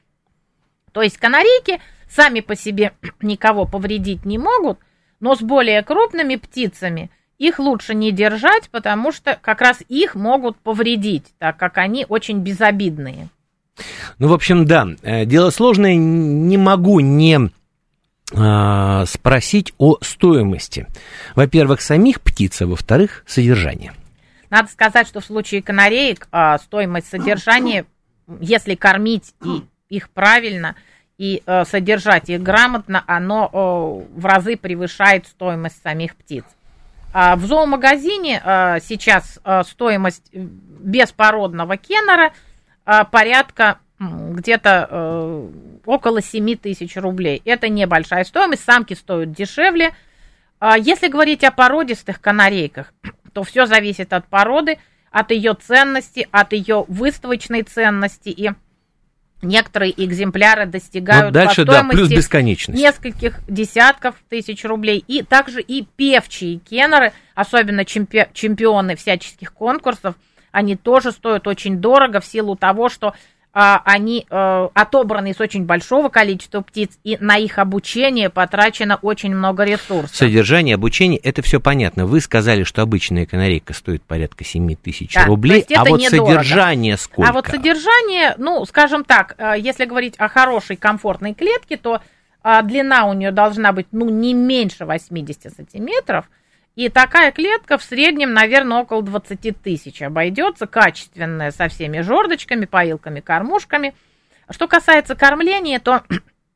То 0.94 1.04
есть 1.04 1.20
канарейки 1.20 1.80
сами 2.10 2.40
по 2.40 2.56
себе 2.56 2.94
никого 3.22 3.66
повредить 3.66 4.26
не 4.26 4.40
могут, 4.40 4.80
но 5.20 5.36
с 5.36 5.42
более 5.42 5.84
крупными 5.84 6.38
птицами 6.38 7.12
их 7.38 7.60
лучше 7.60 7.94
не 7.94 8.12
держать, 8.12 8.72
потому 8.72 9.12
что 9.12 9.38
как 9.40 9.62
раз 9.62 9.84
их 9.90 10.16
могут 10.16 10.58
повредить, 10.58 11.36
так 11.38 11.58
как 11.58 11.78
они 11.78 12.08
очень 12.10 12.40
безобидные. 12.40 13.30
Ну, 14.20 14.28
в 14.28 14.34
общем, 14.34 14.66
да, 14.66 14.88
э, 15.02 15.26
дело 15.26 15.50
сложное, 15.50 15.96
не 15.96 16.58
могу 16.58 17.00
не 17.00 17.52
э, 18.32 19.06
спросить 19.06 19.74
о 19.78 19.98
стоимости. 20.02 20.88
Во-первых, 21.36 21.82
самих 21.82 22.22
птиц, 22.22 22.62
а 22.62 22.68
во-вторых, 22.68 23.24
содержания. 23.28 23.94
Надо 24.50 24.70
сказать, 24.70 25.08
что 25.08 25.20
в 25.20 25.26
случае 25.26 25.62
канареек 25.62 26.28
э, 26.32 26.58
стоимость 26.64 27.10
содержания, 27.10 27.86
если 28.40 28.76
кормить 28.76 29.34
и 29.44 29.64
их 29.90 30.10
правильно 30.10 30.76
и 31.18 31.42
э, 31.46 31.66
содержать 31.66 32.30
их 32.30 32.42
грамотно, 32.42 33.04
оно 33.08 34.06
в 34.16 34.26
разы 34.26 34.56
превышает 34.56 35.26
стоимость 35.26 35.82
самих 35.82 36.16
птиц. 36.16 36.44
А 37.14 37.36
в 37.36 37.46
зоомагазине 37.46 38.42
э, 38.44 38.78
сейчас 38.84 39.40
стоимость 39.66 40.30
беспородного 40.34 41.78
кеннера– 41.78 42.32
а, 42.42 42.47
порядка 43.12 43.80
где-то 44.00 44.88
э, 44.90 45.50
около 45.86 46.22
7 46.22 46.56
тысяч 46.56 46.96
рублей. 46.96 47.42
Это 47.46 47.68
небольшая 47.68 48.24
стоимость, 48.24 48.64
самки 48.64 48.94
стоят 48.94 49.32
дешевле. 49.32 49.94
А 50.60 50.78
если 50.78 51.08
говорить 51.08 51.44
о 51.44 51.52
породистых 51.52 52.22
канарейках, 52.22 52.94
то 53.34 53.44
все 53.44 53.66
зависит 53.66 54.14
от 54.14 54.28
породы, 54.28 54.78
от 55.12 55.32
ее 55.32 55.56
ценности, 55.56 56.28
от 56.32 56.54
ее 56.54 56.86
выставочной 56.88 57.64
ценности 57.64 58.30
и 58.30 58.52
некоторые 59.42 59.94
экземпляры 60.04 60.66
достигают 60.66 61.26
вот 61.26 61.34
дальше, 61.34 61.66
по 61.66 61.72
стоимости 61.72 61.98
да, 61.98 62.06
плюс 62.08 62.10
бесконечность. 62.10 62.80
нескольких 62.80 63.40
десятков 63.48 64.16
тысяч 64.30 64.64
рублей. 64.64 65.04
И 65.08 65.24
также 65.24 65.62
и 65.62 65.86
певчие 65.96 66.58
кеннеры, 66.60 67.14
особенно 67.36 67.82
чемпи- 67.82 68.30
чемпионы 68.34 68.96
всяческих 68.96 69.54
конкурсов– 69.54 70.16
они 70.52 70.76
тоже 70.76 71.12
стоят 71.12 71.48
очень 71.48 71.78
дорого 71.78 72.20
в 72.20 72.26
силу 72.26 72.56
того, 72.56 72.90
что 72.90 73.14
а, 73.60 73.82
они 73.86 74.28
а, 74.30 74.70
отобраны 74.76 75.32
из 75.32 75.42
очень 75.42 75.66
большого 75.66 76.10
количества 76.10 76.62
птиц, 76.62 77.00
и 77.04 77.18
на 77.20 77.38
их 77.38 77.58
обучение 77.58 78.30
потрачено 78.30 79.00
очень 79.02 79.36
много 79.36 79.64
ресурсов. 79.64 80.16
Содержание, 80.16 80.76
обучение, 80.76 81.20
это 81.20 81.42
все 81.42 81.60
понятно. 81.60 82.06
Вы 82.06 82.22
сказали, 82.22 82.62
что 82.62 82.84
обычная 82.84 83.26
канарейка 83.26 83.74
стоит 83.74 84.04
порядка 84.04 84.44
7 84.44 84.76
тысяч 84.76 85.16
да, 85.16 85.26
рублей, 85.26 85.66
а 85.76 85.86
вот 85.86 86.00
недорого. 86.00 86.34
содержание 86.34 86.98
сколько? 86.98 87.32
А 87.32 87.34
вот 87.34 87.48
содержание, 87.48 88.36
ну, 88.38 88.64
скажем 88.66 89.04
так, 89.04 89.34
э, 89.40 89.56
если 89.58 89.86
говорить 89.86 90.14
о 90.20 90.28
хорошей 90.28 90.76
комфортной 90.76 91.34
клетке, 91.34 91.78
то 91.78 92.02
а, 92.44 92.62
длина 92.62 93.08
у 93.08 93.14
нее 93.14 93.32
должна 93.32 93.72
быть, 93.72 93.88
ну, 93.92 94.08
не 94.08 94.36
меньше 94.36 94.86
80 94.86 95.52
сантиметров, 95.56 96.30
и 96.78 96.90
такая 96.90 97.32
клетка 97.32 97.80
в 97.80 97.84
среднем, 97.84 98.34
наверное, 98.34 98.78
около 98.78 99.02
20 99.02 99.60
тысяч 99.64 100.00
обойдется, 100.04 100.68
качественная, 100.68 101.50
со 101.50 101.70
всеми 101.70 102.02
жердочками, 102.02 102.66
поилками, 102.66 103.20
кормушками. 103.20 103.96
Что 104.52 104.68
касается 104.68 105.16
кормления, 105.16 105.80
то 105.80 106.04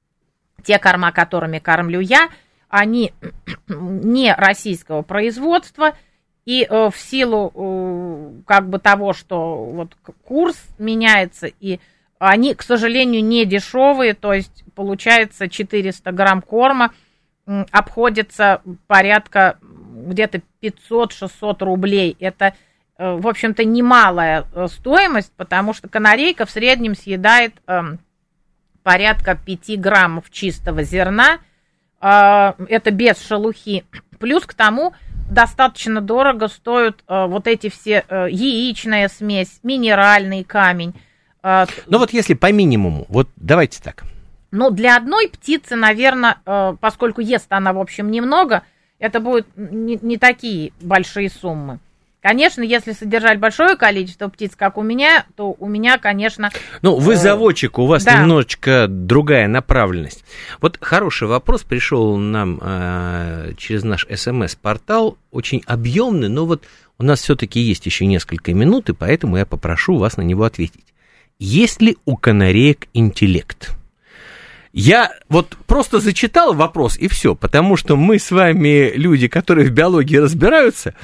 те 0.63 0.77
корма, 0.77 1.11
которыми 1.11 1.57
кормлю 1.57 1.99
я, 2.01 2.29
они 2.69 3.13
не 3.67 4.31
российского 4.35 5.01
производства, 5.01 5.95
и 6.45 6.67
э, 6.69 6.89
в 6.91 6.95
силу 6.95 7.51
э, 7.55 8.41
как 8.45 8.69
бы 8.69 8.77
того, 8.77 9.13
что 9.13 9.65
вот 9.65 9.97
курс 10.23 10.63
меняется, 10.77 11.47
и 11.47 11.79
они, 12.19 12.53
к 12.53 12.61
сожалению, 12.61 13.23
не 13.23 13.45
дешевые, 13.45 14.13
то 14.13 14.33
есть 14.33 14.65
получается 14.75 15.49
400 15.49 16.11
грамм 16.11 16.43
корма 16.43 16.93
обходится 17.71 18.61
порядка 18.85 19.57
где-то 20.07 20.41
500-600 20.61 21.63
рублей. 21.63 22.15
Это, 22.19 22.53
э, 22.97 23.15
в 23.15 23.27
общем-то, 23.27 23.63
немалая 23.63 24.45
э, 24.53 24.67
стоимость, 24.67 25.31
потому 25.37 25.73
что 25.73 25.87
канарейка 25.87 26.45
в 26.45 26.51
среднем 26.51 26.95
съедает 26.95 27.53
эм, 27.67 27.99
порядка 28.83 29.35
5 29.35 29.79
граммов 29.79 30.29
чистого 30.29 30.83
зерна. 30.83 31.39
Э, 32.01 32.53
это 32.67 32.91
без 32.91 33.21
шелухи. 33.21 33.85
Плюс 34.19 34.45
к 34.45 34.53
тому 34.53 34.93
достаточно 35.29 36.01
дорого 36.01 36.49
стоят 36.49 37.03
вот 37.07 37.47
эти 37.47 37.69
все 37.69 38.03
яичная 38.09 39.07
смесь, 39.07 39.61
минеральный 39.63 40.43
камень. 40.43 40.93
Ну 41.41 41.65
вот 41.87 42.11
если 42.11 42.33
по 42.33 42.51
минимуму, 42.51 43.05
вот 43.07 43.29
давайте 43.37 43.81
так. 43.81 44.03
Ну, 44.51 44.69
для 44.69 44.97
одной 44.97 45.29
птицы, 45.29 45.77
наверное, 45.77 46.37
поскольку 46.81 47.21
ест 47.21 47.47
она, 47.49 47.71
в 47.71 47.79
общем, 47.79 48.11
немного, 48.11 48.63
это 49.01 49.19
будут 49.19 49.47
не, 49.57 49.99
не 50.01 50.17
такие 50.17 50.71
большие 50.79 51.29
суммы. 51.29 51.79
Конечно, 52.21 52.61
если 52.61 52.91
содержать 52.91 53.39
большое 53.39 53.75
количество 53.75 54.27
птиц, 54.27 54.51
как 54.55 54.77
у 54.77 54.83
меня, 54.83 55.25
то 55.35 55.55
у 55.57 55.67
меня, 55.67 55.97
конечно... 55.97 56.51
Ну, 56.83 56.97
вы 56.97 57.13
э, 57.13 57.17
заводчик, 57.17 57.79
у 57.79 57.87
вас 57.87 58.03
да. 58.03 58.19
немножечко 58.19 58.85
другая 58.87 59.47
направленность. 59.47 60.23
Вот 60.61 60.77
хороший 60.79 61.27
вопрос 61.27 61.63
пришел 61.63 62.15
нам 62.17 62.59
э, 62.61 63.53
через 63.57 63.83
наш 63.83 64.05
СМС-портал, 64.05 65.17
очень 65.31 65.63
объемный, 65.65 66.29
но 66.29 66.45
вот 66.45 66.63
у 66.99 67.03
нас 67.03 67.21
все-таки 67.21 67.59
есть 67.59 67.87
еще 67.87 68.05
несколько 68.05 68.53
минут, 68.53 68.89
и 68.89 68.93
поэтому 68.93 69.37
я 69.37 69.47
попрошу 69.47 69.97
вас 69.97 70.15
на 70.15 70.21
него 70.21 70.43
ответить. 70.43 70.85
Есть 71.39 71.81
ли 71.81 71.97
у 72.05 72.17
канареек 72.17 72.87
интеллект? 72.93 73.71
Я 74.73 75.11
вот 75.27 75.57
просто 75.67 75.99
зачитал 75.99 76.53
вопрос 76.53 76.97
и 76.97 77.07
все, 77.07 77.35
потому 77.35 77.75
что 77.75 77.97
мы 77.97 78.19
с 78.19 78.31
вами, 78.31 78.91
люди, 78.95 79.27
которые 79.27 79.67
в 79.67 79.71
биологии 79.71 80.15
разбираются, 80.15 80.95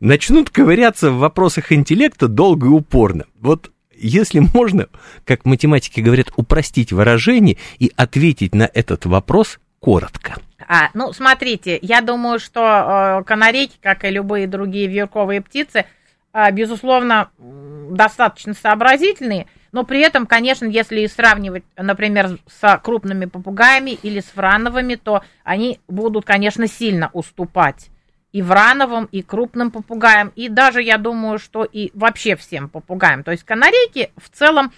начнут 0.00 0.50
ковыряться 0.50 1.10
в 1.10 1.18
вопросах 1.18 1.70
интеллекта 1.70 2.26
долго 2.26 2.66
и 2.66 2.70
упорно. 2.70 3.24
Вот 3.40 3.70
если 3.96 4.40
можно, 4.54 4.88
как 5.24 5.44
математики 5.44 6.00
говорят, 6.00 6.32
упростить 6.36 6.92
выражение 6.92 7.58
и 7.78 7.92
ответить 7.96 8.54
на 8.54 8.68
этот 8.72 9.06
вопрос 9.06 9.60
коротко. 9.78 10.36
А, 10.66 10.88
ну, 10.94 11.12
смотрите, 11.12 11.78
я 11.80 12.00
думаю, 12.00 12.40
что 12.40 13.20
э, 13.20 13.24
канарейки, 13.24 13.74
как 13.80 14.04
и 14.04 14.10
любые 14.10 14.46
другие 14.46 14.88
вьюрковые 14.88 15.40
птицы, 15.40 15.86
э, 16.32 16.50
безусловно, 16.52 17.30
достаточно 17.38 18.54
сообразительные– 18.54 19.46
но 19.72 19.84
при 19.84 20.00
этом, 20.00 20.26
конечно, 20.26 20.66
если 20.66 21.06
сравнивать, 21.06 21.64
например, 21.76 22.38
с 22.46 22.80
крупными 22.82 23.24
попугаями 23.24 23.98
или 24.02 24.20
с 24.20 24.36
врановыми, 24.36 24.96
то 24.96 25.22
они 25.44 25.80
будут, 25.88 26.26
конечно, 26.26 26.66
сильно 26.68 27.10
уступать 27.14 27.88
и 28.32 28.40
врановым, 28.40 29.06
и 29.06 29.22
крупным 29.22 29.70
попугаям, 29.70 30.32
и 30.36 30.48
даже, 30.48 30.82
я 30.82 30.96
думаю, 30.98 31.38
что 31.38 31.64
и 31.64 31.90
вообще 31.94 32.36
всем 32.36 32.68
попугаям. 32.68 33.24
То 33.24 33.30
есть 33.30 33.44
канарейки 33.44 34.10
в 34.16 34.30
целом, 34.30 34.72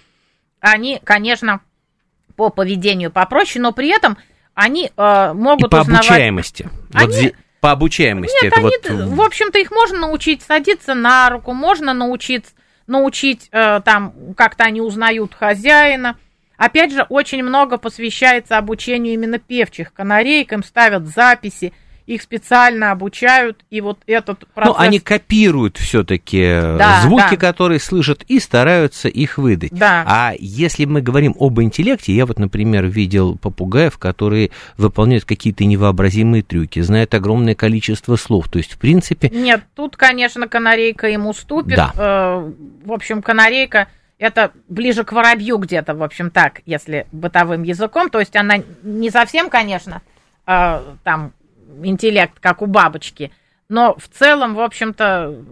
они, 0.59 0.99
конечно, 1.03 1.61
по 2.35 2.49
поведению 2.49 3.11
попроще, 3.11 3.61
но 3.61 3.71
при 3.71 3.89
этом 3.89 4.17
они 4.53 4.91
э, 4.95 5.33
могут 5.33 5.67
и 5.67 5.69
по 5.69 5.81
узнавать... 5.81 6.05
обучаемости. 6.05 6.69
Они... 6.93 7.21
Вот 7.23 7.35
по 7.61 7.71
обучаемости. 7.71 8.43
Нет, 8.43 8.53
это 8.53 8.59
они, 8.59 8.71
вот... 9.01 9.15
в 9.15 9.21
общем-то, 9.21 9.57
их 9.57 9.71
можно 9.71 9.99
научить 10.01 10.41
садиться 10.41 10.93
на 10.93 11.29
руку, 11.29 11.53
можно 11.53 11.93
научиться 11.93 12.51
научить, 12.87 13.49
э, 13.51 13.81
там, 13.83 14.13
как-то 14.35 14.63
они 14.63 14.81
узнают 14.81 15.33
хозяина. 15.33 16.17
Опять 16.57 16.93
же, 16.93 17.05
очень 17.09 17.43
много 17.43 17.77
посвящается 17.77 18.57
обучению 18.57 19.13
именно 19.13 19.39
певчих 19.39 19.93
канареек, 19.93 20.53
ставят 20.63 21.05
записи, 21.07 21.73
их 22.07 22.21
специально 22.21 22.91
обучают, 22.91 23.63
и 23.69 23.81
вот 23.81 23.99
этот 24.05 24.41
Ну, 24.41 24.47
процесс... 24.53 24.75
они 24.77 24.99
копируют 24.99 25.77
все-таки 25.77 26.43
Да, 26.43 27.01
звуки, 27.01 27.31
да. 27.31 27.37
которые 27.37 27.79
слышат, 27.79 28.23
и 28.27 28.39
стараются 28.39 29.07
их 29.07 29.37
выдать. 29.37 29.71
Да. 29.71 30.03
А 30.07 30.33
если 30.37 30.85
мы 30.85 31.01
говорим 31.01 31.35
об 31.39 31.59
интеллекте, 31.61 32.13
я 32.13 32.25
вот, 32.25 32.37
например, 32.37 32.85
видел 32.85 33.37
попугаев, 33.37 33.97
которые 33.97 34.51
выполняют 34.77 35.25
какие-то 35.25 35.65
невообразимые 35.65 36.43
трюки, 36.43 36.79
знают 36.81 37.13
огромное 37.13 37.55
количество 37.55 38.15
слов. 38.15 38.49
То 38.49 38.59
есть, 38.59 38.73
в 38.73 38.77
принципе, 38.77 39.29
Нет, 39.29 39.63
тут, 39.75 39.97
конечно, 39.97 40.47
канарейка 40.47 41.07
ему 41.07 41.33
ступит. 41.33 41.75
Да. 41.75 41.91
Э, 41.95 42.51
в 42.85 42.91
общем, 42.91 43.21
канарейка 43.23 43.87
это 44.17 44.51
ближе 44.69 45.03
к 45.03 45.11
воробью 45.11 45.57
где-то, 45.57 45.93
в 45.93 46.03
общем, 46.03 46.29
так, 46.29 46.61
если 46.65 47.07
бытовым 47.11 47.63
языком. 47.63 48.09
То 48.09 48.19
есть 48.19 48.35
она 48.35 48.57
не 48.83 49.09
совсем, 49.09 49.49
конечно, 49.49 50.01
э, 50.45 50.81
там 51.03 51.33
интеллект, 51.83 52.39
как 52.39 52.61
у 52.61 52.65
бабочки, 52.65 53.31
но 53.69 53.95
в 53.97 54.07
целом, 54.07 54.55
в 54.55 54.61
общем-то, 54.61 55.43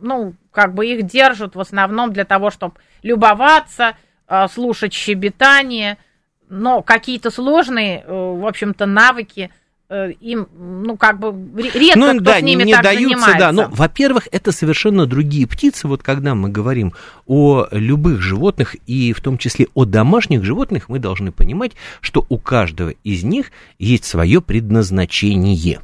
ну, 0.00 0.34
как 0.50 0.74
бы 0.74 0.86
их 0.86 1.04
держат 1.04 1.54
в 1.54 1.60
основном 1.60 2.12
для 2.12 2.24
того, 2.24 2.50
чтобы 2.50 2.74
любоваться, 3.02 3.96
э, 4.28 4.48
слушать 4.48 4.92
щебетание, 4.92 5.98
но 6.48 6.82
какие-то 6.82 7.30
сложные, 7.30 8.02
э, 8.02 8.06
в 8.06 8.46
общем-то, 8.46 8.86
навыки 8.86 9.50
им, 9.88 10.48
ну, 10.58 10.96
как 10.96 11.20
бы 11.20 11.32
ре- 11.60 11.70
редко 11.70 11.98
ну, 11.98 12.14
кто 12.14 12.24
да, 12.24 12.38
с 12.40 12.42
ними 12.42 12.64
не 12.64 12.72
так 12.72 12.82
даются, 12.82 13.08
занимается. 13.08 13.38
да. 13.38 13.52
Ну, 13.52 13.68
во-первых, 13.70 14.28
это 14.32 14.50
совершенно 14.50 15.06
другие 15.06 15.46
птицы. 15.46 15.86
Вот 15.86 16.02
когда 16.02 16.34
мы 16.34 16.48
говорим 16.48 16.92
о 17.26 17.66
любых 17.70 18.20
животных, 18.20 18.74
и 18.86 19.12
в 19.12 19.20
том 19.20 19.38
числе 19.38 19.68
о 19.74 19.84
домашних 19.84 20.44
животных, 20.44 20.88
мы 20.88 20.98
должны 20.98 21.30
понимать, 21.30 21.72
что 22.00 22.26
у 22.28 22.38
каждого 22.38 22.94
из 23.04 23.22
них 23.22 23.52
есть 23.78 24.04
свое 24.04 24.40
предназначение. 24.40 25.80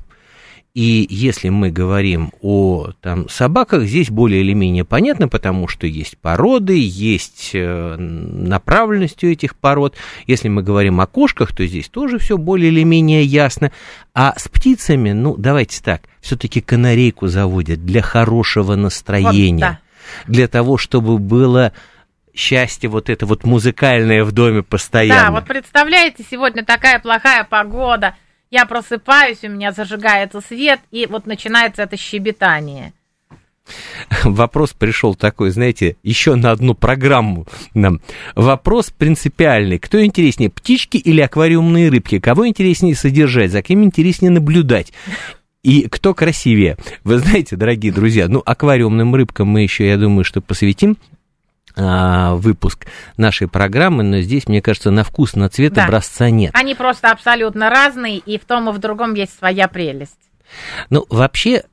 И 0.75 1.07
если 1.11 1.51
мы 1.51 1.71
говорим 1.71 2.33
о 2.41 2.93
там, 3.03 3.29
собаках, 3.29 3.83
здесь 3.83 4.09
более 4.09 4.41
или 4.41 4.55
менее 4.55 4.87
понятно, 4.87 5.29
потому 5.29 5.69
что 5.69 5.87
есть 5.87 6.17
породы, 6.17 6.79
есть 6.79 7.51
э, 7.53 7.97
направленность 7.97 9.23
у 9.23 9.27
этих 9.27 9.55
пород. 9.55 9.97
Если 10.27 10.49
мы 10.49 10.63
говорим 10.63 11.03
о 11.03 11.07
кошках, 11.07 11.55
то 11.55 11.67
здесь 11.67 11.91
тоже 11.91 12.19
все 12.19 12.39
более 12.39 12.71
или 12.71 12.85
менее 12.85 13.23
ясно. 13.23 13.71
А 14.15 14.33
с 14.39 14.49
птицами, 14.49 15.13
ну, 15.13 15.37
давайте 15.37 15.83
так, 15.83 16.05
все-таки 16.23 16.63
канарейку 16.63 17.27
заводят 17.27 17.85
для 17.85 18.01
хорошего 18.01 18.75
настроения, 18.75 19.81
Вот, 20.25 20.35
для 20.35 20.49
того, 20.49 20.79
чтобы 20.79 21.19
было 21.19 21.75
счастье 22.35 22.89
вот 22.89 23.11
это 23.11 23.27
вот 23.27 23.45
музыкальное 23.45 24.25
в 24.25 24.33
доме 24.33 24.63
постоянно. 24.63 25.27
Да, 25.27 25.31
вот 25.33 25.45
представляете, 25.45 26.25
сегодня 26.31 26.65
такая 26.65 26.99
плохая 26.99 27.45
погода, 27.45 28.15
я 28.53 28.67
просыпаюсь, 28.67 29.43
у 29.43 29.49
меня 29.49 29.73
зажигается 29.73 30.41
свет, 30.41 30.79
и 30.91 31.07
вот 31.07 31.27
начинается 31.27 31.83
это 31.83 31.97
щебетание. 31.97 32.93
Вопрос 34.25 34.73
пришел 34.73 35.15
такой, 35.15 35.51
знаете, 35.51 35.97
еще 36.03 36.35
на 36.35 36.51
одну 36.51 36.75
программу 36.75 37.47
нам. 37.73 38.03
Вопрос 38.35 38.91
принципиальный. 38.91 39.79
Кто 39.79 40.05
интереснее, 40.05 40.51
птички 40.51 40.99
или 40.99 41.23
аквариумные 41.23 41.89
рыбки? 41.89 42.21
Кого 42.21 42.47
интереснее 42.47 42.95
содержать? 42.95 43.53
За 43.53 43.63
кем 43.63 43.83
интереснее 43.85 44.31
наблюдать? 44.31 44.93
И 45.63 45.89
кто 45.89 46.13
красивее? 46.13 46.77
Вы 47.05 47.21
знаете, 47.21 47.57
дорогие 47.57 47.93
друзья, 47.93 48.29
ну, 48.29 48.43
аквариумным 48.45 49.15
рыбкам 49.15 49.49
мы 49.49 49.63
еще, 49.63 49.89
я 49.89 49.97
думаю, 49.97 50.25
что 50.25 50.43
посвятим 50.43 50.99
выпуск 51.77 52.87
нашей 53.17 53.49
программы, 53.49 54.03
но 54.03 54.21
здесь, 54.21 54.47
мне 54.49 54.61
кажется, 54.61 54.91
на 54.91 55.05
вкус, 55.05 55.35
на 55.35 55.49
цвет 55.49 55.73
Да. 55.73 55.85
образца 55.85 56.29
нет. 56.31 56.51
Они 56.55 56.75
просто 56.75 57.11
абсолютно 57.11 57.71
разные, 57.71 58.19
и 58.19 58.39
в 58.39 58.45
том 58.45 58.69
и 58.69 58.73
в 58.73 58.79
другом 58.79 59.15
есть 59.15 59.37
своя 59.39 59.69
прелесть. 59.69 60.19
Ну, 60.91 61.07
вообще, 61.09 61.65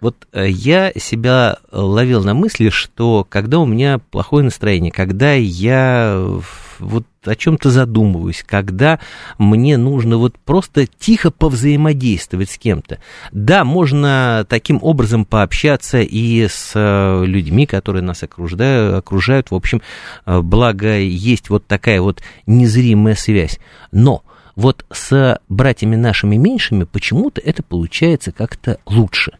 вот 0.00 0.28
э, 0.32 0.48
я 0.48 0.92
себя 0.96 1.58
ловил 1.72 2.22
на 2.22 2.34
мысли, 2.34 2.68
что 2.68 3.26
когда 3.28 3.58
у 3.58 3.66
меня 3.66 3.98
плохое 3.98 4.44
настроение, 4.44 4.92
когда 4.92 5.32
я 5.32 6.40
вот 6.78 7.04
о 7.24 7.34
чем-то 7.34 7.70
задумываюсь, 7.70 8.44
когда 8.46 9.00
мне 9.38 9.76
нужно 9.76 10.16
вот 10.16 10.38
просто 10.38 10.86
тихо 10.86 11.30
повзаимодействовать 11.30 12.50
с 12.50 12.58
кем-то. 12.58 12.98
Да, 13.32 13.64
можно 13.64 14.46
таким 14.48 14.78
образом 14.82 15.24
пообщаться 15.24 16.00
и 16.00 16.46
с 16.46 16.72
э, 16.74 17.24
людьми, 17.24 17.66
которые 17.66 18.02
нас 18.02 18.22
окружают, 18.22 18.98
окружают. 18.98 19.50
В 19.50 19.54
общем, 19.54 19.82
э, 20.26 20.40
благо 20.40 20.96
есть 20.98 21.50
вот 21.50 21.66
такая 21.66 22.00
вот 22.00 22.22
незримая 22.46 23.14
связь. 23.14 23.58
Но 23.90 24.22
вот 24.54 24.84
с 24.92 25.40
братьями 25.48 25.96
нашими 25.96 26.36
меньшими 26.36 26.84
почему-то 26.84 27.40
это 27.40 27.62
получается 27.62 28.32
как-то 28.32 28.78
лучше. 28.86 29.37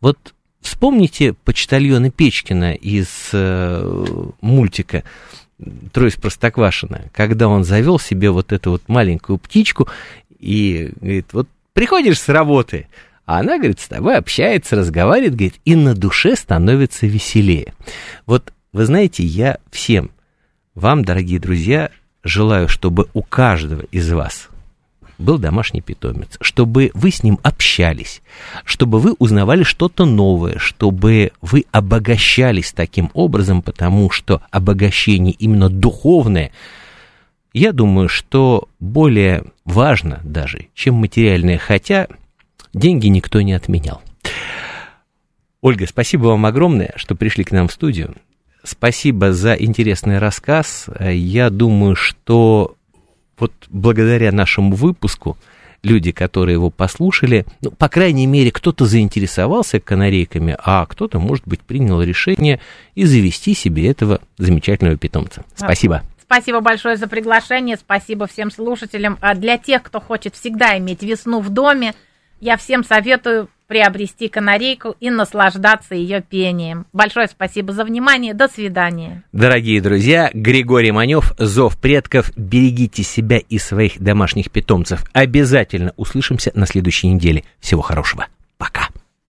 Вот 0.00 0.34
вспомните 0.60 1.32
почтальона 1.32 2.10
Печкина 2.10 2.74
из 2.74 3.30
э, 3.32 4.24
мультика 4.40 5.04
«Трое 5.92 6.10
из 6.10 6.16
Простоквашино», 6.16 7.10
когда 7.12 7.48
он 7.48 7.64
завел 7.64 7.98
себе 7.98 8.30
вот 8.30 8.52
эту 8.52 8.72
вот 8.72 8.82
маленькую 8.88 9.38
птичку 9.38 9.88
и 10.40 10.92
говорит, 11.00 11.28
вот 11.32 11.48
приходишь 11.72 12.20
с 12.20 12.28
работы, 12.28 12.88
а 13.26 13.38
она, 13.40 13.56
говорит, 13.56 13.80
с 13.80 13.88
тобой 13.88 14.16
общается, 14.16 14.76
разговаривает, 14.76 15.34
говорит, 15.34 15.54
и 15.64 15.76
на 15.76 15.94
душе 15.94 16.36
становится 16.36 17.06
веселее. 17.06 17.72
Вот, 18.26 18.52
вы 18.72 18.84
знаете, 18.84 19.22
я 19.22 19.58
всем 19.70 20.10
вам, 20.74 21.04
дорогие 21.04 21.38
друзья, 21.38 21.90
желаю, 22.24 22.68
чтобы 22.68 23.08
у 23.14 23.22
каждого 23.22 23.82
из 23.92 24.10
вас 24.10 24.48
был 25.18 25.38
домашний 25.38 25.80
питомец, 25.80 26.36
чтобы 26.40 26.90
вы 26.94 27.10
с 27.10 27.22
ним 27.22 27.38
общались, 27.42 28.22
чтобы 28.64 28.98
вы 28.98 29.14
узнавали 29.18 29.62
что-то 29.62 30.04
новое, 30.04 30.58
чтобы 30.58 31.32
вы 31.40 31.64
обогащались 31.72 32.72
таким 32.72 33.10
образом, 33.14 33.62
потому 33.62 34.10
что 34.10 34.42
обогащение 34.50 35.34
именно 35.38 35.68
духовное, 35.68 36.50
я 37.52 37.72
думаю, 37.72 38.08
что 38.08 38.68
более 38.80 39.44
важно 39.64 40.20
даже, 40.24 40.68
чем 40.74 40.96
материальное, 40.96 41.58
хотя 41.58 42.08
деньги 42.72 43.06
никто 43.06 43.40
не 43.40 43.52
отменял. 43.52 44.02
Ольга, 45.60 45.86
спасибо 45.86 46.26
вам 46.26 46.44
огромное, 46.46 46.92
что 46.96 47.14
пришли 47.14 47.44
к 47.44 47.52
нам 47.52 47.68
в 47.68 47.72
студию. 47.72 48.16
Спасибо 48.64 49.32
за 49.32 49.54
интересный 49.54 50.18
рассказ. 50.18 50.88
Я 51.00 51.50
думаю, 51.50 51.96
что 51.96 52.76
вот 53.38 53.52
благодаря 53.68 54.32
нашему 54.32 54.74
выпуску 54.74 55.36
люди, 55.82 56.12
которые 56.12 56.54
его 56.54 56.70
послушали, 56.70 57.44
ну, 57.60 57.70
по 57.70 57.88
крайней 57.88 58.26
мере, 58.26 58.50
кто-то 58.50 58.86
заинтересовался 58.86 59.80
канарейками, 59.80 60.56
а 60.58 60.86
кто-то, 60.86 61.18
может 61.18 61.46
быть, 61.46 61.60
принял 61.60 62.00
решение 62.02 62.60
и 62.94 63.04
завести 63.04 63.54
себе 63.54 63.90
этого 63.90 64.20
замечательного 64.38 64.96
питомца. 64.96 65.44
Спасибо. 65.54 66.02
Спасибо 66.22 66.60
большое 66.60 66.96
за 66.96 67.06
приглашение, 67.06 67.76
спасибо 67.76 68.26
всем 68.26 68.50
слушателям. 68.50 69.18
А 69.20 69.34
для 69.34 69.58
тех, 69.58 69.82
кто 69.82 70.00
хочет 70.00 70.34
всегда 70.34 70.76
иметь 70.78 71.02
весну 71.02 71.40
в 71.40 71.50
доме, 71.50 71.94
я 72.40 72.56
всем 72.56 72.82
советую 72.82 73.48
приобрести 73.66 74.28
канарейку 74.28 74.96
и 75.00 75.10
наслаждаться 75.10 75.94
ее 75.94 76.22
пением. 76.22 76.86
Большое 76.92 77.28
спасибо 77.28 77.72
за 77.72 77.84
внимание. 77.84 78.34
До 78.34 78.48
свидания. 78.48 79.22
Дорогие 79.32 79.80
друзья, 79.80 80.30
Григорий 80.32 80.92
Манев, 80.92 81.34
Зов 81.38 81.78
предков. 81.80 82.30
Берегите 82.36 83.02
себя 83.02 83.38
и 83.38 83.58
своих 83.58 84.00
домашних 84.00 84.50
питомцев. 84.50 85.04
Обязательно 85.12 85.92
услышимся 85.96 86.52
на 86.54 86.66
следующей 86.66 87.08
неделе. 87.08 87.44
Всего 87.60 87.82
хорошего. 87.82 88.26
Пока. 88.58 88.88